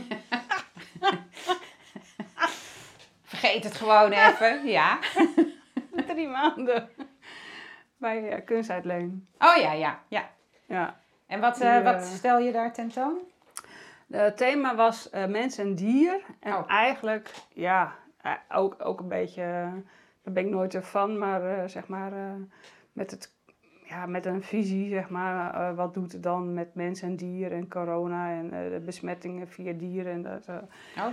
Vergeet 3.24 3.64
het 3.64 3.76
gewoon 3.76 4.12
even, 4.12 4.66
ja. 4.68 5.00
Drie 6.16 6.28
maanden 6.28 6.90
bij 7.98 8.38
uh, 8.38 8.46
Kunstuitleen. 8.46 9.28
Oh 9.40 9.56
ja, 9.62 9.72
ja, 9.74 10.00
ja. 10.08 10.30
Ja. 10.68 11.00
En 11.28 11.40
wat, 11.40 11.60
eh, 11.60 11.78
eh, 11.78 11.84
wat 11.84 12.04
stel 12.06 12.40
je 12.40 12.52
daar 12.52 12.74
tentoon? 12.74 13.18
Het 14.12 14.38
thema 14.38 14.76
was 14.76 15.10
eh, 15.10 15.26
mens 15.26 15.58
en 15.58 15.76
dier. 15.76 16.20
En 16.40 16.54
Oh. 16.54 16.64
eigenlijk, 16.68 17.32
ja, 17.54 17.94
eh, 18.22 18.32
ook, 18.54 18.76
ook 18.80 19.00
een 19.00 19.08
beetje, 19.08 19.42
eh, 19.42 19.72
daar 20.24 20.34
ben 20.34 20.46
ik 20.46 20.52
nooit 20.52 20.74
ervan, 20.76 21.18
maar 21.18 21.58
eh, 21.58 21.68
zeg 21.68 21.88
maar 21.88 22.14
eh, 22.14 22.32
met, 22.94 23.12
het, 23.12 23.34
ja, 23.88 24.06
met 24.06 24.26
een 24.26 24.44
visie, 24.44 24.90
zeg 24.90 25.10
maar, 25.10 25.54
eh, 25.54 25.76
wat 25.76 25.94
doet 25.94 26.12
het 26.12 26.24
dan 26.24 26.54
met 26.54 26.76
mens 26.76 27.02
en 27.02 27.16
dier 27.16 27.52
en 27.52 27.68
corona 27.70 28.30
en 28.32 28.54
eh, 28.54 28.72
de 28.72 28.80
besmettingen 28.86 29.48
via 29.48 29.74
dieren. 29.74 30.14
En 30.14 30.22
dat, 30.22 30.46
eh. 30.48 30.56
Oh. 31.06 31.12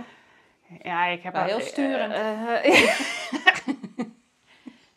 Ja, 0.81 1.05
ik 1.05 1.21
heb 1.23 1.33
Wel 1.33 1.43
heel 1.43 1.57
eh, 1.59 1.63
sturend. 1.65 2.13
eh, 2.13 2.65
eh, 2.65 2.99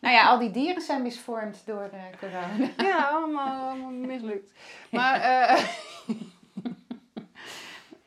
Nou 0.07 0.19
ja, 0.19 0.29
al 0.29 0.39
die 0.39 0.51
dieren 0.51 0.81
zijn 0.81 1.01
misvormd 1.01 1.65
door 1.65 1.89
eh, 1.91 2.19
corona. 2.19 2.69
ja, 2.89 3.09
allemaal, 3.09 3.69
allemaal 3.69 3.91
mislukt. 3.91 4.51
Maar, 4.91 5.21
eh, 5.21 5.63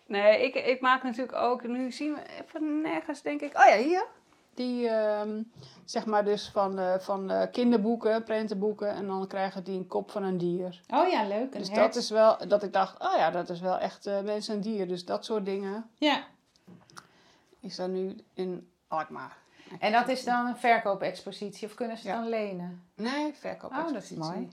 nee, 0.07 0.45
ik, 0.45 0.55
ik 0.55 0.81
maak 0.81 1.03
natuurlijk 1.03 1.33
ook, 1.33 1.63
nu 1.63 1.93
zien 1.93 2.15
we 2.15 2.21
even 2.43 2.81
nergens, 2.81 3.23
denk 3.23 3.41
ik, 3.41 3.59
oh 3.59 3.67
ja, 3.67 3.77
hier. 3.77 4.07
Die, 4.55 4.89
ehm, 4.89 5.43
zeg 5.85 6.07
maar 6.07 6.25
dus 6.25 6.49
van, 6.49 6.79
eh, 6.79 6.99
van 6.99 7.49
kinderboeken, 7.53 8.25
prentenboeken, 8.25 8.89
en 8.89 9.07
dan 9.07 9.27
krijgen 9.27 9.65
die 9.65 9.79
een 9.79 9.87
kop 9.87 10.11
van 10.11 10.23
een 10.23 10.39
dier. 10.39 10.81
Oh 10.89 11.09
ja, 11.09 11.27
leuk. 11.27 11.53
Dus 11.53 11.69
hert. 11.69 11.81
dat 11.81 11.97
is 11.97 12.11
wel, 12.11 12.49
dat 12.49 12.63
ik 12.63 12.73
dacht, 12.73 13.01
oh 13.03 13.17
ja, 13.17 13.31
dat 13.31 13.51
is 13.51 13.61
wel 13.61 13.79
echt 13.79 14.07
eh 14.07 14.21
mens 14.21 14.49
en 14.49 14.61
dier. 14.61 14.89
Dus 14.89 15.05
dat 15.05 15.25
soort 15.25 15.45
dingen 15.45 15.91
Ja, 15.95 16.25
is 17.61 17.77
dan 17.77 17.93
nu 17.93 18.17
in 18.35 18.71
Alkmaar. 18.89 19.37
En 19.79 19.93
dat 19.93 20.09
is 20.09 20.25
dan 20.25 20.47
een 20.47 20.57
verkoopexpositie 20.57 21.69
of 21.69 21.75
kunnen 21.75 21.97
ze 21.99 22.07
het 22.09 22.17
Ja. 22.17 22.21
dan 22.21 22.31
lenen? 22.31 22.83
Nee, 22.95 23.33
verkoop. 23.35 23.71
Oh, 23.71 23.93
dat 23.93 24.03
is 24.03 24.11
mooi. 24.11 24.49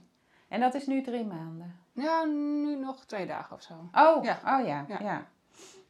En 0.48 0.60
dat 0.60 0.74
is 0.74 0.86
nu 0.86 1.02
drie 1.02 1.24
maanden. 1.24 1.76
Ja, 1.92 2.24
nu 2.24 2.76
nog 2.76 3.04
twee 3.04 3.26
dagen 3.26 3.56
of 3.56 3.62
zo. 3.62 3.74
Oh, 3.92 4.24
Ja. 4.24 4.38
oh 4.44 4.66
ja, 4.66 4.84
ja. 4.88 4.98
Ja. 5.00 5.26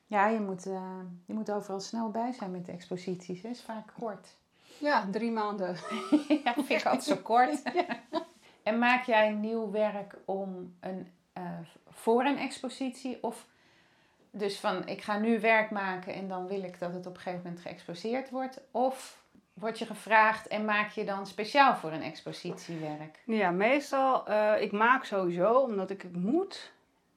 ja. 0.07 0.27
je, 0.27 0.41
moet, 0.41 0.67
eh, 0.67 1.01
je 1.27 1.35
moet 1.35 1.51
overal 1.51 1.81
snel 1.81 2.11
bij 2.11 2.33
zijn 2.33 2.51
met 2.51 2.67
de 2.67 2.73
exposities. 2.73 3.43
Het 3.43 3.51
is 3.53 3.62
vaak 3.62 3.93
kort. 3.99 4.29
Ja, 4.81 5.07
drie 5.11 5.31
maanden. 5.31 5.77
ja, 6.45 6.53
vind 6.55 6.71
ik 6.71 6.85
altijd 6.85 7.05
zo 7.05 7.17
kort. 7.17 7.62
en 8.62 8.79
maak 8.79 9.05
jij 9.05 9.31
nieuw 9.31 9.71
werk 9.71 10.14
om 10.25 10.75
een, 10.81 11.12
eh, 11.33 11.43
voor 11.88 12.25
een 12.25 12.38
expositie? 12.38 13.23
Of 13.23 13.47
dus 14.31 14.61
van, 14.61 14.87
ik 14.87 15.03
ga 15.03 15.19
nu 15.19 15.41
werk 15.41 15.71
maken 15.71 16.14
en 16.14 16.29
dan 16.29 16.47
wil 16.47 16.62
ik 16.62 16.79
dat 16.79 16.93
het 16.95 17.07
op 17.07 17.14
een 17.14 17.21
gegeven 17.21 17.45
moment 17.45 17.62
geëxposeerd 17.62 18.31
wordt? 18.31 18.61
Of 18.71 19.23
word 19.53 19.79
je 19.79 19.87
gevraagd 19.87 20.47
en 20.49 20.64
maak 20.64 20.91
je 20.91 21.05
dan 21.05 21.27
speciaal 21.27 21.77
voor 21.77 21.93
een 21.93 22.03
expositie 22.03 22.77
werk? 22.79 23.19
Ja, 23.25 23.51
meestal, 23.51 24.27
eh, 24.27 24.62
ik 24.62 24.73
maak 24.73 25.05
sowieso 25.05 25.53
omdat 25.53 25.91
ik 25.91 26.03
het 26.03 26.17
moet. 26.17 26.73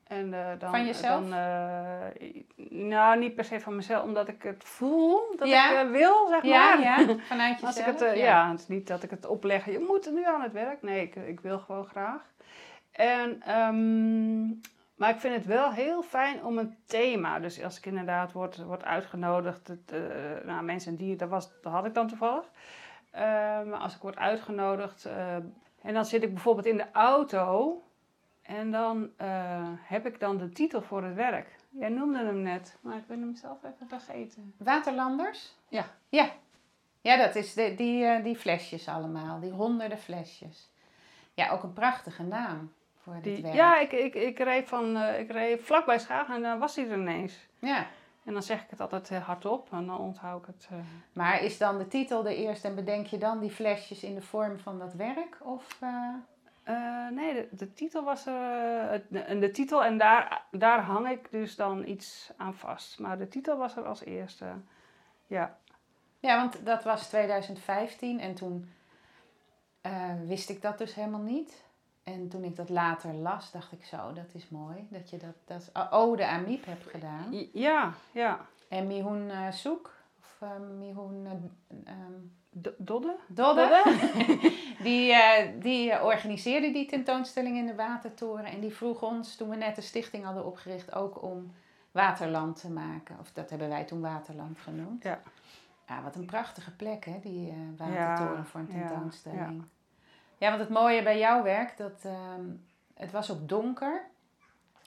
En, 0.08 0.34
eh, 0.34 0.60
dan, 0.60 0.70
Van 0.70 0.86
jezelf? 0.86 1.22
Dan, 1.22 1.34
eh, 1.34 2.42
nou, 2.70 3.20
niet 3.20 3.36
per 3.36 3.44
se 3.46 3.60
van 3.60 3.76
mezelf, 3.76 4.04
omdat 4.04 4.28
ik 4.28 4.44
het 4.44 4.64
voel 4.64 5.36
dat 5.38 5.48
Ja? 5.48 5.82
ik 5.82 5.90
wil, 5.90 6.28
zeg 6.28 6.44
Ja, 6.44 6.76
maar. 6.76 6.82
ja, 6.82 7.16
vanuit 7.20 7.60
jezelf? 7.60 7.62
Als 7.76 7.78
ik 7.78 7.86
het, 7.86 8.18
ja. 8.18 8.52
het 8.52 8.60
is 8.60 8.68
niet 8.68 8.88
dat 8.88 9.04
ik 9.04 9.10
het 9.10 9.26
opleg, 9.26 9.66
je 9.66 9.80
moet 9.88 10.12
nu 10.12 10.26
aan 10.26 10.42
het 10.42 10.52
werk. 10.52 10.82
Nee, 10.82 11.02
ik, 11.02 11.16
ik 11.16 11.40
wil 11.40 11.60
gewoon 11.60 11.86
graag. 11.86 12.22
En, 12.92 13.42
ehm, 13.46 14.71
maar 15.02 15.10
ik 15.10 15.20
vind 15.20 15.36
het 15.36 15.46
wel 15.46 15.72
heel 15.72 16.02
fijn 16.02 16.44
om 16.44 16.58
een 16.58 16.76
thema. 16.86 17.40
Dus 17.40 17.64
als 17.64 17.78
ik 17.78 17.86
inderdaad 17.86 18.32
word, 18.32 18.64
word 18.64 18.84
uitgenodigd, 18.84 19.68
het, 19.68 19.92
eh, 19.92 20.46
nou, 20.46 20.64
mensen 20.64 20.92
en 20.92 20.98
dieren, 20.98 21.18
dat, 21.18 21.30
was, 21.30 21.50
dat 21.62 21.72
had 21.72 21.86
ik 21.86 21.94
dan 21.94 22.08
toevallig. 22.08 22.52
Eh, 23.10 23.22
maar 23.64 23.80
als 23.80 23.96
ik 23.96 24.02
word 24.02 24.18
uitgenodigd 24.18 25.06
eh, 25.06 25.36
en 25.82 25.94
dan 25.94 26.06
zit 26.06 26.24
ik 26.24 26.34
bijvoorbeeld 26.34 26.66
in 26.66 26.78
de 26.78 26.92
auto 26.92 27.82
en 28.42 28.72
dan 28.72 29.10
eh, 29.18 29.70
heb 29.82 30.06
ik 30.06 30.20
dan 30.20 30.38
de 30.38 30.50
titel 30.50 30.82
voor 30.82 31.04
het 31.04 31.16
werk. 31.16 31.56
Jij 31.70 31.90
noemde 31.90 32.18
hem 32.18 32.42
net, 32.42 32.78
maar 32.82 32.98
ik 32.98 33.08
ben 33.08 33.20
hem 33.20 33.36
zelf 33.36 33.64
even 33.64 33.88
vergeten. 33.88 34.54
Waterlanders? 34.58 35.56
Ja. 35.68 35.86
Ja. 36.10 36.30
Ja, 37.02 37.18
dat 37.18 37.36
is 37.36 37.54
de, 37.54 37.76
die, 37.76 38.22
die 38.22 38.36
flesjes 38.36 38.88
allemaal. 38.88 39.40
Die 39.40 39.52
honderden 39.52 39.98
flesjes. 39.98 40.72
Ja, 41.34 41.50
ook 41.50 41.64
een 41.64 41.74
prachtige 41.74 42.24
naam 42.24 42.72
voor 43.04 43.14
dit 43.14 43.24
Die, 43.24 43.42
werk. 43.44 43.56
ja, 43.56 43.80
ik, 43.80 43.92
ik, 43.92 44.14
ik, 44.16 44.40
reed 44.40 44.68
van, 44.68 44.98
eh, 44.98 45.20
ik 45.20 45.32
reed 45.32 45.62
vlakbij 45.62 46.00
Schagen 46.00 46.36
en 46.36 46.42
dan 46.42 46.60
was 46.60 46.76
hij 46.76 46.90
er 46.90 46.98
ineens. 46.98 47.48
Ja. 47.60 47.86
En 48.26 48.34
dan 48.34 48.44
zeg 48.44 48.64
ik 48.64 48.70
het 48.70 48.82
altijd 48.82 49.10
eh, 49.12 49.26
hardop 49.26 49.68
en 49.72 49.86
dan 49.86 49.98
onthoud 50.00 50.42
ik 50.42 50.48
het. 50.48 50.68
eh. 50.72 50.78
Maar 51.14 51.42
is 51.44 51.58
dan 51.58 51.78
de 51.78 51.88
titel 51.88 52.24
de 52.24 52.36
eerste 52.36 52.68
en 52.68 52.76
bedenk 52.76 53.06
je 53.06 53.18
dan 53.18 53.40
die 53.40 53.52
flesjes 53.52 54.04
in 54.04 54.16
de 54.16 54.22
vorm 54.22 54.60
van 54.60 54.80
dat 54.80 54.94
werk? 54.94 55.38
Of, 55.44 55.80
nee, 57.12 57.34
de, 57.34 57.48
de 57.52 57.74
titel 57.74 58.04
was 58.04 58.26
er. 58.26 59.04
de, 59.10 59.38
de 59.40 59.52
titel 59.52 59.84
en 59.84 59.98
daar, 59.98 60.44
daar 60.52 60.82
hang 60.82 61.10
ik 61.10 61.32
dus 61.32 61.56
dan 61.56 61.88
iets 61.88 62.32
aan 62.38 62.54
vast. 62.54 63.00
Maar 63.00 63.18
de 63.18 63.28
titel 63.28 63.58
was 63.58 63.76
er 63.76 63.86
als 63.86 64.04
eerste. 64.04 64.46
Ja. 65.28 65.58
Ja, 66.20 66.36
want 66.38 66.66
dat 66.66 66.84
was 66.84 67.08
2015 67.10 68.20
en 68.20 68.36
toen 68.36 68.70
wist 70.26 70.50
ik 70.50 70.62
dat 70.62 70.78
dus 70.78 70.96
helemaal 70.96 71.20
niet. 71.22 71.64
En 72.04 72.30
toen 72.30 72.44
ik 72.44 72.56
dat 72.56 72.70
later 72.70 73.14
las, 73.14 73.52
dacht 73.52 73.72
ik 73.72 73.86
zo, 73.86 74.14
dat 74.14 74.34
is 74.34 74.50
mooi. 74.50 74.88
Dat 74.90 75.10
je 75.10 75.18
dat, 75.18 75.36
dat 75.46 75.92
ode 75.92 76.26
aan 76.26 76.44
Miep 76.44 76.66
hebt 76.66 76.88
gedaan. 76.88 77.48
Ja, 77.54 77.94
ja. 78.12 78.46
En 78.68 78.88
Mihoen 78.88 79.30
eh 79.30 79.52
Soek, 79.52 79.94
of 80.20 80.38
eh 80.40 80.60
Mihoen 80.80 81.26
eh, 81.26 81.94
ehm, 81.94 82.14
Dodde? 82.78 83.16
Dodde, 83.28 83.84
die, 84.84 85.16
die 85.60 86.02
organiseerde 86.04 86.72
die 86.72 86.86
tentoonstelling 86.86 87.58
in 87.58 87.66
de 87.66 87.76
Watertoren. 87.76 88.46
En 88.46 88.60
die 88.60 88.74
vroeg 88.76 89.02
ons, 89.02 89.36
toen 89.36 89.50
we 89.50 89.56
net 89.56 89.76
de 89.76 89.82
stichting 89.82 90.24
hadden 90.24 90.46
opgericht, 90.46 90.94
ook 90.96 91.22
om 91.24 91.52
Waterland 91.92 92.60
te 92.60 92.70
maken. 92.70 93.20
Of 93.20 93.32
dat 93.32 93.50
hebben 93.50 93.70
wij 93.70 93.84
toen 93.84 94.02
Waterland 94.02 94.58
genoemd. 94.60 95.04
Ja. 95.04 95.22
Ja, 95.88 96.02
wat 96.04 96.16
een 96.16 96.26
prachtige 96.26 96.72
plek 96.72 97.06
hè, 97.06 97.20
die 97.22 97.54
Watertoren 97.78 98.38
Ja, 98.38 98.44
voor 98.44 98.60
een 98.60 98.68
ja, 98.70 98.88
tentoonstelling. 98.88 99.64
Ja, 100.42 100.48
want 100.50 100.60
het 100.60 100.70
mooie 100.70 101.04
bij 101.04 101.20
jouw 101.20 101.44
werk, 101.44 101.78
dat, 101.78 102.00
ehm, 102.04 102.42
het 102.94 103.12
was 103.12 103.32
ook 103.32 103.50
donker. 103.50 104.02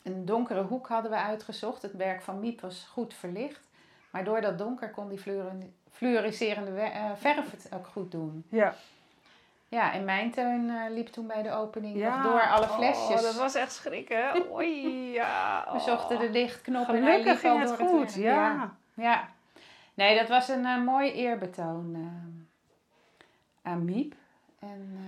Een 0.02 0.24
donkere 0.24 0.62
hoek 0.62 0.88
hadden 0.88 1.10
we 1.10 1.16
uitgezocht. 1.16 1.82
Het 1.82 1.96
werk 1.96 2.22
van 2.22 2.40
Miep 2.40 2.60
was 2.60 2.88
goed 2.92 3.14
verlicht. 3.14 3.60
Maar 4.10 4.24
door 4.24 4.40
dat 4.40 4.58
donker 4.58 4.90
kon 4.90 5.08
die 5.08 5.20
fluoriserende 5.90 6.80
eh, 6.80 7.10
verf 7.16 7.50
het 7.50 7.68
ook 7.74 7.86
goed 7.86 8.10
doen. 8.10 8.44
Ja. 8.48 8.74
Ja, 9.68 9.92
en 9.92 10.04
mijn 10.04 10.30
tuin 10.30 10.70
eh, 10.70 10.90
liep 10.94 11.06
toen 11.08 11.26
bij 11.26 11.42
de 11.42 11.52
opening 11.52 11.96
ja. 11.96 12.16
nog 12.22 12.32
door 12.32 12.48
alle 12.48 12.64
Oh, 12.66 12.76
flesjes. 12.76 13.22
dat 13.22 13.34
was 13.36 13.54
echt 13.54 13.72
schrikken. 13.72 14.50
Oei, 14.52 15.10
ja. 15.12 15.64
We 15.72 15.78
zochten 15.80 16.18
de 16.18 16.26
Oh. 16.26 16.32
lichtknop 16.32 16.88
en 16.88 17.02
hij 17.02 17.22
liep 17.22 17.36
ging 17.38 17.52
door 17.52 17.60
het 17.60 17.70
het 17.70 17.88
goed, 17.88 18.14
werk. 18.14 18.34
ja. 18.34 18.52
ja. 18.52 18.70
Ja. 18.94 19.28
Nee, 19.94 20.18
dat 20.18 20.28
was 20.28 20.48
een 20.48 20.64
eh, 20.66 20.82
mooi 20.82 21.12
eerbetoon 21.12 22.10
aan 23.62 23.84
Miep. 23.84 24.14
En, 24.58 24.98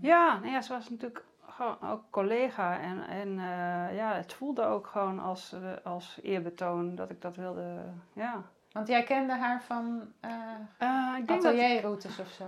Ja, 0.00 0.38
nou 0.38 0.50
ja, 0.52 0.60
ze 0.62 0.72
was 0.72 0.90
natuurlijk 0.90 1.24
gewoon 1.48 1.80
ook 1.80 2.02
collega. 2.10 2.78
En, 2.80 3.06
en 3.06 3.28
eh, 3.38 3.96
ja, 3.96 4.12
het 4.14 4.32
voelde 4.32 4.64
ook 4.64 4.86
gewoon 4.86 5.18
als, 5.18 5.52
eh, 5.52 5.60
als 5.84 6.18
eerbetoon 6.22 6.94
dat 6.94 7.10
ik 7.10 7.20
dat 7.20 7.36
wilde. 7.36 7.82
Ja. 8.12 8.42
Want 8.72 8.88
jij 8.88 9.02
kende 9.02 9.32
haar 9.32 9.62
van 9.62 10.12
eh 10.20 11.14
ik 11.18 11.26
denk 11.26 11.42
dat. 11.42 11.52
atelierroutes 11.54 12.18
of 12.18 12.28
zo. 12.28 12.44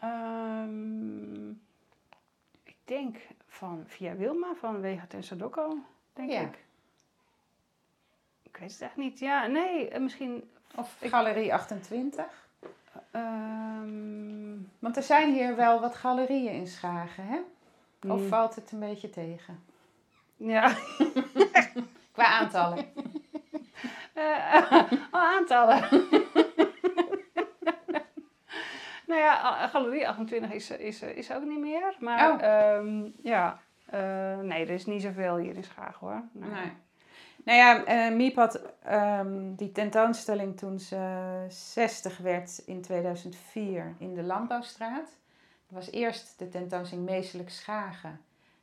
ehm, 0.00 1.48
ik 2.62 2.76
denk 2.84 3.16
van 3.46 3.82
via 3.86 4.14
Wilma 4.16 4.54
van 4.54 4.80
Wegat 4.80 5.12
en 5.12 5.22
Sadoko, 5.24 5.78
denk 6.12 6.30
Ja. 6.30 6.40
ik. 6.40 6.64
Ik 8.42 8.56
weet 8.56 8.72
het 8.72 8.80
echt 8.80 8.96
niet. 8.96 9.18
Ja, 9.18 9.46
nee, 9.46 9.98
misschien. 10.00 10.50
Of 10.76 10.96
Ik- 11.02 11.10
Galerie 11.10 11.54
28. 11.54 12.48
Ehm, 13.10 14.56
Want 14.78 14.96
er 14.96 15.02
zijn 15.02 15.32
hier 15.32 15.56
wel 15.56 15.80
wat 15.80 15.94
galerieën 15.94 16.52
in 16.52 16.66
Schagen, 16.66 17.24
hè? 17.26 17.38
Of 18.12 18.20
mm, 18.20 18.28
valt 18.28 18.54
het 18.54 18.72
een 18.72 18.78
beetje 18.80 19.10
tegen? 19.10 19.62
Ja. 20.36 20.72
Qua 22.12 22.24
aantallen. 22.24 22.84
Eh, 24.14 24.72
oh, 25.10 25.22
aantallen. 25.22 25.80
nou 29.06 29.20
ja, 29.20 29.66
Galerie 29.68 30.08
28 30.08 30.52
is, 30.52 30.70
is, 30.70 31.02
is 31.02 31.32
ook 31.32 31.42
niet 31.44 31.58
meer. 31.58 31.96
Maar 31.98 32.30
Oh. 32.32 32.42
ehm, 32.42 33.08
ja, 33.22 33.58
eh, 33.86 34.38
nee, 34.38 34.62
er 34.64 34.70
is 34.70 34.86
niet 34.86 35.02
zoveel 35.02 35.36
hier 35.36 35.54
in 35.56 35.64
Schagen 35.64 36.06
hoor. 36.06 36.22
Nee. 36.32 36.72
Nou 37.44 37.58
ja, 37.58 37.84
eh, 37.84 38.14
Miep 38.14 38.36
had 38.36 38.60
ehm, 38.82 39.54
die 39.54 39.72
tentoonstelling 39.72 40.58
toen 40.58 40.78
ze 40.78 41.44
60 41.48 42.18
werd 42.18 42.62
in 42.66 42.82
2004 42.82 43.94
in 43.98 44.14
de 44.14 44.22
Landbouwstraat. 44.22 45.18
Dat 45.68 45.84
was 45.84 45.90
eerst 45.90 46.38
de 46.38 46.48
tentoonstelling 46.48 47.08
Meestelijk 47.08 47.50
Schagen. 47.50 48.20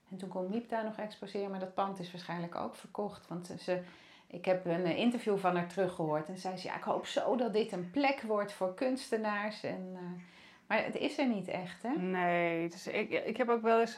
En 0.10 0.18
toen 0.18 0.30
kon 0.30 0.50
Miep 0.50 0.70
daar 0.70 0.84
nog 0.84 0.98
exposeren, 0.98 1.50
maar 1.50 1.60
dat 1.60 1.74
pand 1.74 2.00
is 2.00 2.12
waarschijnlijk 2.12 2.56
ook 2.56 2.76
verkocht. 2.76 3.28
Want 3.28 3.54
ze, 3.60 3.82
ik 4.28 4.46
heb 4.46 4.66
een 4.66 4.86
eh, 4.86 4.98
interview 4.98 5.38
van 5.38 5.56
haar 5.56 5.68
teruggehoord 5.68 6.28
en 6.28 6.38
zei 6.38 6.58
ze, 6.58 6.68
ja, 6.68 6.76
ik 6.76 6.84
hoop 6.84 7.06
zo 7.06 7.36
dat 7.36 7.54
dit 7.54 7.72
een 7.72 7.92
plek 7.92 8.22
wordt 8.22 8.54
voor 8.54 8.74
kunstenaars. 8.74 9.64
En, 9.64 9.90
eh, 9.94 10.24
Maar 10.68 10.84
het 10.84 10.96
is 10.96 11.18
er 11.18 11.28
niet 11.28 11.48
echt, 11.48 11.84
hè? 11.84 11.90
Nee, 11.90 12.70
dus 12.70 12.88
ik, 12.88 13.10
ik 13.10 13.38
heb 13.38 13.50
ook 13.50 13.62
wel 13.62 13.80
eens 13.80 13.96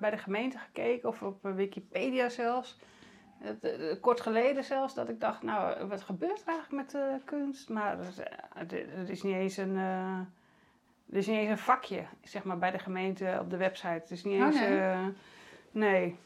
bij 0.00 0.10
de 0.10 0.18
gemeente 0.18 0.58
gekeken 0.58 1.08
of 1.08 1.22
op 1.22 1.38
Wikipedia 1.42 2.28
zelfs. 2.28 2.78
Eh, 3.42 4.00
kort 4.00 4.20
geleden 4.20 4.64
zelfs 4.64 4.94
dat 4.94 5.08
ik 5.08 5.20
dacht, 5.20 5.42
nou, 5.42 5.86
wat 5.86 6.00
gebeurt 6.02 6.40
er 6.40 6.48
eigenlijk 6.48 6.92
met 6.92 7.02
uh, 7.02 7.14
kunst? 7.24 7.68
Maar 7.68 7.98
het 8.54 9.08
is 9.08 9.22
niet 9.22 9.34
eens 9.34 9.56
een. 9.56 9.76
er 9.76 10.26
is 11.18 11.26
niet 11.26 11.36
eens 11.36 11.50
een 11.50 11.58
vakje, 11.58 12.04
zeg 12.22 12.44
maar, 12.44 12.58
bij 12.58 12.70
de 12.70 12.78
gemeente 12.78 13.38
op 13.40 13.50
de 13.50 13.56
website. 13.56 13.88
Het 13.88 14.10
is 14.10 14.24
niet 14.24 14.40
Oh, 14.40 14.46
eens. 14.46 14.58
nee. 14.60 15.12
nee. 15.70 16.16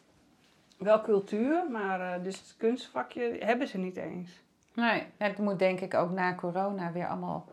Wel 0.78 1.00
cultuur, 1.00 1.70
maar 1.70 2.22
dus 2.22 2.38
het 2.38 2.54
kunstvakje 2.56 3.36
hebben 3.40 3.68
ze 3.68 3.78
niet 3.78 3.96
eens. 3.96 4.30
Nee, 4.74 5.06
het 5.16 5.38
moet 5.38 5.58
denk 5.58 5.80
ik 5.80 5.94
ook 5.94 6.10
na 6.10 6.34
corona 6.34 6.92
weer 6.92 7.06
allemaal 7.08 7.46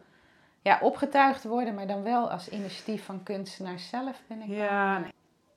ja, 0.62 0.80
opgetuigd 0.82 1.43
worden, 1.43 1.73
maar 1.73 1.88
dan 1.88 2.04
wel 2.04 2.32
als 2.32 2.49
initiatief 2.49 3.06
van 3.06 3.23
kunstenaars 3.23 3.89
zelf, 3.89 4.21
ben 4.28 4.41
ik 4.41 4.47
Ja, 4.47 4.97
nee. 4.97 5.12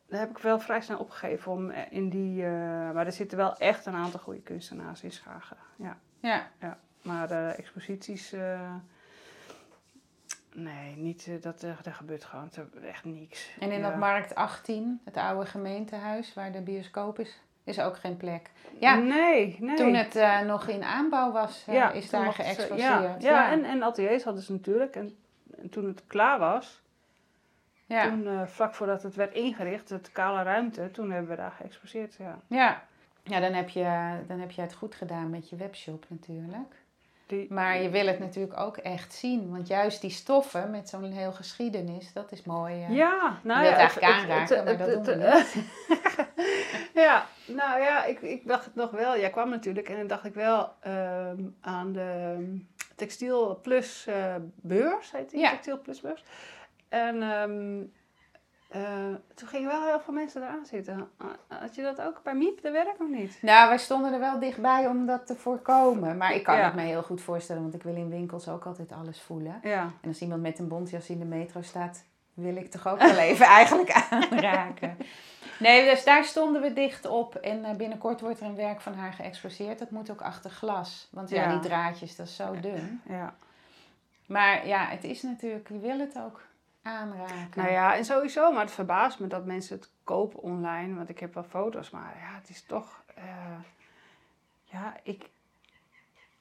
Daar 0.08 0.20
heb 0.20 0.30
ik 0.30 0.38
wel 0.38 0.58
vrij 0.58 0.80
snel 0.80 0.98
opgegeven 0.98 1.52
om 1.52 1.70
eh, 1.70 1.82
in 1.90 2.08
die. 2.08 2.42
Uh, 2.42 2.50
maar 2.90 3.06
er 3.06 3.12
zitten 3.12 3.38
wel 3.38 3.56
echt 3.56 3.86
een 3.86 3.94
aantal 3.94 4.20
goede 4.20 4.40
kunstenaars 4.40 5.02
in 5.02 5.12
Schagen. 5.12 5.56
Ja. 5.76 5.98
Ja. 6.20 6.50
ja. 6.60 6.78
Maar 7.02 7.28
de 7.28 7.54
exposities. 7.56 8.32
Uh, 8.32 8.74
nee, 10.52 10.96
niet, 10.96 11.42
dat, 11.42 11.62
er 11.62 11.94
gebeurt 11.94 12.24
gewoon 12.24 12.50
echt 12.82 13.04
niks. 13.04 13.56
En 13.60 13.70
in 13.70 13.80
ja. 13.80 13.90
dat 13.90 13.98
Markt 13.98 14.34
18, 14.34 15.00
het 15.04 15.16
oude 15.16 15.46
gemeentehuis 15.46 16.34
waar 16.34 16.52
de 16.52 16.60
bioscoop 16.60 17.18
is, 17.18 17.40
is 17.64 17.80
ook 17.80 17.96
geen 17.96 18.16
plek. 18.16 18.50
Ja, 18.78 18.96
nee, 18.96 19.56
nee. 19.60 19.76
Toen 19.76 19.94
het 19.94 20.16
uh, 20.16 20.40
nog 20.40 20.68
in 20.68 20.84
aanbouw 20.84 21.32
was, 21.32 21.64
ja, 21.66 21.90
is 21.90 22.10
daar 22.10 22.32
geëxposeerd. 22.32 22.78
Ja, 22.78 23.00
ja, 23.00 23.16
ja, 23.18 23.50
En, 23.50 23.64
en 23.64 23.82
ateliers 23.82 24.24
hadden 24.24 24.42
ze 24.42 24.52
natuurlijk. 24.52 24.96
En, 24.96 25.16
en 25.56 25.68
toen 25.68 25.86
het 25.86 26.02
klaar 26.06 26.38
was, 26.38 26.82
ja. 27.86 28.08
toen 28.08 28.22
uh, 28.22 28.46
vlak 28.46 28.74
voordat 28.74 29.02
het 29.02 29.14
werd 29.14 29.34
ingericht, 29.34 29.88
het 29.88 30.12
kale 30.12 30.42
ruimte, 30.42 30.90
toen 30.90 31.10
hebben 31.10 31.30
we 31.30 31.36
daar 31.36 31.50
geëxposeerd. 31.50 32.14
Ja, 32.14 32.38
ja. 32.46 32.82
ja 33.22 33.40
dan, 33.40 33.52
heb 33.52 33.68
je, 33.68 34.18
dan 34.26 34.40
heb 34.40 34.50
je 34.50 34.60
het 34.60 34.74
goed 34.74 34.94
gedaan 34.94 35.30
met 35.30 35.48
je 35.48 35.56
webshop 35.56 36.04
natuurlijk. 36.08 36.84
Die, 37.26 37.46
maar 37.52 37.82
je 37.82 37.90
wil 37.90 38.06
het 38.06 38.18
natuurlijk 38.18 38.60
ook 38.60 38.76
echt 38.76 39.12
zien. 39.12 39.50
Want 39.50 39.66
juist 39.66 40.00
die 40.00 40.10
stoffen 40.10 40.70
met 40.70 40.88
zo'n 40.88 41.12
heel 41.12 41.32
geschiedenis, 41.32 42.12
dat 42.12 42.32
is 42.32 42.42
mooi. 42.42 42.74
Uh, 42.74 42.96
ja, 42.96 43.38
nou 43.42 43.64
je 43.64 43.70
ja. 43.70 43.76
wilt 43.76 43.98
eigenlijk 43.98 44.12
het, 44.12 44.22
aanraken, 44.22 44.56
het, 44.56 44.64
maar 44.64 44.76
dat 44.76 45.04
doen 45.04 45.18
we 45.18 45.44
niet. 45.54 45.64
ja, 47.04 47.26
nou 47.46 47.80
ja, 47.80 48.04
ik, 48.04 48.20
ik 48.20 48.46
dacht 48.46 48.64
het 48.64 48.74
nog 48.74 48.90
wel. 48.90 49.18
Jij 49.18 49.30
kwam 49.30 49.50
natuurlijk 49.50 49.88
en 49.88 49.96
dan 49.96 50.06
dacht 50.06 50.24
ik 50.24 50.34
wel 50.34 50.72
um, 50.86 51.56
aan 51.60 51.92
de 51.92 52.36
Textiel 52.94 53.58
Plus 53.62 54.06
uh, 54.08 54.34
beurs, 54.54 55.12
heet 55.12 55.30
die? 55.30 55.40
Ja. 55.40 55.50
Textiel 55.50 55.80
Plus 55.80 56.00
beurs. 56.00 56.24
En 56.88 57.22
um, 57.22 57.92
uh, 58.76 59.14
toen 59.34 59.48
gingen 59.48 59.68
wel 59.68 59.84
heel 59.86 60.00
veel 60.00 60.14
mensen 60.14 60.42
eraan 60.42 60.66
zitten. 60.66 61.08
Had 61.48 61.74
je 61.74 61.82
dat 61.82 62.00
ook 62.00 62.20
bij 62.22 62.34
Miep, 62.34 62.62
de 62.62 62.70
werk, 62.70 63.00
of 63.00 63.08
niet? 63.08 63.38
Nou, 63.42 63.68
wij 63.68 63.78
stonden 63.78 64.12
er 64.12 64.18
wel 64.20 64.38
dichtbij 64.38 64.86
om 64.86 65.06
dat 65.06 65.26
te 65.26 65.34
voorkomen. 65.34 66.16
Maar 66.16 66.34
ik 66.34 66.42
kan 66.42 66.56
Ja. 66.56 66.64
het 66.64 66.74
me 66.74 66.82
heel 66.82 67.02
goed 67.02 67.20
voorstellen, 67.20 67.62
want 67.62 67.74
ik 67.74 67.82
wil 67.82 67.94
in 67.94 68.08
winkels 68.10 68.48
ook 68.48 68.64
altijd 68.66 68.92
alles 68.92 69.20
voelen. 69.20 69.58
Ja. 69.62 69.82
En 70.00 70.08
als 70.08 70.20
iemand 70.20 70.42
met 70.42 70.58
een 70.58 70.68
bontjas 70.68 71.08
in 71.08 71.18
de 71.18 71.24
metro 71.24 71.62
staat, 71.62 72.04
wil 72.34 72.56
ik 72.56 72.70
toch 72.70 72.88
ook 72.88 72.98
wel 72.98 73.16
even 73.30 73.46
eigenlijk 73.46 73.90
aanraken. 74.10 74.96
Nee, 75.58 75.90
dus 75.90 76.04
daar 76.04 76.24
stonden 76.24 76.62
we 76.62 76.72
dicht 76.72 77.06
op. 77.06 77.34
En 77.34 77.58
uh, 77.64 77.70
binnenkort 77.70 78.20
wordt 78.20 78.40
er 78.40 78.46
een 78.46 78.54
werk 78.56 78.80
van 78.80 78.94
haar 78.94 79.12
geëxposeerd. 79.12 79.78
Dat 79.78 79.90
moet 79.90 80.10
ook 80.10 80.20
achter 80.22 80.50
glas. 80.50 81.08
Want 81.10 81.28
ja, 81.30 81.42
Ja. 81.42 81.50
die 81.50 81.60
draadjes, 81.68 82.16
dat 82.16 82.26
is 82.26 82.36
zo 82.36 82.60
dun. 82.60 83.02
ja. 83.08 83.34
Maar 84.26 84.66
ja, 84.66 84.86
het 84.86 85.04
is 85.04 85.22
natuurlijk, 85.22 85.68
je 85.68 85.78
wil 85.78 85.98
het 85.98 86.18
ook 86.18 86.40
aanraken. 86.86 87.50
Nou 87.62 87.70
ja, 87.70 87.96
en 87.96 88.04
sowieso, 88.04 88.52
maar 88.52 88.60
het 88.62 88.70
verbaast 88.70 89.18
me 89.20 89.26
dat 89.26 89.44
mensen 89.44 89.76
het 89.76 89.90
kopen 90.04 90.40
online. 90.42 90.94
Want 90.94 91.08
ik 91.08 91.18
heb 91.18 91.34
wel 91.34 91.42
foto's, 91.44 91.90
maar 91.90 92.16
ja, 92.20 92.38
het 92.38 92.48
is 92.48 92.62
toch... 92.62 93.02
eh, 93.14 93.24
ja, 94.64 94.96
ik... 95.02 95.28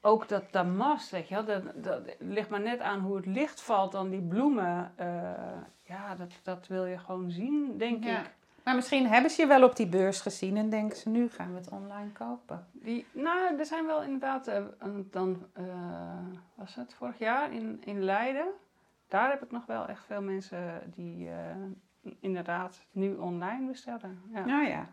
Ook 0.01 0.27
dat 0.27 0.43
damast, 0.51 1.09
weet 1.11 1.27
je 1.27 1.35
wel, 1.35 1.45
dat, 1.45 1.63
dat 1.83 1.99
ligt 2.19 2.49
maar 2.49 2.61
net 2.61 2.79
aan 2.79 2.99
hoe 2.99 3.15
het 3.15 3.25
licht 3.25 3.61
valt 3.61 3.91
dan 3.91 4.09
die 4.09 4.21
bloemen. 4.21 4.93
eh, 4.95 5.07
ja, 5.83 6.15
dat, 6.15 6.31
dat 6.43 6.67
wil 6.67 6.85
je 6.85 6.97
gewoon 6.97 7.31
zien, 7.31 7.77
denk 7.77 8.03
Ja. 8.03 8.19
ik. 8.21 8.33
Maar 8.63 8.75
misschien 8.75 9.07
hebben 9.07 9.31
ze 9.31 9.41
je 9.41 9.47
wel 9.47 9.63
op 9.63 9.75
die 9.75 9.87
beurs 9.87 10.21
gezien 10.21 10.57
en 10.57 10.69
denken 10.69 10.97
ze, 10.97 11.09
nu 11.09 11.29
gaan 11.29 11.51
we 11.51 11.57
het 11.57 11.69
online 11.69 12.11
kopen. 12.11 12.67
Die, 12.71 13.05
nou, 13.11 13.57
er 13.59 13.65
zijn 13.65 13.85
wel 13.85 14.03
inderdaad, 14.03 14.47
eh, 14.47 14.63
dan 15.11 15.45
was 16.55 16.75
het 16.75 16.93
vorig 16.93 17.19
jaar 17.19 17.53
in, 17.53 17.81
in 17.85 18.03
Leiden. 18.03 18.47
Daar 19.07 19.29
heb 19.29 19.43
ik 19.43 19.51
nog 19.51 19.65
wel 19.65 19.87
echt 19.87 20.05
veel 20.05 20.21
mensen 20.21 20.81
die 20.95 21.29
eh, 21.29 22.11
inderdaad 22.19 22.81
nu 22.91 23.15
online 23.15 23.67
bestellen. 23.67 24.21
Ja. 24.33 24.45
Nou 24.45 24.67
ja. 24.67 24.87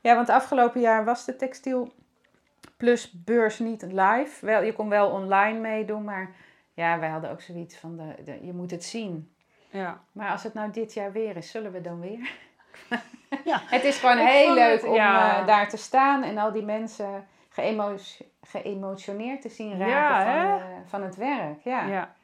Ja, 0.00 0.14
want 0.14 0.28
afgelopen 0.28 0.80
jaar 0.80 1.04
was 1.04 1.24
de 1.24 1.36
Textiel 1.36 1.92
Plus 2.76 3.12
beurs 3.24 3.58
niet 3.58 3.82
live. 3.82 4.46
Wel, 4.46 4.62
je 4.62 4.72
kon 4.72 4.88
wel 4.88 5.10
online 5.10 5.58
meedoen, 5.60 6.04
maar 6.04 6.30
ja, 6.74 6.98
wij 6.98 7.08
hadden 7.08 7.30
ook 7.30 7.40
zoiets 7.40 7.78
van, 7.78 7.96
de, 7.96 8.22
de, 8.24 8.46
je 8.46 8.52
moet 8.52 8.70
het 8.70 8.84
zien. 8.84 9.34
ja. 9.70 10.00
Maar 10.12 10.30
als 10.30 10.42
het 10.42 10.54
nou 10.54 10.70
dit 10.70 10.94
jaar 10.94 11.12
weer 11.12 11.36
is, 11.36 11.50
zullen 11.50 11.72
we 11.72 11.80
dan 11.80 12.00
weer? 12.00 12.30
Ja. 13.44 13.60
Het 13.76 13.84
is 13.84 13.98
gewoon 13.98 14.18
Ik 14.18 14.26
heel 14.26 14.54
leuk 14.54 14.80
het- 14.80 14.84
om 14.90 14.94
ja. 14.94 15.40
eh, 15.40 15.46
daar 15.46 15.68
te 15.68 15.76
staan 15.76 16.22
en 16.22 16.38
al 16.38 16.52
die 16.52 16.62
mensen 16.64 17.26
geëmo 17.48 17.94
geëmotioneerd 18.42 19.42
te 19.42 19.48
zien 19.48 19.78
raken 19.78 19.86
Ja, 19.88 20.58
van, 20.58 20.68
eh, 20.70 20.76
van 20.86 21.02
het 21.02 21.16
werk. 21.16 21.60
Ja. 21.62 21.86
Ja, 21.86 22.14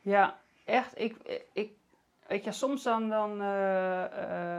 ja 0.00 0.36
echt. 0.68 1.00
Ik, 1.00 1.42
ik, 1.52 1.70
weet 2.26 2.44
je, 2.44 2.52
soms 2.52 2.82
dan, 2.82 3.08
dan 3.08 3.40
eh, 3.42 4.04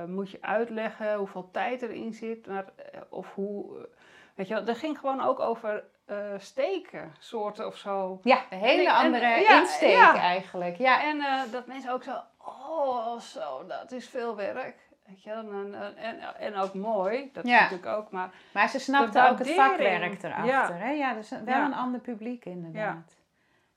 eh, 0.01 0.07
moet 0.09 0.31
je 0.31 0.37
uitleggen 0.41 1.15
hoeveel 1.15 1.49
tijd 1.51 1.81
erin 1.81 2.13
zit. 2.13 2.47
Maar, 2.47 2.65
eh, 2.91 3.01
of 3.09 3.33
hoe, 3.33 3.87
weet 4.35 4.47
je 4.47 4.53
wel, 4.53 4.63
dat 4.65 4.77
ging 4.77 4.99
gewoon 4.99 5.21
ook 5.21 5.39
over 5.39 5.83
eh, 6.05 6.17
steken, 6.37 7.13
soorten 7.19 7.67
of 7.67 7.75
zo. 7.77 8.19
Ja, 8.23 8.41
een 8.49 8.57
hele 8.59 8.81
En- 8.81 8.87
en- 8.95 9.03
andere 9.05 9.25
ja, 9.25 9.59
insteek 9.59 9.95
ja. 9.95 10.15
eigenlijk. 10.15 10.77
Ja, 10.77 11.03
En 11.03 11.23
dat 11.51 11.67
mensen 11.67 11.91
ook 11.91 12.03
zo, 12.03 12.17
oh 12.37 13.19
zo, 13.19 13.65
dat 13.67 13.91
is 13.91 14.09
veel 14.09 14.35
werk. 14.35 14.87
Weet 15.05 15.23
je, 15.23 15.31
en, 15.31 15.73
en, 15.73 15.95
en, 15.97 16.35
en 16.39 16.55
ook 16.55 16.73
mooi, 16.73 17.29
dat 17.33 17.47
Ja. 17.47 17.59
natuurlijk 17.61 17.87
ook, 17.97 18.11
maar 18.11 18.29
Maar 18.53 18.69
ze 18.69 18.79
snapte 18.79 19.19
De 19.19 19.27
ook 19.29 19.37
het 19.39 19.49
vakwerk 19.49 20.23
erachter. 20.23 20.45
Ja. 20.45 20.71
Hè? 20.73 20.89
Ja, 20.91 21.13
dus 21.13 21.29
wel 21.29 21.61
een 21.61 21.73
ander 21.73 21.99
publiek 21.99 22.45
inderdaad. 22.45 23.17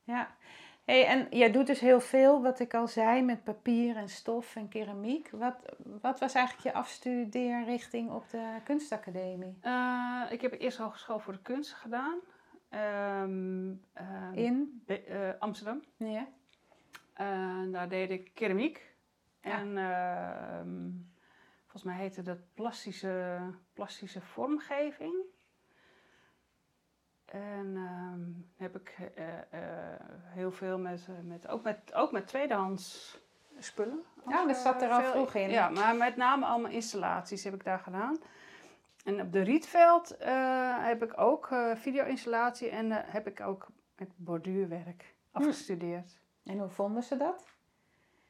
Ja. 0.05 0.29
Hey, 0.85 1.07
en 1.07 1.27
jij 1.31 1.51
doet 1.53 1.67
dus 1.67 1.81
heel 1.81 2.01
veel, 2.01 2.43
wat 2.43 2.61
ik 2.61 2.75
al 2.75 2.89
zei, 2.89 3.23
met 3.23 3.45
papier 3.45 3.97
en 3.97 4.09
stof 4.09 4.57
en 4.57 4.69
keramiek. 4.69 5.31
Wat, 5.31 5.57
wat 6.01 6.21
was 6.21 6.35
eigenlijk 6.35 6.67
je 6.67 6.73
afstudeerrichting 6.75 8.11
op 8.11 8.31
de 8.31 8.57
kunstacademie? 8.65 9.59
eh, 9.61 10.23
ik 10.31 10.41
heb 10.41 10.61
eerst 10.61 10.79
hogeschool 10.79 11.19
voor 11.19 11.33
de 11.33 11.43
kunst 11.43 11.73
gedaan. 11.73 12.19
Ehm, 12.69 13.73
ehm, 13.93 14.33
In? 14.35 14.83
Eh, 14.87 15.29
Amsterdam. 15.39 15.83
Ja. 15.97 16.27
En 17.15 17.73
daar 17.73 17.89
deed 17.89 18.11
ik 18.11 18.31
keramiek. 18.35 18.95
Ja. 19.41 19.59
En 19.59 19.79
ehm, 19.79 20.91
volgens 21.61 21.83
mij 21.83 21.97
heette 21.97 22.23
dat 22.23 22.39
plastische, 22.55 23.41
plastische 23.73 24.21
vormgeving. 24.21 25.15
En 27.33 27.77
ehm, 27.77 28.21
heb 28.57 28.77
ik 28.77 28.97
eh, 29.15 29.29
eh, 29.39 30.01
heel 30.25 30.53
veel 30.53 30.79
met, 30.79 31.07
eh, 31.09 31.15
met, 31.29 31.49
ook 31.49 31.63
met, 31.63 31.95
ook 31.95 32.13
met 32.13 32.27
tweedehands 32.27 33.19
spullen. 33.59 34.03
Ja, 34.29 34.41
Ook, 34.41 34.49
dat 34.49 34.57
zat 34.57 34.83
er 34.83 34.91
al 34.91 35.01
veel- 35.01 35.11
vroeg 35.11 35.35
in. 35.35 35.51
Ja, 35.51 35.69
maar 35.69 35.97
met 35.97 36.17
name 36.17 36.47
allemaal 36.47 36.71
installaties 36.71 37.45
heb 37.45 37.55
ik 37.55 37.65
daar 37.65 37.79
gedaan. 37.79 38.19
En 39.05 39.21
op 39.21 39.33
de 39.33 39.41
Rietveld 39.41 40.17
heb 40.81 41.03
ik 41.03 41.21
ook 41.21 41.49
video-installatie 41.75 42.69
en 42.69 42.91
heb 42.91 43.27
ik 43.27 43.41
ook 43.41 43.67
met 43.97 44.09
borduurwerk 44.17 45.15
afgestudeerd. 45.31 46.21
En 46.45 46.59
hoe 46.59 46.69
vonden 46.69 47.03
ze 47.03 47.17
dat? 47.17 47.47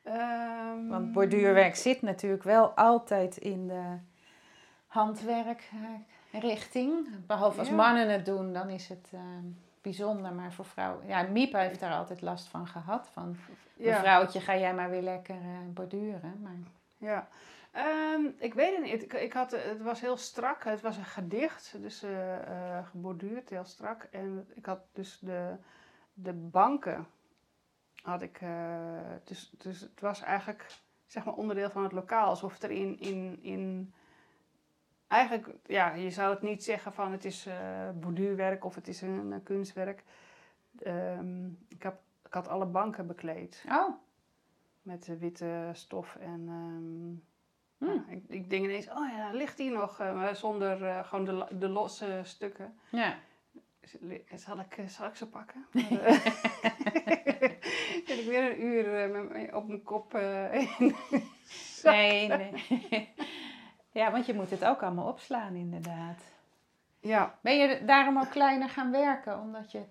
Ehm, 0.03 0.87
Want 0.89 1.13
borduurwerk 1.13 1.77
zit 1.77 2.03
natuurlijk 2.03 2.43
wel 2.43 2.71
altijd 2.71 3.37
in 3.37 3.67
de 3.69 3.99
handwerkrichting. 6.33 7.09
Behalve 7.27 7.59
als 7.59 7.69
Ja. 7.69 7.75
mannen 7.75 8.09
het 8.11 8.27
doen, 8.27 8.53
dan 8.53 8.69
is 8.69 8.89
het 8.89 9.11
ehm, 9.13 9.45
bijzonder. 9.81 10.33
Maar 10.33 10.53
voor 10.53 10.65
vrouwen... 10.65 11.07
Ja, 11.07 11.23
Miep 11.23 11.53
heeft 11.53 11.81
daar 11.81 11.93
altijd 11.95 12.21
last 12.21 12.47
van 12.49 12.67
gehad. 12.67 13.09
Van, 13.13 13.37
Ja, 13.77 13.91
mevrouwtje, 13.95 14.41
ga 14.41 14.57
jij 14.57 14.75
maar 14.75 14.91
weer 14.91 15.03
lekker 15.03 15.35
eh, 15.35 15.59
borduren. 15.75 16.41
Maar... 16.43 16.57
ja. 16.99 17.29
Ehm, 17.71 18.21
ik 18.39 18.55
weet 18.55 18.75
het 18.77 18.85
niet. 18.85 19.03
Ik, 19.03 19.13
ik 19.13 19.33
had, 19.33 19.53
eh, 19.53 19.65
het 19.65 19.83
was 19.83 20.01
heel 20.01 20.17
strak. 20.17 20.65
Het 20.65 20.81
was 20.81 20.97
een 20.97 21.05
gedicht, 21.05 21.75
dus 21.81 22.03
eh, 22.03 22.37
eh, 22.79 22.87
geborduurd, 22.87 23.51
heel 23.51 23.65
strak. 23.65 24.09
En 24.11 24.47
ik 24.55 24.67
had 24.67 24.79
dus 24.93 25.19
de, 25.21 25.55
de 26.13 26.33
banken 26.33 27.07
had 28.03 28.23
ik. 28.23 28.39
eh, 28.41 28.99
dus, 29.25 29.53
dus 29.59 29.81
het 29.81 30.01
was 30.01 30.21
eigenlijk 30.23 30.67
zeg 31.07 31.25
maar 31.25 31.35
onderdeel 31.35 31.71
van 31.71 31.83
het 31.83 31.93
lokaal, 31.93 32.27
alsof 32.29 32.53
het 32.53 32.63
er 32.63 32.71
in, 32.71 33.01
in, 33.01 33.39
in 33.43 33.95
eigenlijk, 35.13 35.49
ja, 35.67 35.95
je 35.95 36.11
zou 36.11 36.31
het 36.35 36.43
niet 36.43 36.65
zeggen 36.65 36.93
van 36.93 37.13
het 37.13 37.25
is 37.25 37.47
eh 37.47 37.89
borduurwerk 37.95 38.65
of 38.65 38.75
het 38.75 38.89
is 38.89 39.03
een, 39.03 39.31
een 39.33 39.43
kunstwerk. 39.43 40.03
Ehm, 40.79 41.47
ik, 41.69 41.83
heb, 41.83 42.01
ik 42.27 42.33
had 42.35 42.49
alle 42.49 42.67
banken 42.67 43.07
bekleed. 43.07 43.65
Oh, 43.69 43.95
met 44.83 45.05
de 45.05 45.19
witte 45.19 45.71
stof 45.73 46.17
en... 46.21 46.45
ehm, 46.49 47.31
Hm. 47.79 47.91
ja, 47.97 48.05
ik, 48.09 48.25
ik 48.29 48.51
denk 48.51 48.65
ineens, 48.65 48.89
oh 48.91 49.09
ja, 49.17 49.31
ligt 49.33 49.57
die 49.57 49.71
nog? 49.71 50.01
eh, 50.01 50.33
zonder 50.35 50.85
eh, 50.85 51.05
gewoon 51.05 51.25
de, 51.25 51.47
de 51.59 51.69
losse 51.69 52.21
stukken. 52.25 52.79
Ja. 52.91 53.19
Zal 54.35 54.59
ik, 54.59 54.77
eh, 54.77 54.87
zal 54.87 55.07
ik 55.07 55.17
ze 55.17 55.29
pakken? 55.29 55.67
Eh, 55.73 56.13
Zit 58.07 58.19
ik 58.19 58.27
weer 58.27 58.51
een 58.51 58.63
uur 58.65 59.03
eh, 59.03 59.11
met 59.31 59.53
op 59.55 59.69
mijn 59.69 59.83
kop 59.83 60.15
eh, 60.15 60.55
in. 60.81 60.95
Nee, 61.85 62.29
nee. 62.29 63.15
Ja, 63.93 64.11
want 64.11 64.27
je 64.27 64.35
moet 64.35 64.51
het 64.51 64.65
ook 64.65 64.83
allemaal 64.83 65.09
opslaan, 65.09 65.55
inderdaad. 65.55 66.23
Ja, 67.01 67.39
Ben 67.41 67.59
je 67.59 67.85
daarom 67.85 68.19
ook 68.19 68.31
kleiner 68.31 68.69
gaan 68.69 68.91
werken, 68.91 69.41
omdat 69.41 69.73
je 69.73 69.83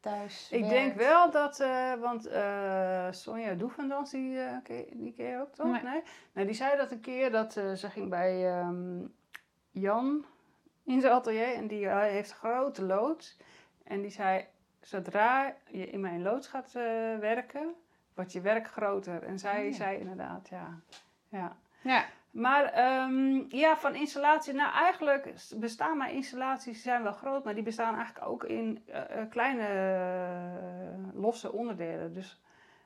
thuis 0.00 0.48
ik 0.50 0.60
werkt? 0.60 0.74
denk 0.74 0.94
wel 0.94 1.30
dat, 1.30 1.60
eh, 1.60 1.94
want 1.94 2.26
eh, 2.26 3.06
Sonja 3.10 3.54
Doevendans, 3.54 4.10
die, 4.10 4.40
eh, 4.40 4.56
ken 4.62 4.84
die 4.92 5.12
ken 5.12 5.26
je 5.26 5.40
ook 5.40 5.54
toch? 5.54 5.66
Nee. 5.66 5.82
Nee. 5.82 6.02
nee? 6.32 6.44
die 6.44 6.54
zei 6.54 6.76
dat 6.76 6.90
een 6.90 7.00
keer, 7.00 7.30
dat 7.30 7.52
ze 7.52 7.90
ging 7.90 8.08
bij 8.10 8.58
ehm, 8.58 9.06
Jan 9.70 10.24
in 10.84 11.00
zijn 11.00 11.12
atelier 11.12 11.54
en 11.54 11.66
die 11.66 11.88
heeft 11.88 12.30
een 12.30 12.36
grote 12.36 12.82
loods. 12.82 13.36
En 13.84 14.02
die 14.02 14.10
zei, 14.10 14.46
zodra 14.80 15.54
je 15.70 15.90
in 15.90 16.00
mijn 16.00 16.22
loods 16.22 16.46
gaat 16.46 16.72
werken, 17.20 17.74
wordt 18.14 18.32
je 18.32 18.40
werk 18.40 18.66
groter. 18.66 19.22
En 19.22 19.38
zij 19.38 19.58
Oh 19.64 19.70
ja. 19.70 19.76
zei 19.76 19.98
inderdaad, 19.98 20.48
ja. 20.48 20.78
ja. 21.28 21.56
Ja, 21.80 22.04
Maar 22.34 22.64
ehm, 22.64 23.42
ja, 23.48 23.76
van 23.76 23.94
installatie. 23.94 24.54
Nou, 24.54 24.72
eigenlijk 24.72 25.34
bestaan 25.56 25.96
mijn 25.96 26.14
installaties, 26.14 26.72
die 26.72 26.82
zijn 26.82 27.02
wel 27.02 27.12
groot, 27.12 27.44
maar 27.44 27.54
die 27.54 27.62
bestaan 27.62 27.96
eigenlijk 27.96 28.26
ook 28.26 28.44
in 28.44 28.82
eh, 28.86 29.20
eh, 29.20 29.30
kleine 29.30 29.66
eh, 29.66 31.20
losse 31.20 31.52
onderdelen. 31.52 32.12
Dus 32.12 32.40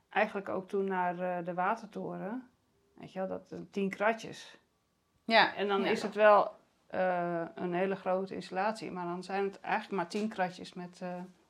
eigenlijk 0.08 0.48
ook 0.48 0.68
toen 0.68 0.84
naar 0.84 1.44
de 1.44 1.54
watertoren. 1.54 2.50
Weet 2.94 3.12
je 3.12 3.18
wel, 3.18 3.28
dat 3.28 3.54
tien 3.70 3.90
kratjes. 3.90 4.58
ja. 5.24 5.54
En 5.54 5.68
dan 5.68 5.82
ja. 5.82 5.90
is 5.90 6.02
het 6.02 6.14
wel 6.14 6.56
een 7.54 7.74
hele 7.74 7.96
grote 7.96 8.34
installatie, 8.34 8.90
maar 8.90 9.06
dan 9.06 9.22
zijn 9.22 9.44
het 9.44 9.60
eigenlijk 9.60 9.94
maar 9.94 10.08
tien 10.08 10.28
kratjes 10.28 10.72
met, 10.72 11.00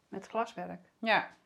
met 0.09 0.27
glaswerk. 0.27 0.93
Ja. 0.99 1.37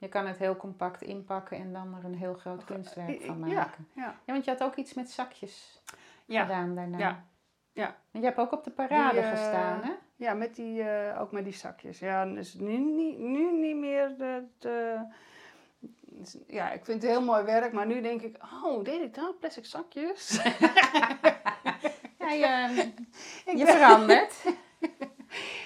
Je 0.00 0.08
kan 0.08 0.26
het 0.26 0.38
heel 0.38 0.56
compact 0.56 1.02
inpakken 1.02 1.56
en 1.56 1.72
dan 1.72 1.94
er 1.98 2.04
een 2.04 2.14
heel 2.14 2.34
groot 2.34 2.64
kunstwerk 2.64 3.22
van 3.22 3.38
maken. 3.38 3.54
Ja, 3.54 3.70
Ja, 3.94 4.02
ja. 4.24 4.32
want 4.32 4.44
je 4.44 4.50
had 4.50 4.62
ook 4.62 4.74
iets 4.76 4.94
met 4.94 5.10
zakjes 5.10 5.82
Ja, 6.24 6.42
gedaan 6.42 6.74
daarna. 6.74 6.98
ja, 6.98 7.24
ja. 7.72 7.96
En 8.10 8.20
je 8.20 8.26
hebt 8.26 8.38
ook 8.38 8.52
op 8.52 8.64
de 8.64 8.70
parade 8.70 9.10
Die, 9.10 9.20
eh, 9.20 9.30
gestaan, 9.30 9.82
hè? 9.82 9.92
Ja, 10.16 10.34
met 10.34 10.54
die, 10.56 10.82
eh, 10.82 11.20
ook 11.20 11.32
met 11.32 11.44
die 11.44 11.52
zakjes. 11.52 11.98
Ja, 11.98 12.24
dus 12.26 12.54
nu, 12.54 12.76
nu, 12.78 13.12
nu 13.16 13.52
niet 13.52 13.76
meer 13.76 14.16
de, 14.18 14.44
de- 14.58 15.06
dus, 16.02 16.36
Ja, 16.46 16.70
ik 16.70 16.84
vind 16.84 17.02
het 17.02 17.10
heel 17.10 17.22
mooi 17.22 17.42
werk, 17.44 17.72
maar 17.72 17.86
nu 17.86 18.00
denk 18.00 18.22
ik, 18.22 18.36
oh, 18.64 18.84
deed 18.84 19.00
ik 19.00 19.14
dat? 19.14 19.38
Plastic 19.38 19.64
zakjes? 19.66 20.40
Ja, 22.18 22.66
je, 23.56 23.66
verandert. 23.76 24.44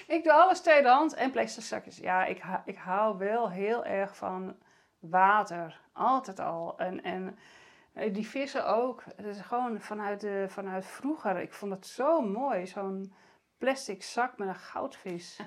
ik 0.06 0.24
doe 0.24 0.32
alles 0.32 0.60
tweedehands 0.60 1.14
en 1.14 1.30
plastic 1.30 1.64
zakjes. 1.64 1.96
Ja, 1.96 2.24
ik, 2.24 2.42
ik 2.64 2.76
hou 2.76 3.18
wel 3.18 3.50
heel 3.50 3.84
erg 3.84 4.16
van 4.16 4.56
water. 4.98 5.80
Altijd 5.92 6.38
al. 6.40 6.74
En, 6.78 7.02
en 7.02 7.38
eh, 7.92 8.14
die 8.14 8.28
vissen 8.28 8.66
ook. 8.66 9.02
Het 9.16 9.26
is 9.26 9.40
gewoon 9.40 9.80
vanuit, 9.80 10.20
de, 10.20 10.44
vanuit 10.48 10.86
vroeger. 10.86 11.36
Ik 11.40 11.52
vond 11.52 11.72
het 11.72 11.86
zo 11.86 12.20
mooi, 12.20 12.66
zo'n 12.66 13.14
plastic 13.58 14.02
zak 14.02 14.38
met 14.38 14.48
een 14.48 14.54
goudvis. 14.54 15.38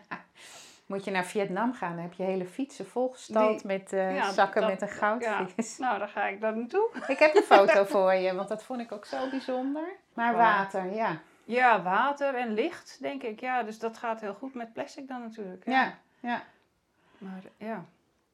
Moet 0.86 1.04
je 1.04 1.12
naar 1.12 1.26
Vietnam 1.26 1.74
gaan, 1.74 1.92
dan 1.94 2.02
heb 2.04 2.14
je 2.14 2.24
hele 2.24 2.46
fietsen 2.46 2.86
volgestald 2.88 3.58
Die- 3.58 3.68
met 3.68 3.94
eh, 3.94 4.16
ja, 4.16 4.32
zakken 4.32 4.62
dat- 4.62 4.70
met 4.70 4.82
een 4.82 4.88
goudvis. 4.88 5.78
Nou, 5.78 6.00
dan 6.00 6.10
ga 6.10 6.26
ik 6.28 6.42
daar 6.42 6.58
naartoe. 6.58 6.90
Ik 7.08 7.20
heb 7.20 7.36
een 7.36 7.44
foto 7.44 7.86
voor 7.96 8.14
je, 8.14 8.36
want 8.36 8.48
dat 8.48 8.64
vond 8.64 8.80
ik 8.82 8.92
ook 8.92 9.06
zo 9.06 9.30
bijzonder. 9.30 9.96
Maar 10.14 10.36
water, 10.36 10.94
ja. 10.94 11.18
Ja, 11.48 11.82
water 11.82 12.36
en 12.36 12.54
licht, 12.54 12.98
denk 13.02 13.24
ik. 13.24 13.40
Ja, 13.40 13.64
dus 13.64 13.80
dat 13.80 13.98
gaat 13.98 14.22
heel 14.22 14.34
goed 14.34 14.54
met 14.54 14.74
plastic 14.74 15.08
dan 15.08 15.22
natuurlijk. 15.22 15.66
Ja, 15.66 15.98
ja. 16.20 16.44
Maar 17.18 17.44
ja. 17.58 17.86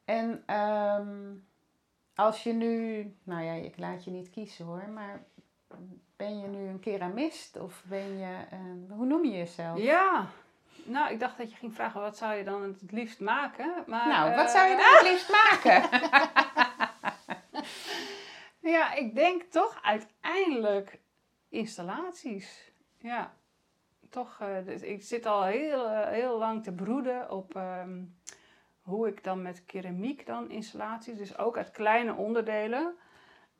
En 0.05 0.43
ehm, 0.45 1.33
als 2.15 2.43
je 2.43 2.53
nu, 2.53 3.01
nou 3.23 3.43
ja, 3.43 3.53
ik 3.53 3.77
laat 3.77 4.03
je 4.03 4.11
niet 4.11 4.29
kiezen 4.29 4.65
hoor, 4.65 4.89
maar 4.89 5.23
ben 6.15 6.39
je 6.39 6.47
nu 6.47 6.67
een 6.67 6.79
keramist 6.79 7.59
of 7.59 7.83
ben 7.85 8.17
je, 8.17 8.35
hoe 8.89 9.05
noem 9.05 9.25
je 9.25 9.37
jezelf? 9.37 9.79
Ja. 9.79 10.27
Nou, 10.83 11.11
ik 11.11 11.19
dacht 11.19 11.37
dat 11.37 11.51
je 11.51 11.57
ging 11.57 11.73
vragen, 11.73 12.01
wat 12.01 12.17
zou 12.17 12.33
je 12.33 12.43
dan 12.43 12.61
het 12.61 12.91
liefst 12.91 13.19
maken? 13.19 13.83
Maar, 13.87 14.07
nou, 14.07 14.35
wat 14.35 14.45
eh, 14.45 14.51
zou 14.51 14.69
je 14.69 14.75
dan 14.75 14.85
het 14.85 15.11
liefst 15.11 15.31
maken? 15.41 15.89
Ja, 18.59 18.93
ik 18.93 19.15
denk 19.15 19.43
toch 19.43 19.79
uiteindelijk 19.81 20.99
installaties. 21.49 22.72
Ja. 23.03 23.33
Toch, 24.09 24.37
eh, 24.39 24.65
dus 24.65 24.81
ik 24.81 25.01
zit 25.01 25.25
al 25.25 25.43
heel, 25.43 25.89
eh, 25.89 26.07
heel 26.09 26.37
lang 26.37 26.63
te 26.63 26.71
broeden 26.73 27.31
op 27.31 27.55
ehm, 27.55 28.03
hoe 28.81 29.07
ik 29.07 29.23
dan 29.23 29.41
met 29.41 29.65
keramiek 29.65 30.25
dan 30.25 30.49
installaties, 30.49 31.17
dus 31.17 31.37
ook 31.37 31.57
uit 31.57 31.71
kleine 31.71 32.13
onderdelen. 32.13 32.95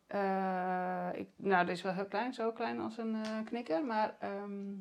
Eh, 0.08 1.10
ik, 1.14 1.30
nou, 1.36 1.66
dit 1.66 1.76
is 1.76 1.82
wel 1.82 1.94
heel 1.94 2.06
klein, 2.06 2.34
zo 2.34 2.52
klein 2.52 2.80
als 2.80 2.98
een 2.98 3.16
knikker, 3.46 3.86
maar 3.86 4.16
ehm, 4.20 4.72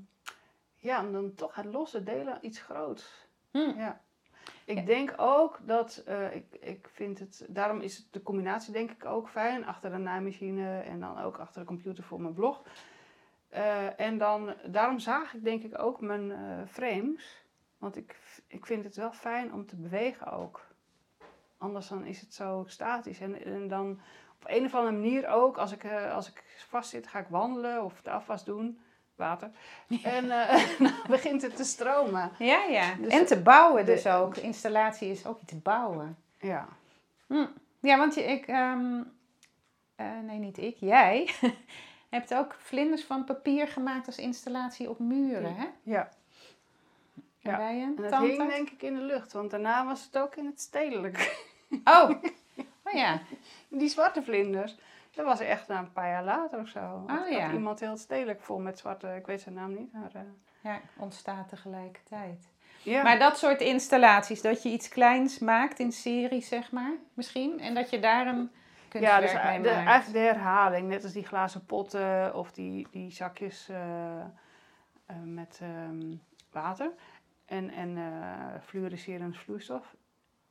ja, 0.76 1.04
om 1.04 1.12
dan 1.12 1.34
toch 1.34 1.56
uit 1.56 1.66
losse 1.66 2.02
delen 2.02 2.38
iets 2.40 2.60
groots. 2.60 3.28
Hm. 3.50 3.58
Ja. 3.58 4.00
Ik 4.64 4.76
Ja. 4.78 4.84
denk 4.84 5.14
ook 5.16 5.58
dat, 5.62 6.04
ik, 6.32 6.54
ik 6.60 6.88
vind 6.92 7.18
het, 7.18 7.46
daarom 7.48 7.80
is 7.80 7.96
het 7.96 8.06
de 8.10 8.22
combinatie 8.22 8.72
denk 8.72 8.90
ik 8.90 9.04
ook 9.04 9.28
fijn. 9.28 9.66
Achter 9.66 9.92
een 9.92 10.02
naaimachine 10.02 10.80
en 10.80 11.00
dan 11.00 11.18
ook 11.18 11.38
achter 11.38 11.60
de 11.60 11.66
computer 11.66 12.04
voor 12.04 12.20
mijn 12.20 12.34
blog. 12.34 12.62
Eh, 13.52 14.00
en 14.00 14.18
dan, 14.18 14.54
daarom 14.66 14.98
zaag 14.98 15.34
ik 15.34 15.44
denk 15.44 15.62
ik 15.62 15.78
ook 15.78 16.00
mijn 16.00 16.30
eh, 16.32 16.38
frames. 16.70 17.44
Want 17.78 17.96
ik, 17.96 18.16
ik 18.46 18.66
vind 18.66 18.84
het 18.84 18.96
wel 18.96 19.12
fijn 19.12 19.52
om 19.52 19.66
te 19.66 19.76
bewegen 19.76 20.32
ook. 20.32 20.60
Anders 21.58 21.88
dan 21.88 22.04
is 22.04 22.20
het 22.20 22.34
zo 22.34 22.64
statisch. 22.66 23.20
En, 23.20 23.44
en 23.44 23.68
dan 23.68 24.00
op 24.40 24.44
een 24.48 24.64
of 24.64 24.74
andere 24.74 24.96
manier 24.96 25.28
ook, 25.28 25.56
als 25.58 25.72
ik, 25.72 25.84
eh, 25.84 26.14
als 26.14 26.28
ik 26.30 26.44
vastzit, 26.68 27.06
ga 27.06 27.18
ik 27.18 27.26
wandelen 27.28 27.84
of 27.84 28.00
de 28.02 28.10
afwas 28.10 28.44
doen. 28.44 28.80
Water. 29.14 29.50
En 30.02 30.28
dan 30.78 30.92
begint 31.08 31.42
het 31.42 31.56
te 31.56 31.64
stromen. 31.64 32.30
Ja, 32.38 32.62
ja. 32.64 32.94
Dus- 32.94 33.12
en 33.12 33.26
te 33.26 33.42
bouwen 33.42 33.84
de- 33.86 33.92
dus 33.92 34.06
ook. 34.06 34.36
Installatie 34.36 35.10
is 35.10 35.26
ook 35.26 35.40
iets 35.40 35.62
bouwen. 35.62 36.16
Ja. 36.38 36.68
Hm. 37.26 37.46
Ja, 37.80 37.96
want 37.98 38.14
je, 38.14 38.22
ik, 38.22 38.46
ehm, 38.46 39.02
eh, 39.96 40.18
nee 40.22 40.38
niet 40.38 40.58
ik, 40.58 40.76
jij 40.76 41.30
hebt 42.18 42.34
ook 42.34 42.54
vlinders 42.58 43.04
van 43.04 43.24
papier 43.24 43.68
gemaakt 43.68 44.06
als 44.06 44.16
installatie 44.18 44.90
op 44.90 44.98
muren, 44.98 45.54
hè? 45.56 45.66
Ja. 45.82 46.08
En 47.42 47.50
Ja. 47.50 47.56
bij 47.56 47.82
een 47.82 47.96
En 47.96 48.02
dat 48.02 48.10
tante? 48.10 48.26
hing 48.26 48.48
denk 48.50 48.70
ik 48.70 48.82
in 48.82 48.94
de 48.94 49.00
lucht, 49.00 49.32
want 49.32 49.50
daarna 49.50 49.86
was 49.86 50.04
het 50.04 50.18
ook 50.18 50.36
in 50.36 50.46
het 50.46 50.60
stedelijk. 50.60 51.46
Oh. 51.84 52.10
oh 52.84 52.92
ja, 52.92 53.20
Die 53.68 53.88
zwarte 53.88 54.22
vlinders, 54.22 54.76
dat 55.14 55.24
was 55.24 55.40
echt 55.40 55.68
na 55.68 55.78
een 55.78 55.92
paar 55.92 56.08
jaar 56.08 56.24
later 56.24 56.58
of 56.60 56.68
zo. 56.68 56.80
Had- 57.06 57.20
Oh, 57.20 57.28
ja. 57.30 57.44
had 57.44 57.52
iemand 57.52 57.80
heel 57.80 57.96
stedelijk 57.96 58.40
vol 58.42 58.58
met 58.58 58.78
zwarte, 58.78 59.14
ik 59.16 59.26
weet 59.26 59.40
zijn 59.40 59.54
naam 59.54 59.74
niet. 59.74 59.92
Maar, 59.92 60.10
eh, 60.14 60.20
ja, 60.62 60.80
ontstaat 60.96 61.48
tegelijkertijd. 61.48 62.48
ja. 62.82 63.02
Maar 63.02 63.18
dat 63.18 63.38
soort 63.38 63.60
installaties, 63.60 64.42
dat 64.42 64.62
je 64.62 64.68
iets 64.68 64.88
kleins 64.88 65.38
maakt 65.38 65.78
in 65.78 65.92
serie, 65.92 66.42
zeg 66.42 66.72
maar, 66.72 66.92
misschien. 67.14 67.60
En 67.60 67.74
dat 67.74 67.90
je 67.90 67.98
daar 68.00 68.26
een 68.26 68.50
ja, 69.00 69.20
dus 69.20 69.32
mee 69.32 69.60
de, 69.60 69.68
maakt. 69.68 69.86
eigenlijk 69.86 70.12
de 70.12 70.32
herhaling, 70.32 70.88
net 70.88 71.02
als 71.04 71.12
die 71.12 71.26
glazen 71.26 71.66
potten 71.66 72.34
of 72.34 72.52
die, 72.52 72.86
die 72.90 73.10
zakjes 73.10 73.68
eh, 73.68 74.20
eh, 74.20 74.26
met 75.24 75.58
ehm, 75.62 76.14
water 76.50 76.92
en, 77.46 77.70
en 77.70 77.96
eh 77.96 78.60
fluoriserende 78.64 79.38
vloeistof. 79.38 79.94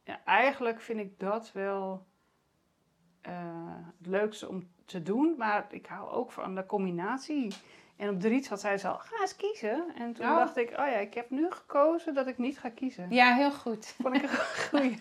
Ja, 0.04 0.20
eigenlijk 0.26 0.82
vind 0.82 1.00
ik 1.00 1.20
dat 1.20 1.52
wel 1.52 2.06
eh, 3.22 3.34
het 3.98 4.08
leukste 4.08 4.50
om 4.50 4.70
te 4.86 5.02
doen, 5.04 5.36
maar 5.38 5.66
ik 5.70 5.86
hou 5.86 6.10
ook 6.10 6.32
van 6.32 6.56
de 6.56 6.66
combinatie. 6.66 7.54
En 7.98 8.10
op 8.10 8.22
de 8.22 8.28
Riets 8.28 8.48
had 8.50 8.60
zij 8.60 8.78
ze 8.78 8.88
al, 8.88 8.98
ga 8.98 9.22
eens 9.22 9.36
kiezen. 9.36 9.86
En 9.96 10.14
toen 10.14 10.26
Oh. 10.26 10.36
dacht 10.36 10.58
ik, 10.58 10.70
oh 10.70 10.76
ja, 10.76 10.98
ik 10.98 11.14
heb 11.14 11.30
nu 11.30 11.52
gekozen 11.52 12.14
dat 12.14 12.28
ik 12.28 12.38
niet 12.38 12.60
ga 12.60 12.70
kiezen. 12.70 13.10
Ja, 13.10 13.34
heel 13.36 13.52
goed. 13.52 13.86
Vond 14.02 14.16
ik 14.16 14.22
een 14.24 14.30
goeie. 14.70 14.98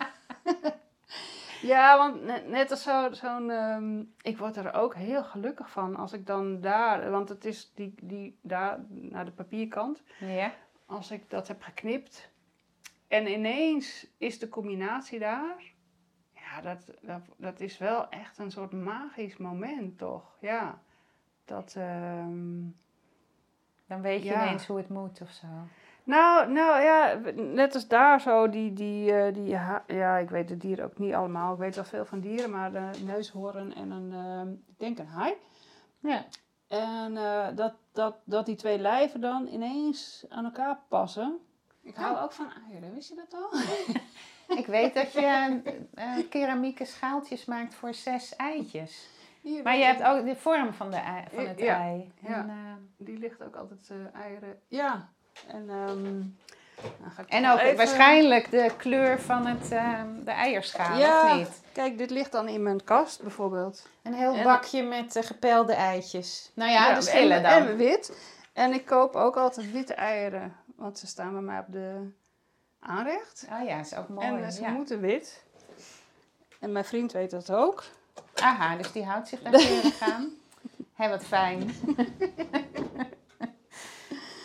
Ja, 1.60 1.96
want 1.98 2.22
net, 2.24 2.48
net 2.48 2.70
als 2.70 2.82
zo- 2.82 3.12
zo'n... 3.12 3.50
ehm, 3.50 4.02
ik 4.22 4.38
word 4.38 4.56
er 4.56 4.72
ook 4.74 4.94
heel 4.94 5.24
gelukkig 5.24 5.70
van 5.70 5.96
als 5.96 6.12
ik 6.12 6.26
dan 6.26 6.60
daar... 6.60 7.10
Want 7.10 7.28
het 7.28 7.44
is 7.44 7.72
die, 7.74 7.94
die 8.02 8.38
daar 8.42 8.78
naar 8.88 9.24
de 9.24 9.30
papierkant. 9.32 10.02
Ja. 10.18 10.52
Als 10.86 11.10
ik 11.10 11.30
dat 11.30 11.48
heb 11.48 11.62
geknipt. 11.62 12.30
En 13.08 13.26
ineens 13.26 14.06
is 14.18 14.38
de 14.38 14.48
combinatie 14.48 15.18
daar. 15.18 15.62
Ja, 16.32 16.60
dat, 16.60 16.90
dat, 17.02 17.22
dat 17.36 17.60
is 17.60 17.78
wel 17.78 18.08
echt 18.08 18.38
een 18.38 18.50
soort 18.50 18.72
magisch 18.72 19.36
moment, 19.36 19.98
toch? 19.98 20.36
Ja. 20.40 20.80
Dat... 21.44 21.74
ehm, 21.76 22.58
Dan 23.86 24.00
weet 24.00 24.22
je 24.22 24.28
Ja. 24.28 24.42
ineens 24.46 24.66
hoe 24.66 24.76
het 24.76 24.88
moet 24.88 25.20
of 25.20 25.30
zo. 25.30 25.46
Nou, 26.04 26.52
nou 26.52 26.82
ja, 26.82 27.20
net 27.34 27.74
als 27.74 27.88
daar 27.88 28.20
zo, 28.20 28.48
die, 28.48 28.72
die, 28.72 29.12
eh, 29.12 29.34
die 29.34 29.48
ja, 29.86 30.16
ik 30.18 30.30
weet 30.30 30.48
de 30.48 30.56
dieren 30.56 30.84
ook 30.84 30.98
niet 30.98 31.14
allemaal. 31.14 31.52
Ik 31.52 31.58
weet 31.58 31.74
wel 31.74 31.84
veel 31.84 32.04
van 32.04 32.20
dieren, 32.20 32.50
maar 32.50 32.72
de 32.72 32.90
neushoorn 33.04 33.74
en 33.74 33.90
een, 33.90 34.12
eh, 34.12 34.52
ik 34.68 34.78
denk 34.78 34.98
een 34.98 35.06
haai. 35.06 35.34
Ja. 35.98 36.24
En 36.68 37.16
eh, 37.16 37.48
dat, 37.54 37.72
dat, 37.92 38.16
dat 38.24 38.46
die 38.46 38.56
twee 38.56 38.78
lijven 38.78 39.20
dan 39.20 39.46
ineens 39.46 40.24
aan 40.28 40.44
elkaar 40.44 40.78
passen. 40.88 41.38
Ik 41.82 41.96
hou 41.96 42.18
ook 42.18 42.32
van 42.32 42.46
eieren, 42.68 42.94
wist 42.94 43.08
je 43.08 43.14
dat 43.14 43.34
al? 43.42 43.58
Ik 44.58 44.66
weet 44.66 44.94
dat 44.94 45.12
je 45.12 45.60
keramieke 46.30 46.84
schaaltjes 46.84 47.44
maakt 47.44 47.74
voor 47.74 47.94
zes 47.94 48.36
eitjes. 48.36 49.08
Hier, 49.40 49.62
Maar 49.62 49.76
je 49.76 49.84
hebt 49.84 50.02
ook 50.02 50.24
de 50.24 50.36
vorm 50.36 50.72
van, 50.72 50.90
de 50.90 50.96
ei, 50.96 51.24
van 51.34 51.46
het 51.46 51.58
Ja, 51.58 51.80
ei. 51.80 52.12
ja. 52.20 52.34
En, 52.34 52.48
eh, 52.48 52.56
Die 52.96 53.18
ligt 53.18 53.42
ook 53.42 53.56
altijd 53.56 53.92
eieren. 54.12 54.60
Ja. 54.68 55.08
En, 55.46 55.64
ehm, 55.70 56.18
ik 57.20 57.28
en 57.28 57.50
ook 57.50 57.58
even- 57.58 57.76
waarschijnlijk 57.76 58.50
de 58.50 58.70
kleur 58.76 59.20
van 59.20 59.46
het, 59.46 59.72
eh, 59.72 60.00
de 60.24 60.30
eierschaal, 60.30 60.98
Ja. 60.98 61.24
of 61.32 61.36
niet? 61.36 61.60
Kijk, 61.72 61.98
dit 61.98 62.10
ligt 62.10 62.32
dan 62.32 62.48
in 62.48 62.62
mijn 62.62 62.84
kast 62.84 63.22
bijvoorbeeld. 63.22 63.88
Een 64.02 64.14
heel 64.14 64.34
En- 64.34 64.44
bakje 64.44 64.82
met 64.82 65.16
eh, 65.16 65.22
gepelde 65.24 65.72
eitjes. 65.72 66.50
Nou 66.54 66.70
ja, 66.70 66.94
de 66.94 67.00
schillen 67.02 67.36
en, 67.36 67.42
dan. 67.42 67.68
En 67.68 67.76
wit. 67.76 68.12
En 68.52 68.72
ik 68.72 68.86
koop 68.86 69.14
ook 69.14 69.36
altijd 69.36 69.72
witte 69.72 69.94
eieren, 69.94 70.56
want 70.76 70.98
ze 70.98 71.06
staan 71.06 71.32
bij 71.32 71.42
mij 71.42 71.58
op 71.58 71.66
de 71.68 72.10
aanrecht. 72.80 73.46
Oh 73.52 73.66
ja, 73.66 73.78
is 73.78 73.94
ook 73.94 74.08
mooi. 74.08 74.26
en 74.26 74.44
eh, 74.44 74.50
ze 74.50 74.60
ja. 74.62 74.68
moeten 74.68 75.00
wit. 75.00 75.42
En 76.60 76.72
mijn 76.72 76.84
vriend 76.84 77.12
weet 77.12 77.30
dat 77.30 77.52
ook. 77.52 77.84
Aha, 78.34 78.76
dus 78.76 78.92
die 78.92 79.04
houdt 79.04 79.28
zich 79.28 79.42
daar 79.42 79.92
aan. 80.12 80.28
Hé, 80.94 81.08
wat 81.08 81.24
fijn. 81.24 81.70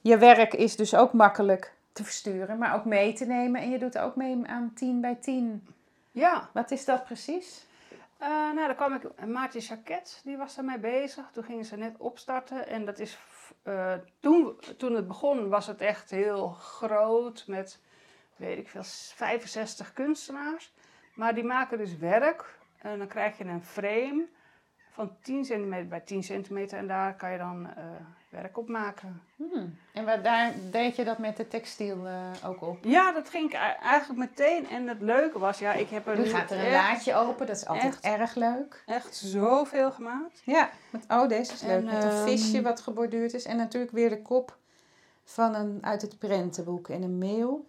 je 0.10 0.18
werk 0.18 0.54
is 0.54 0.76
dus 0.76 0.96
ook 0.96 1.14
makkelijk 1.14 1.74
te 1.92 2.04
versturen, 2.04 2.58
maar 2.58 2.76
ook 2.76 2.86
mee 2.86 3.14
te 3.14 3.26
nemen. 3.26 3.62
En 3.62 3.70
je 3.70 3.78
doet 3.78 3.98
ook 3.98 4.16
mee 4.16 4.48
aan 4.48 4.72
10 4.74 5.02
bij 5.02 5.16
10. 5.16 5.68
Ja. 6.12 6.50
Wat 6.54 6.72
is 6.72 6.86
dat 6.86 7.04
precies? 7.04 7.68
Eh, 8.18 8.28
nou, 8.30 8.68
dan 8.68 8.76
kwam 8.76 8.94
ik, 8.94 9.26
Maartje 9.26 9.60
Jacquet, 9.60 10.22
die 10.24 10.38
was 10.38 10.56
daarmee 10.56 10.80
bezig. 10.80 11.30
Toen 11.32 11.44
gingen 11.44 11.66
ze 11.66 11.78
net 11.78 11.98
opstarten. 11.98 12.68
En 12.68 12.86
dat 12.86 13.00
is, 13.00 13.18
eh, 13.64 13.94
toen, 14.20 14.60
toen 14.78 14.96
het 14.96 15.08
begon 15.08 15.50
was 15.50 15.68
het 15.68 15.82
echt 15.82 16.10
heel 16.10 16.50
groot 16.50 17.44
met, 17.48 17.80
weet 18.36 18.58
ik 18.58 18.70
veel, 18.70 18.84
65 18.84 19.94
kunstenaars. 19.94 20.74
Maar 21.16 21.34
die 21.36 21.44
maken 21.44 21.78
dus 21.78 21.98
werk. 21.98 22.60
En 22.78 22.98
dan 22.98 23.08
krijg 23.08 23.38
je 23.38 23.44
een 23.44 23.64
frame 23.64 24.28
van 24.92 25.16
10 25.22 25.46
centimeter 25.46 25.88
bij 25.88 26.00
10 26.00 26.24
centimeter. 26.24 26.78
En 26.78 26.88
daar 26.88 27.16
kan 27.16 27.32
je 27.32 27.38
dan 27.38 27.68
eh, 27.76 27.86
werk 28.36 28.58
op 28.58 28.68
maken. 28.68 29.22
Hmm. 29.36 29.78
En 29.94 30.06
wat, 30.06 30.24
daar 30.24 30.54
deed 30.72 30.96
je 30.96 31.04
dat 31.04 31.18
met 31.18 31.38
de 31.38 31.48
textiel 31.48 32.06
eh, 32.06 32.50
ook 32.50 32.62
op? 32.62 32.78
Ja, 32.82 33.12
dat 33.12 33.30
ging 33.30 33.46
ik 33.46 33.54
eigenlijk 33.82 34.20
meteen. 34.20 34.70
En 34.70 34.88
het 34.88 35.02
leuke 35.02 35.40
was, 35.40 35.60
ja, 35.60 35.74
ik 35.74 35.90
heb 35.90 36.08
er 36.08 36.18
Nu 36.18 36.26
gaat 36.26 36.52
er 36.52 36.58
een 36.58 36.66
echt, 36.66 36.74
laadje 36.74 37.16
open, 37.16 37.48
dat 37.48 37.56
is 37.56 37.66
altijd 37.66 38.00
echt. 38.00 38.04
erg 38.04 38.36
leuk. 38.36 38.84
echt 38.86 39.16
zoveel 39.16 39.92
gemaakt. 39.92 40.42
Ja, 40.44 40.70
met, 40.90 41.06
oh 41.08 41.28
deze 41.28 41.54
is 41.54 41.62
leuk. 41.62 41.72
En, 41.72 41.84
met 41.84 42.04
een 42.04 42.10
ehm, 42.10 42.24
visje 42.24 42.62
wat 42.62 42.82
geborduurd 42.82 43.34
is. 43.34 43.46
En 43.46 43.58
natuurlijk 43.58 43.92
weer 43.92 44.10
de 44.10 44.22
kop 44.22 44.58
van 45.24 45.56
een, 45.56 45.78
uit 45.82 46.02
het 46.02 46.20
prentenboek 46.20 46.90
en 46.90 47.02
een 47.02 47.18
mail. 47.18 47.66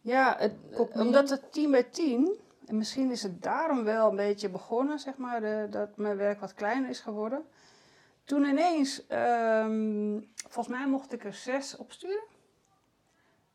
Ja, 0.00 0.36
het, 0.38 0.52
omdat 0.94 1.30
het 1.30 1.52
10 1.52 1.70
bij 1.70 1.82
10, 1.82 2.38
en 2.66 2.76
misschien 2.76 3.10
is 3.10 3.22
het 3.22 3.42
daarom 3.42 3.84
wel 3.84 4.10
een 4.10 4.16
beetje 4.16 4.48
begonnen, 4.48 4.98
zeg 4.98 5.16
maar, 5.16 5.40
de, 5.40 5.66
dat 5.70 5.96
mijn 5.96 6.16
werk 6.16 6.40
wat 6.40 6.54
kleiner 6.54 6.90
is 6.90 7.00
geworden. 7.00 7.44
Toen 8.28 8.44
ineens, 8.44 9.06
ehm, 9.06 10.20
volgens 10.48 10.76
mij 10.76 10.86
mocht 10.86 11.12
ik 11.12 11.24
er 11.24 11.34
zes 11.34 11.76
opsturen. 11.76 12.22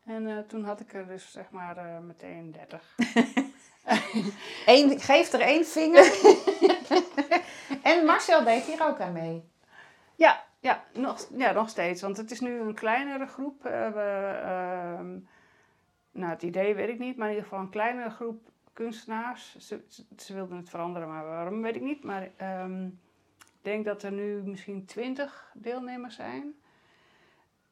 En 0.04 0.26
eh, 0.26 0.38
toen 0.38 0.64
had 0.64 0.80
ik 0.80 0.92
er 0.94 1.06
dus 1.06 1.32
zeg 1.32 1.50
maar 1.50 1.76
eh, 1.76 1.98
meteen 1.98 2.52
30. 2.52 2.96
Eén, 4.66 5.00
geef 5.00 5.32
er 5.32 5.40
één 5.40 5.66
vinger. 5.66 6.04
en 7.92 8.04
Marcel 8.04 8.44
deed 8.44 8.64
hier 8.64 8.86
ook 8.86 9.00
aan 9.00 9.12
mee. 9.12 9.44
Ja, 10.14 10.44
ja, 10.60 10.84
nog, 10.92 11.28
ja, 11.36 11.52
nog 11.52 11.68
steeds. 11.68 12.02
Want 12.02 12.16
het 12.16 12.30
is 12.30 12.40
nu 12.40 12.60
een 12.60 12.74
kleinere 12.74 13.26
groep. 13.26 13.64
eh, 13.64 13.92
we, 13.92 14.40
ehm, 14.44 15.18
nou, 16.12 16.30
het 16.32 16.42
idee 16.42 16.74
weet 16.74 16.88
ik 16.88 16.98
niet, 16.98 17.16
maar 17.16 17.28
in 17.28 17.34
ieder 17.34 17.48
geval 17.48 17.64
een 17.64 17.70
kleinere 17.70 18.10
groep 18.10 18.48
kunstenaars. 18.72 19.56
Ze, 19.58 19.84
ze, 19.88 20.04
ze 20.16 20.34
wilden 20.34 20.56
het 20.56 20.70
veranderen, 20.70 21.08
maar 21.08 21.24
waarom 21.24 21.62
weet 21.62 21.76
ik 21.76 21.82
niet. 21.82 22.04
Maar 22.04 22.30
ehm, 22.36 22.88
denk 23.64 23.84
dat 23.84 24.02
er 24.02 24.12
nu 24.12 24.42
misschien 24.44 24.84
twintig 24.84 25.52
deelnemers 25.54 26.14
zijn. 26.14 26.54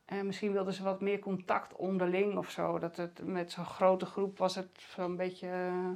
En 0.04 0.26
misschien 0.26 0.52
wilden 0.52 0.72
ze 0.72 0.82
wat 0.82 1.00
meer 1.00 1.18
contact 1.18 1.76
onderling 1.76 2.36
of 2.36 2.50
zo. 2.50 2.78
Dat 2.78 2.96
het 2.96 3.20
met 3.24 3.52
zo'n 3.52 3.64
grote 3.64 4.06
groep 4.06 4.38
was 4.38 4.54
het 4.54 4.68
zo'n 4.94 5.16
beetje 5.16 5.46
eh, 5.46 5.88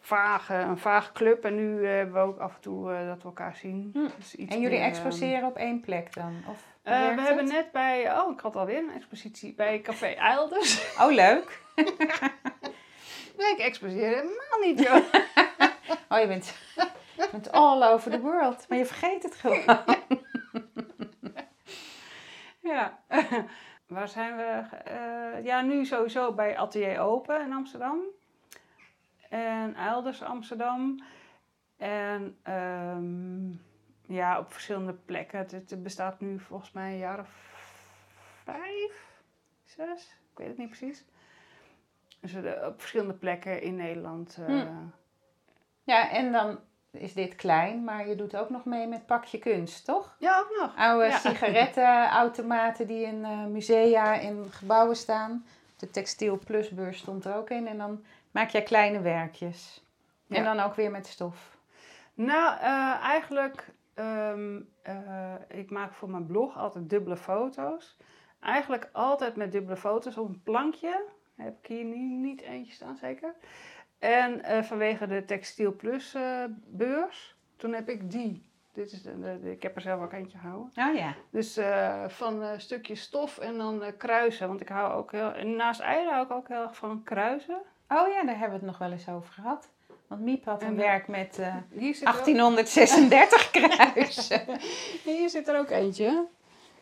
vage, 0.00 0.54
een 0.54 0.78
vage 0.78 1.12
club. 1.12 1.44
En 1.44 1.54
nu 1.54 1.84
eh, 1.84 1.90
hebben 1.90 2.14
we 2.14 2.20
ook 2.20 2.38
af 2.38 2.54
en 2.54 2.60
toe 2.60 2.92
eh, 2.92 3.06
dat 3.06 3.16
we 3.16 3.24
elkaar 3.24 3.56
zien. 3.56 3.90
Hm. 3.92 4.08
Dus 4.16 4.34
iets 4.34 4.54
En 4.54 4.60
jullie 4.60 4.78
meer, 4.78 4.86
exposeren 4.86 5.48
op 5.48 5.56
één 5.56 5.80
plek 5.80 6.14
dan? 6.14 6.42
Of 6.48 6.72
we 6.82 6.90
hebben 6.90 7.48
net 7.48 7.72
bij, 7.72 8.18
oh, 8.18 8.32
ik 8.32 8.40
had 8.40 8.56
alweer 8.56 8.78
een 8.78 8.94
expositie 8.94 9.54
bij 9.54 9.80
Café 9.80 10.06
Eilders. 10.30 10.96
Oh, 10.98 11.12
leuk. 11.12 11.62
nee, 13.38 13.52
ik 13.52 13.58
exposeer 13.58 14.08
helemaal 14.08 14.58
niet, 14.60 14.78
joh. 14.78 15.04
Oh, 16.08 16.20
je 16.20 16.26
bent, 16.26 16.54
bent 17.30 17.52
all 17.52 17.82
over 17.82 18.10
the 18.10 18.20
world. 18.20 18.68
Maar 18.68 18.78
je 18.78 18.86
vergeet 18.86 19.22
het 19.22 19.34
gewoon. 19.34 19.62
ja. 22.72 22.98
Waar 23.86 24.08
zijn 24.08 24.36
we? 24.36 24.76
Eh, 24.84 25.44
ja, 25.44 25.60
nu 25.60 25.84
sowieso 25.84 26.32
bij 26.32 26.58
Atelier 26.58 26.98
Open 27.00 27.40
in 27.40 27.52
Amsterdam. 27.52 27.98
En 29.28 29.74
Eilders 29.74 30.22
Amsterdam. 30.22 31.04
En 31.76 32.38
ehm, 32.42 33.50
ja, 34.14 34.38
op 34.38 34.52
verschillende 34.52 34.92
plekken. 34.92 35.38
Het, 35.38 35.50
het 35.50 35.82
bestaat 35.82 36.20
nu 36.20 36.40
volgens 36.40 36.72
mij 36.72 36.92
een 36.92 36.98
jaar 36.98 37.18
of 37.18 37.28
vijf, 38.44 39.06
zes. 39.64 40.16
Ik 40.32 40.38
weet 40.38 40.48
het 40.48 40.58
niet 40.58 40.68
precies. 40.68 41.04
Dus 42.20 42.34
eh, 42.34 42.66
op 42.66 42.80
verschillende 42.80 43.14
plekken 43.14 43.62
in 43.62 43.76
Nederland. 43.76 44.36
eh, 44.40 44.46
Hm. 44.46 44.66
Ja, 45.82 46.10
en 46.10 46.32
dan 46.32 46.58
is 46.94 47.12
dit 47.12 47.34
klein, 47.34 47.84
maar 47.84 48.08
je 48.08 48.14
doet 48.14 48.36
ook 48.36 48.50
nog 48.50 48.64
mee 48.64 48.86
met 48.86 49.06
pakje 49.06 49.38
kunst, 49.38 49.84
toch? 49.84 50.16
Ja, 50.18 50.38
ook 50.38 50.56
nog. 50.60 50.76
Oude 50.76 51.04
Ja. 51.06 51.18
sigarettenautomaten 51.18 52.86
die 52.92 53.02
in 53.06 53.24
eh, 53.24 53.44
musea 53.44 54.14
in 54.14 54.46
gebouwen 54.50 54.96
staan. 54.96 55.46
De 55.76 55.90
Textiel 55.90 56.38
Plus 56.44 56.68
beurs 56.70 56.98
stond 56.98 57.24
er 57.24 57.34
ook 57.36 57.50
in. 57.50 57.66
En 57.66 57.78
dan 57.78 58.04
maak 58.30 58.48
jij 58.50 58.62
kleine 58.62 59.00
werkjes. 59.00 59.82
En 60.28 60.44
dan 60.44 60.60
ook 60.60 60.74
weer 60.74 60.90
met 60.90 61.06
stof. 61.06 61.56
Nou, 62.14 62.58
eh, 62.60 62.94
eigenlijk, 63.02 63.68
ehm, 63.94 64.60
eh, 64.82 65.34
ik 65.48 65.70
maak 65.70 65.92
voor 65.92 66.10
mijn 66.10 66.26
blog 66.26 66.58
altijd 66.58 66.90
dubbele 66.90 67.16
foto's. 67.16 67.96
Eigenlijk 68.40 68.88
altijd 68.92 69.36
met 69.36 69.52
dubbele 69.52 69.76
foto's 69.76 70.16
op 70.16 70.28
een 70.28 70.42
plankje. 70.42 71.04
Heb 71.36 71.58
ik 71.62 71.66
hier 71.66 71.84
nu 71.84 71.96
niet 71.98 72.40
eentje 72.40 72.72
staan, 72.72 72.96
zeker. 72.96 73.34
En 74.04 74.42
eh, 74.44 74.62
vanwege 74.62 75.06
de 75.06 75.24
Textiel 75.24 75.72
Plus 75.76 76.14
eh, 76.14 76.44
beurs, 76.66 77.34
toen 77.56 77.72
heb 77.72 77.88
ik 77.88 78.10
die. 78.10 78.42
Dit 78.72 78.92
is 78.92 79.02
de, 79.02 79.20
de- 79.20 79.38
de- 79.42 79.50
ik 79.50 79.62
heb 79.62 79.76
er 79.76 79.82
zelf 79.82 80.02
ook 80.02 80.12
eentje 80.12 80.38
gehouden. 80.38 80.70
Oh 80.76 80.94
ja. 80.94 81.14
Dus 81.30 81.56
eh, 81.56 82.04
van 82.08 82.42
eh 82.42 82.48
stukjes 82.56 83.00
stof 83.00 83.38
en 83.38 83.56
dan 83.58 83.82
kruisen. 83.98 84.48
Want 84.48 84.60
ik 84.60 84.68
hou 84.68 84.92
ook 84.92 85.12
heel... 85.12 85.32
En 85.32 85.56
naast 85.56 85.80
eieren 85.80 86.12
hou 86.12 86.24
ik 86.24 86.30
ook 86.32 86.48
heel 86.48 86.62
erg 86.62 86.76
van 86.76 87.02
kruisen. 87.04 87.54
Oh 87.88 88.08
ja, 88.08 88.24
daar 88.24 88.38
hebben 88.38 88.48
we 88.48 88.54
het 88.54 88.62
nog 88.64 88.78
wel 88.78 88.90
eens 88.92 89.08
over 89.08 89.32
gehad. 89.32 89.68
Want 90.06 90.20
Miep 90.20 90.44
had 90.44 90.62
een 90.62 90.68
En- 90.68 90.76
werk 90.76 91.08
met 91.08 91.38
eh, 91.38 91.56
Hier 91.70 91.94
zit, 91.94 92.08
er 92.08 92.14
ook, 92.14 92.24
1836 92.24 93.50
kruisen. 93.56 94.42
hier 95.04 95.28
zit 95.28 95.48
er 95.48 95.58
ook 95.58 95.70
eentje. 95.70 96.24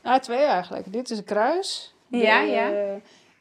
Nou, 0.02 0.20
twee 0.20 0.38
eigenlijk. 0.44 0.92
Dit 0.92 1.10
is 1.10 1.18
een 1.18 1.24
kruis. 1.24 1.94
Ja, 2.08 2.40
De, 2.40 2.46
ja. 2.46 2.70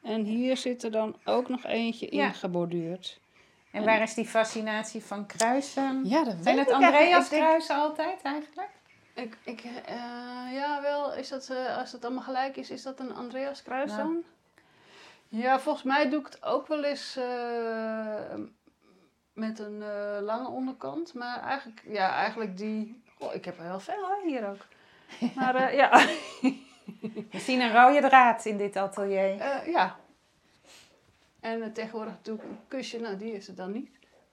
en 0.03 0.23
hier 0.23 0.57
zit 0.57 0.83
er 0.83 0.91
dan 0.91 1.15
ook 1.25 1.49
nog 1.49 1.65
eentje 1.65 2.15
Ja. 2.15 2.25
in 2.25 2.33
geborduurd. 2.33 3.19
En 3.71 3.85
waar 3.85 4.01
is 4.01 4.13
die 4.13 4.25
fascinatie 4.25 5.03
van 5.03 5.25
kruisen? 5.25 6.05
Ja, 6.05 6.23
dat 6.23 6.35
Zijn 6.41 6.57
het 6.57 6.71
Andreas 6.71 7.29
kruisen 7.29 7.75
altijd 7.75 8.21
eigenlijk? 8.21 8.69
Ik, 9.13 9.37
ik, 9.43 9.63
eh, 9.85 10.53
ja, 10.53 10.79
wel. 10.81 11.13
Is 11.13 11.29
dat, 11.29 11.49
eh, 11.49 11.77
als 11.77 11.91
het 11.91 12.05
allemaal 12.05 12.23
gelijk 12.23 12.57
is, 12.57 12.69
is 12.69 12.83
dat 12.83 12.99
een 12.99 13.15
Andreas 13.15 13.63
kruis 13.63 13.91
Nou. 13.91 14.03
dan? 14.03 14.23
Ja, 15.27 15.59
volgens 15.59 15.83
mij 15.83 16.09
doe 16.09 16.19
ik 16.19 16.25
het 16.25 16.43
ook 16.43 16.67
wel 16.67 16.83
eens 16.83 17.15
eh, 17.17 18.33
met 19.33 19.59
een 19.59 19.81
eh, 19.81 20.21
lange 20.21 20.47
onderkant. 20.47 21.13
Maar 21.13 21.41
eigenlijk, 21.43 21.81
ja, 21.87 22.15
eigenlijk 22.15 22.57
die... 22.57 23.03
Oh, 23.17 23.33
ik 23.33 23.45
heb 23.45 23.57
er 23.57 23.63
heel 23.63 23.79
veel 23.79 24.05
hoor, 24.05 24.21
hier 24.25 24.49
ook. 24.49 24.65
Maar 25.35 25.55
eh, 25.55 25.75
ja. 25.75 26.05
We 27.31 27.39
zien 27.39 27.61
een 27.61 27.73
rode 27.73 28.07
draad 28.07 28.45
in 28.45 28.57
dit 28.57 28.75
atelier. 28.75 29.39
Eh, 29.39 29.67
ja. 29.67 29.95
En 31.41 31.61
eh, 31.61 31.71
tegenwoordig 31.71 32.13
doe 32.21 32.35
ik 32.35 32.43
een 32.43 32.59
kusje. 32.67 32.99
Nou, 32.99 33.17
die 33.17 33.31
is 33.33 33.47
het 33.47 33.57
dan 33.57 33.71
niet. 33.71 33.89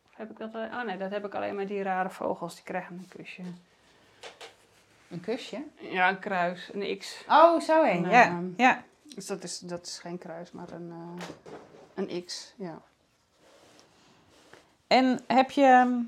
Of 0.07 0.17
heb 0.17 0.31
ik 0.31 0.39
dat 0.39 0.55
alleen? 0.55 0.73
Oh 0.73 0.85
nee, 0.85 0.97
dat 0.97 1.11
heb 1.11 1.25
ik 1.25 1.35
alleen 1.35 1.55
maar 1.55 1.67
die 1.67 1.83
rare 1.83 2.11
vogels. 2.11 2.55
Die 2.55 2.65
krijgen 2.65 2.97
een 2.97 3.09
kusje. 3.09 3.43
Een 5.11 5.21
kusje? 5.21 5.63
Ja, 5.77 6.09
een 6.09 6.19
kruis, 6.19 6.71
een 6.73 6.99
X. 6.99 7.25
Oh, 7.29 7.61
zo 7.61 7.83
heen. 7.83 8.11
Ja. 8.11 8.25
ehm, 8.25 8.47
ja. 8.57 8.83
Dus 9.15 9.27
dat 9.27 9.43
is, 9.43 9.59
dat 9.59 9.87
is 9.87 9.99
geen 9.99 10.19
kruis, 10.19 10.51
maar 10.51 10.71
een, 10.71 10.91
eh, 10.91 11.25
een 11.95 12.25
X. 12.25 12.55
Ja. 12.57 12.83
En 14.87 15.21
heb 15.27 15.51
je, 15.51 16.05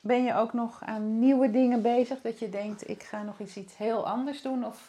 ben 0.00 0.24
je 0.24 0.34
ook 0.34 0.52
nog 0.52 0.84
aan 0.84 1.18
nieuwe 1.18 1.50
dingen 1.50 1.82
bezig? 1.82 2.20
Dat 2.20 2.38
je 2.38 2.48
denkt, 2.48 2.88
ik 2.88 3.02
ga 3.02 3.22
nog 3.22 3.38
iets, 3.38 3.56
iets 3.56 3.76
heel 3.76 4.06
anders 4.06 4.42
doen? 4.42 4.64
Of 4.64 4.88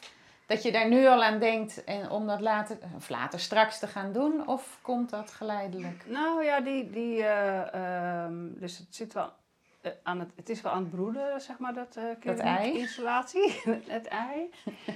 dat 0.49 0.63
je 0.63 0.71
daar 0.71 0.87
nu 0.87 1.07
al 1.07 1.23
aan 1.23 1.39
denkt 1.39 1.83
en 1.83 2.09
om 2.09 2.27
dat 2.27 2.41
later, 2.41 2.77
of 2.95 3.09
later 3.09 3.39
straks 3.39 3.79
te 3.79 3.87
gaan 3.87 4.11
doen? 4.11 4.47
Of 4.47 4.79
komt 4.81 5.09
dat 5.09 5.31
geleidelijk? 5.31 6.03
Nou 6.07 6.43
ja, 6.43 6.61
die, 6.61 6.89
die, 6.89 7.23
eh, 7.23 7.73
ehm, 7.73 8.59
dus 8.59 8.77
het 8.77 8.95
zit 8.95 9.13
wel 9.13 9.31
eh, 9.81 9.91
aan 10.03 10.19
het, 10.19 10.29
het 10.35 10.49
is 10.49 10.61
wel 10.61 10.71
aan 10.71 10.81
het 10.81 10.91
broeden, 10.91 11.41
zeg 11.41 11.57
maar, 11.57 11.73
dat, 11.73 11.95
uh, 11.97 12.03
Dat 12.23 12.39
ei? 12.39 12.79
installatie, 12.79 13.61
het 13.87 14.07
ei. 14.07 14.49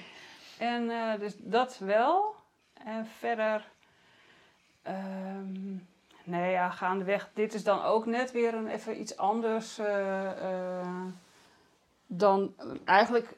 en 0.74 0.90
eh, 0.90 1.20
dus 1.20 1.34
dat 1.38 1.78
wel. 1.78 2.36
En 2.74 3.06
verder, 3.06 3.68
ehm, 4.82 5.76
nee 6.24 6.52
ja, 6.52 6.70
gaandeweg, 6.70 7.30
dit 7.34 7.54
is 7.54 7.64
dan 7.64 7.82
ook 7.82 8.06
net 8.06 8.32
weer 8.32 8.54
een, 8.54 8.68
even 8.68 9.00
iets 9.00 9.18
anders 9.18 9.78
eh, 9.78 10.80
eh, 10.80 11.06
dan 12.08 12.56
eigenlijk 12.86 13.36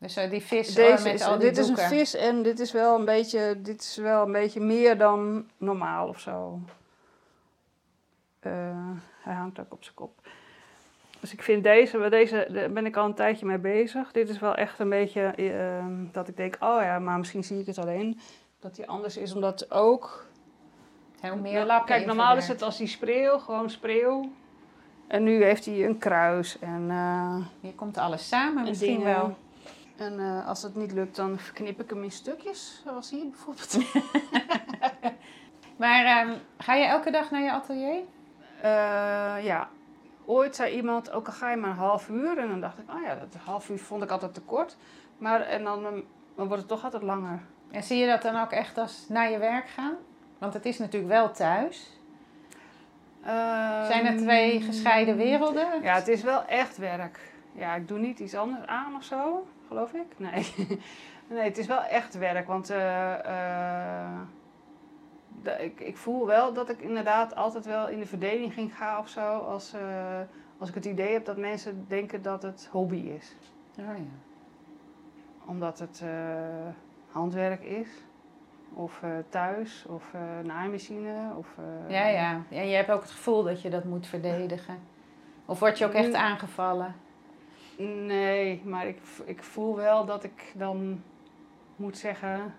Dus 0.00 0.16
eh, 0.16 0.30
die 0.30 0.42
vis 0.42 0.74
deze 0.74 1.04
met 1.04 1.14
is, 1.14 1.22
al 1.22 1.38
die 1.38 1.48
dit 1.48 1.58
is 1.58 1.68
een 1.68 1.78
vis 1.78 2.14
en 2.14 2.42
dit 2.42 2.60
is 2.60 2.72
wel 2.72 2.98
een 2.98 3.04
beetje, 3.04 3.60
dit 3.62 3.80
is 3.80 3.96
wel 3.96 4.26
een 4.26 4.32
beetje 4.32 4.60
meer 4.60 4.98
dan 4.98 5.46
normaal 5.56 6.08
of 6.08 6.20
zo. 6.20 6.60
Eh, 8.40 8.52
hij 9.22 9.34
hangt 9.34 9.60
ook 9.60 9.72
op 9.72 9.82
zijn 9.84 9.94
kop. 9.94 10.12
Dus 11.20 11.32
ik 11.32 11.42
vind 11.42 11.62
deze, 11.62 12.08
deze, 12.08 12.48
daar 12.52 12.70
ben 12.70 12.86
ik 12.86 12.96
al 12.96 13.04
een 13.04 13.14
tijdje 13.14 13.46
mee 13.46 13.58
bezig. 13.58 14.12
Dit 14.12 14.28
is 14.28 14.38
wel 14.38 14.54
echt 14.54 14.78
een 14.78 14.88
beetje 14.88 15.22
eh, 15.22 15.84
dat 16.12 16.28
ik 16.28 16.36
denk, 16.36 16.56
oh 16.60 16.82
ja, 16.82 16.98
maar 16.98 17.18
misschien 17.18 17.44
zie 17.44 17.60
ik 17.60 17.66
het 17.66 17.78
alleen. 17.78 18.20
Dat 18.60 18.74
die 18.74 18.88
anders 18.88 19.16
is, 19.16 19.34
omdat 19.34 19.70
ook... 19.70 20.26
Heel 21.20 21.36
meer 21.36 21.64
lappen 21.64 21.86
Kijk, 21.86 22.06
normaal 22.06 22.36
is 22.36 22.48
het 22.48 22.62
als 22.62 22.76
die 22.76 22.86
spreeuw, 22.86 23.38
gewoon 23.38 23.70
spreeuw. 23.70 24.30
En 25.06 25.22
nu 25.22 25.44
heeft 25.44 25.64
hij 25.64 25.86
een 25.86 25.98
kruis 25.98 26.58
en... 26.58 26.86
eh, 26.90 27.36
Hier 27.60 27.74
komt 27.74 27.98
alles 27.98 28.28
samen 28.28 28.62
en 28.62 28.68
misschien 28.68 29.02
wel. 29.02 29.36
En 30.00 30.20
eh, 30.20 30.46
als 30.48 30.62
het 30.62 30.74
niet 30.74 30.92
lukt, 30.92 31.16
dan 31.16 31.38
knip 31.52 31.80
ik 31.80 31.90
hem 31.90 32.02
in 32.02 32.10
stukjes, 32.10 32.80
zoals 32.84 33.10
hier 33.10 33.28
bijvoorbeeld. 33.28 33.78
Maar 35.76 36.04
ehm, 36.04 36.38
ga 36.58 36.74
je 36.74 36.84
elke 36.84 37.10
dag 37.10 37.30
naar 37.30 37.42
je 37.42 37.52
atelier? 37.52 38.02
Eh, 38.62 39.44
ja, 39.44 39.68
ooit 40.24 40.56
zei 40.56 40.74
iemand, 40.74 41.10
ook 41.12 41.26
al 41.26 41.32
ga 41.32 41.50
je 41.50 41.56
maar 41.56 41.70
een 41.70 41.76
half 41.76 42.08
uur. 42.08 42.38
En 42.38 42.48
dan 42.48 42.60
dacht 42.60 42.78
ik, 42.78 42.90
oh 42.90 43.02
ja, 43.02 43.14
dat 43.14 43.34
half 43.44 43.70
uur 43.70 43.78
vond 43.78 44.02
ik 44.02 44.10
altijd 44.10 44.34
te 44.34 44.40
kort. 44.40 44.76
Maar 45.18 45.40
en 45.40 45.64
dan, 45.64 45.86
ehm, 45.86 46.00
dan 46.34 46.46
wordt 46.46 46.62
het 46.62 46.68
toch 46.68 46.84
altijd 46.84 47.02
langer. 47.02 47.40
En 47.70 47.82
zie 47.82 47.98
je 47.98 48.06
dat 48.06 48.22
dan 48.22 48.40
ook 48.40 48.50
echt 48.50 48.78
als 48.78 49.04
naar 49.08 49.30
je 49.30 49.38
werk 49.38 49.68
gaan? 49.68 49.94
Want 50.38 50.54
het 50.54 50.66
is 50.66 50.78
natuurlijk 50.78 51.12
wel 51.12 51.30
thuis. 51.30 52.00
Zijn 53.86 54.06
er 54.06 54.16
twee 54.16 54.56
Ehm, 54.56 54.64
gescheiden 54.64 55.16
werelden? 55.16 55.82
Ja, 55.82 55.94
het 55.94 56.08
is 56.08 56.22
wel 56.22 56.44
echt 56.44 56.76
werk. 56.76 57.32
Ja, 57.52 57.74
ik 57.74 57.88
doe 57.88 57.98
niet 57.98 58.18
iets 58.18 58.34
anders 58.34 58.66
aan 58.66 58.94
of 58.96 59.04
zo, 59.04 59.46
geloof 59.70 59.92
ik. 59.92 60.18
Nee, 60.18 60.54
nee 61.28 61.44
het 61.44 61.58
is 61.58 61.66
wel 61.66 61.82
echt 61.82 62.18
werk. 62.18 62.46
Want 62.46 62.70
eh, 62.70 64.04
eh, 64.04 64.20
ik, 65.58 65.80
ik 65.80 65.96
voel 65.96 66.26
wel 66.26 66.52
dat 66.52 66.70
ik 66.70 66.80
inderdaad 66.80 67.34
altijd 67.36 67.66
wel 67.66 67.88
in 67.88 67.98
de 67.98 68.06
verdediging 68.06 68.76
ga 68.76 68.98
of 68.98 69.08
zo. 69.08 69.38
Als, 69.38 69.72
eh, 69.72 70.20
als 70.58 70.68
ik 70.68 70.74
het 70.74 70.84
idee 70.84 71.12
heb 71.12 71.24
dat 71.24 71.36
mensen 71.36 71.84
denken 71.88 72.22
dat 72.22 72.42
het 72.42 72.68
hobby 72.70 72.96
is. 72.96 73.36
Oh, 73.78 73.84
ja. 73.84 74.04
Omdat 75.46 75.78
het 75.78 76.02
handwerk 77.10 77.62
is. 77.62 77.88
Of 78.74 79.02
thuis, 79.28 79.86
of 79.88 80.04
naaimachine. 80.42 81.32
Of, 81.36 81.46
ja, 81.88 82.06
ja. 82.06 82.42
En 82.50 82.68
je 82.68 82.76
hebt 82.76 82.90
ook 82.90 83.00
het 83.00 83.10
gevoel 83.10 83.42
dat 83.42 83.62
je 83.62 83.70
dat 83.70 83.84
moet 83.84 84.06
verdedigen. 84.06 84.78
Of 85.46 85.58
word 85.58 85.78
je 85.78 85.84
ook 85.84 85.92
echt 85.92 86.08
Mm. 86.08 86.14
aangevallen? 86.14 86.94
Nee, 87.84 88.62
maar 88.64 88.86
ik, 88.86 88.98
ik 89.24 89.42
voel 89.42 89.76
wel 89.76 90.04
dat 90.04 90.24
ik 90.24 90.52
dan 90.56 91.02
moet 91.76 91.98
zeggen 91.98 92.54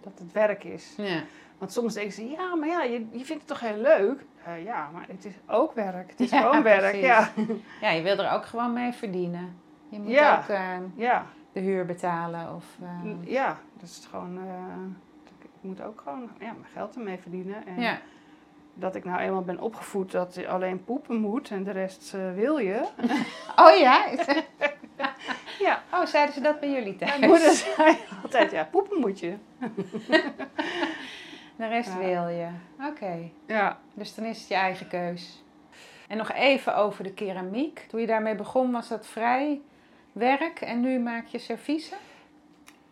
dat 0.00 0.18
het 0.18 0.32
werk 0.32 0.64
is. 0.64 0.94
Ja. 0.96 1.22
Want 1.58 1.72
soms 1.72 1.94
denken 1.94 2.12
ze, 2.12 2.28
ja, 2.28 2.54
maar 2.54 2.68
ja, 2.68 2.82
je, 2.82 3.06
je 3.10 3.24
vindt 3.24 3.30
het 3.42 3.46
toch 3.46 3.60
heel 3.60 3.76
leuk? 3.80 4.24
Eh, 4.44 4.64
ja, 4.64 4.90
maar 4.92 5.06
het 5.08 5.24
is 5.24 5.34
ook 5.46 5.72
werk. 5.74 6.10
Het 6.10 6.20
is 6.20 6.30
Ja, 6.36 6.40
gewoon 6.40 6.62
werk, 6.62 6.80
precies. 6.80 7.00
ja. 7.06 7.30
ja, 7.80 7.90
je 7.90 8.02
wil 8.02 8.18
er 8.18 8.32
ook 8.32 8.46
gewoon 8.46 8.72
mee 8.72 8.92
verdienen. 8.92 9.56
Je 9.88 9.98
moet 9.98 10.10
Ja. 10.10 10.38
ook 10.38 10.48
eh, 10.48 10.76
Ja, 10.94 11.26
de 11.52 11.60
huur 11.60 11.86
betalen. 11.86 12.54
Of, 12.54 12.64
eh, 12.82 13.10
ja, 13.32 13.58
dat 13.72 13.88
is 13.88 14.06
gewoon... 14.10 14.38
ik 15.38 15.48
moet 15.60 15.82
ook 15.82 16.00
gewoon 16.00 16.22
ja, 16.40 16.52
mijn 16.52 16.72
geld 16.72 16.96
ermee 16.96 17.18
verdienen. 17.18 17.66
En 17.66 17.80
ja. 17.80 17.98
Dat 18.78 18.94
ik 18.94 19.04
nou 19.04 19.18
eenmaal 19.20 19.42
ben 19.42 19.60
opgevoed 19.60 20.10
dat 20.10 20.34
je 20.34 20.48
alleen 20.48 20.84
poepen 20.84 21.16
moet 21.16 21.50
en 21.50 21.64
de 21.64 21.70
rest 21.70 22.14
eh, 22.14 22.34
wil 22.34 22.58
je. 22.58 22.82
Oh 23.64 23.76
ja? 23.78 24.04
Ja, 25.58 25.82
Oh, 25.92 26.06
zeiden 26.06 26.34
ze 26.34 26.40
dat 26.40 26.60
bij 26.60 26.70
jullie 26.70 26.96
thuis? 26.96 27.18
mijn 27.18 27.30
moeder 27.30 27.50
zei 27.52 27.96
altijd, 28.22 28.50
ja, 28.50 28.64
poepen 28.70 29.00
moet 29.00 29.18
je. 29.20 29.34
De 31.56 31.66
rest 31.66 31.88
Ja. 31.92 31.98
wil 31.98 32.28
je. 32.28 32.46
Oké. 32.90 33.18
Ja, 33.46 33.78
Dus 33.94 34.14
dan 34.14 34.24
is 34.24 34.38
het 34.38 34.48
je 34.48 34.54
eigen 34.54 34.88
keus. 34.88 35.42
En 36.08 36.16
nog 36.16 36.32
even 36.32 36.76
over 36.76 37.04
de 37.04 37.12
keramiek. 37.12 37.84
Toen 37.88 38.00
je 38.00 38.06
daarmee 38.06 38.34
begon 38.34 38.72
was 38.72 38.88
dat 38.88 39.06
vrij 39.06 39.60
werk 40.12 40.60
en 40.60 40.80
nu 40.80 40.98
maak 40.98 41.26
je 41.26 41.38
serviezen? 41.38 41.96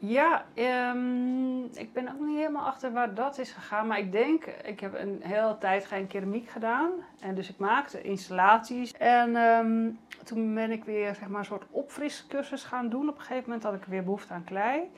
Ja, 0.07 0.45
ehm, 0.55 1.65
ik 1.65 1.93
ben 1.93 2.09
ook 2.09 2.21
niet 2.21 2.37
helemaal 2.37 2.67
achter 2.67 2.93
waar 2.93 3.15
dat 3.15 3.39
is 3.39 3.53
gegaan. 3.53 3.87
Maar 3.87 3.99
ik 3.99 4.13
denk, 4.13 4.45
ik 4.45 4.81
heb 4.81 4.95
een 4.95 5.21
hele 5.23 5.59
tijd 5.59 5.87
geen 5.87 6.07
keramiek 6.07 6.49
gedaan. 6.49 6.91
En 7.21 7.35
dus 7.35 7.49
ik 7.49 7.59
maakte 7.59 8.03
installaties. 8.03 8.93
En 8.93 9.37
ehm, 9.37 9.91
toen 10.25 10.55
ben 10.55 10.71
ik 10.71 10.85
weer 10.85 11.15
zeg 11.15 11.29
maar, 11.29 11.39
een 11.39 11.45
soort 11.45 11.65
opfriscursus 11.71 12.65
gaan 12.65 12.89
doen. 12.89 13.09
Op 13.09 13.15
een 13.15 13.21
gegeven 13.21 13.43
moment 13.47 13.63
had 13.63 13.75
ik 13.75 13.85
weer 13.85 14.05
behoefte 14.05 14.33
aan 14.33 14.45
klei. 14.45 14.91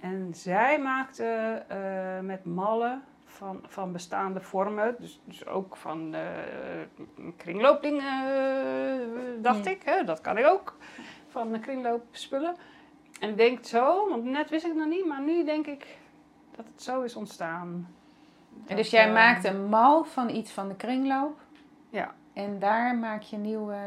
En 0.00 0.28
zij 0.34 0.78
maakte 0.78 1.24
eh, 1.68 2.20
met 2.20 2.44
mallen 2.44 3.02
van, 3.24 3.60
van 3.66 3.92
bestaande 3.92 4.40
vormen. 4.40 4.96
Dus, 4.98 5.20
dus 5.24 5.46
ook 5.46 5.76
van 5.76 6.14
eh 6.14 6.20
kringloopdingen, 7.36 8.26
eh, 8.26 9.42
dacht 9.42 9.66
ik. 9.66 9.82
Hè? 9.84 10.04
Dat 10.04 10.20
kan 10.20 10.38
ik 10.38 10.46
ook. 10.46 10.76
Van 11.28 11.60
kringloopspullen. 11.60 12.54
En 13.22 13.28
ik 13.28 13.36
denk 13.36 13.64
zo, 13.64 14.08
want 14.08 14.24
net 14.24 14.50
wist 14.50 14.64
ik 14.64 14.70
het 14.70 14.78
nog 14.78 14.88
niet, 14.88 15.06
maar 15.06 15.20
nu 15.20 15.44
denk 15.44 15.66
ik 15.66 15.96
dat 16.56 16.66
het 16.72 16.82
zo 16.82 17.02
is 17.02 17.14
ontstaan. 17.16 17.94
En 18.66 18.76
dus 18.76 18.90
jij 18.90 19.06
eh, 19.06 19.12
maakt 19.12 19.44
een 19.44 19.64
mal 19.68 20.04
van 20.04 20.28
iets 20.30 20.50
van 20.50 20.68
de 20.68 20.74
kringloop. 20.74 21.38
Ja. 21.90 22.14
En 22.32 22.58
daar 22.58 22.96
maak 22.96 23.22
je 23.22 23.36
nieuwe... 23.36 23.78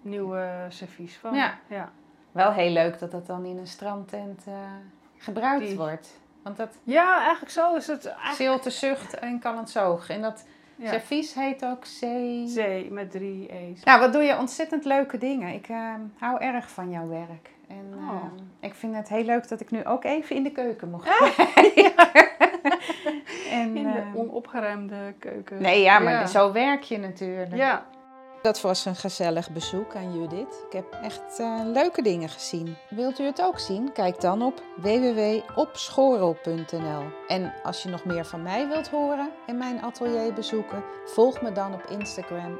Nieuwe 0.00 0.66
servies 0.68 1.16
van. 1.16 1.34
Ja. 1.34 1.58
ja. 1.66 1.92
Wel 2.32 2.52
heel 2.52 2.70
leuk 2.70 2.98
dat 2.98 3.10
dat 3.10 3.26
dan 3.26 3.44
in 3.44 3.58
een 3.58 3.66
strandtent 3.66 4.44
eh, 4.46 4.54
gebruikt 5.16 5.66
Die- 5.66 5.76
wordt. 5.76 6.20
Want 6.42 6.56
dat 6.56 6.78
Ja, 6.82 7.18
eigenlijk 7.20 7.52
zo 7.52 7.74
is 7.74 7.86
het. 7.86 8.06
Eigenlijk, 8.06 8.36
zilte 8.36 8.70
zucht 8.70 9.14
en 9.14 9.40
het 9.56 9.70
zoog. 9.70 10.08
En 10.08 10.22
dat 10.22 10.46
ja. 10.76 10.88
servies 10.90 11.34
heet 11.34 11.64
ook 11.64 11.84
zee. 11.84 12.46
Zee 12.48 12.90
met 12.90 13.10
drie 13.10 13.48
E's. 13.52 13.84
Nou, 13.84 14.00
wat 14.00 14.12
doe 14.12 14.22
je 14.22 14.38
ontzettend 14.38 14.84
leuke 14.84 15.18
dingen. 15.18 15.54
Ik 15.54 15.68
eh, 15.68 15.94
hou 16.18 16.40
erg 16.40 16.70
van 16.70 16.90
jouw 16.90 17.08
werk. 17.08 17.50
En 17.68 17.94
Oh. 17.94 18.10
eh, 18.10 18.68
ik 18.68 18.74
vind 18.74 18.94
het 18.96 19.08
heel 19.08 19.24
leuk 19.24 19.48
dat 19.48 19.60
ik 19.60 19.70
nu 19.70 19.84
ook 19.84 20.04
even 20.04 20.36
in 20.36 20.42
de 20.42 20.50
keuken 20.52 20.90
mocht 20.90 21.08
en, 23.50 23.76
In 23.76 23.82
de 23.92 23.98
eh, 23.98 24.16
onopgeruimde 24.16 25.14
keuken. 25.18 25.62
Nee, 25.62 25.82
ja, 25.82 25.98
maar 25.98 26.12
Ja. 26.12 26.26
zo 26.26 26.52
werk 26.52 26.82
je 26.82 26.98
natuurlijk. 26.98 27.54
Ja. 27.54 27.84
Dat 28.44 28.60
was 28.60 28.84
een 28.84 28.96
gezellig 28.96 29.50
bezoek 29.50 29.96
aan 29.96 30.18
Judith. 30.18 30.64
Ik 30.66 30.72
heb 30.72 30.92
echt 31.02 31.38
eh, 31.38 31.60
leuke 31.64 32.02
dingen 32.02 32.28
gezien. 32.28 32.76
Wilt 32.90 33.18
u 33.18 33.24
het 33.24 33.42
ook 33.42 33.58
zien? 33.58 33.92
Kijk 33.92 34.20
dan 34.20 34.42
op 34.42 34.62
www.opschorel.nl. 34.76 37.02
En 37.26 37.54
als 37.62 37.82
je 37.82 37.88
nog 37.88 38.04
meer 38.04 38.26
van 38.26 38.42
mij 38.42 38.68
wilt 38.68 38.88
horen 38.88 39.30
en 39.46 39.56
mijn 39.56 39.82
atelier 39.82 40.32
bezoeken, 40.32 40.84
volg 41.04 41.42
me 41.42 41.52
dan 41.52 41.74
op 41.74 41.84
Instagram 41.90 42.58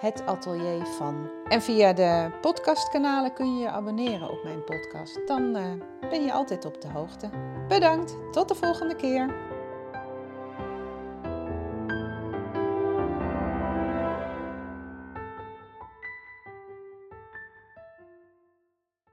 het 0.00 0.22
atelier 0.26 0.86
van. 0.86 1.30
En 1.48 1.62
via 1.62 1.92
de 1.92 2.30
podcastkanalen 2.40 3.32
kun 3.32 3.54
je 3.54 3.60
je 3.60 3.70
abonneren 3.70 4.30
op 4.30 4.44
mijn 4.44 4.64
podcast. 4.64 5.20
Dan 5.26 5.56
eh, 5.56 5.64
ben 6.10 6.24
je 6.24 6.32
altijd 6.32 6.64
op 6.64 6.80
de 6.80 6.88
hoogte. 6.88 7.30
Bedankt, 7.68 8.16
tot 8.30 8.48
de 8.48 8.54
volgende 8.54 8.96
keer. 8.96 9.47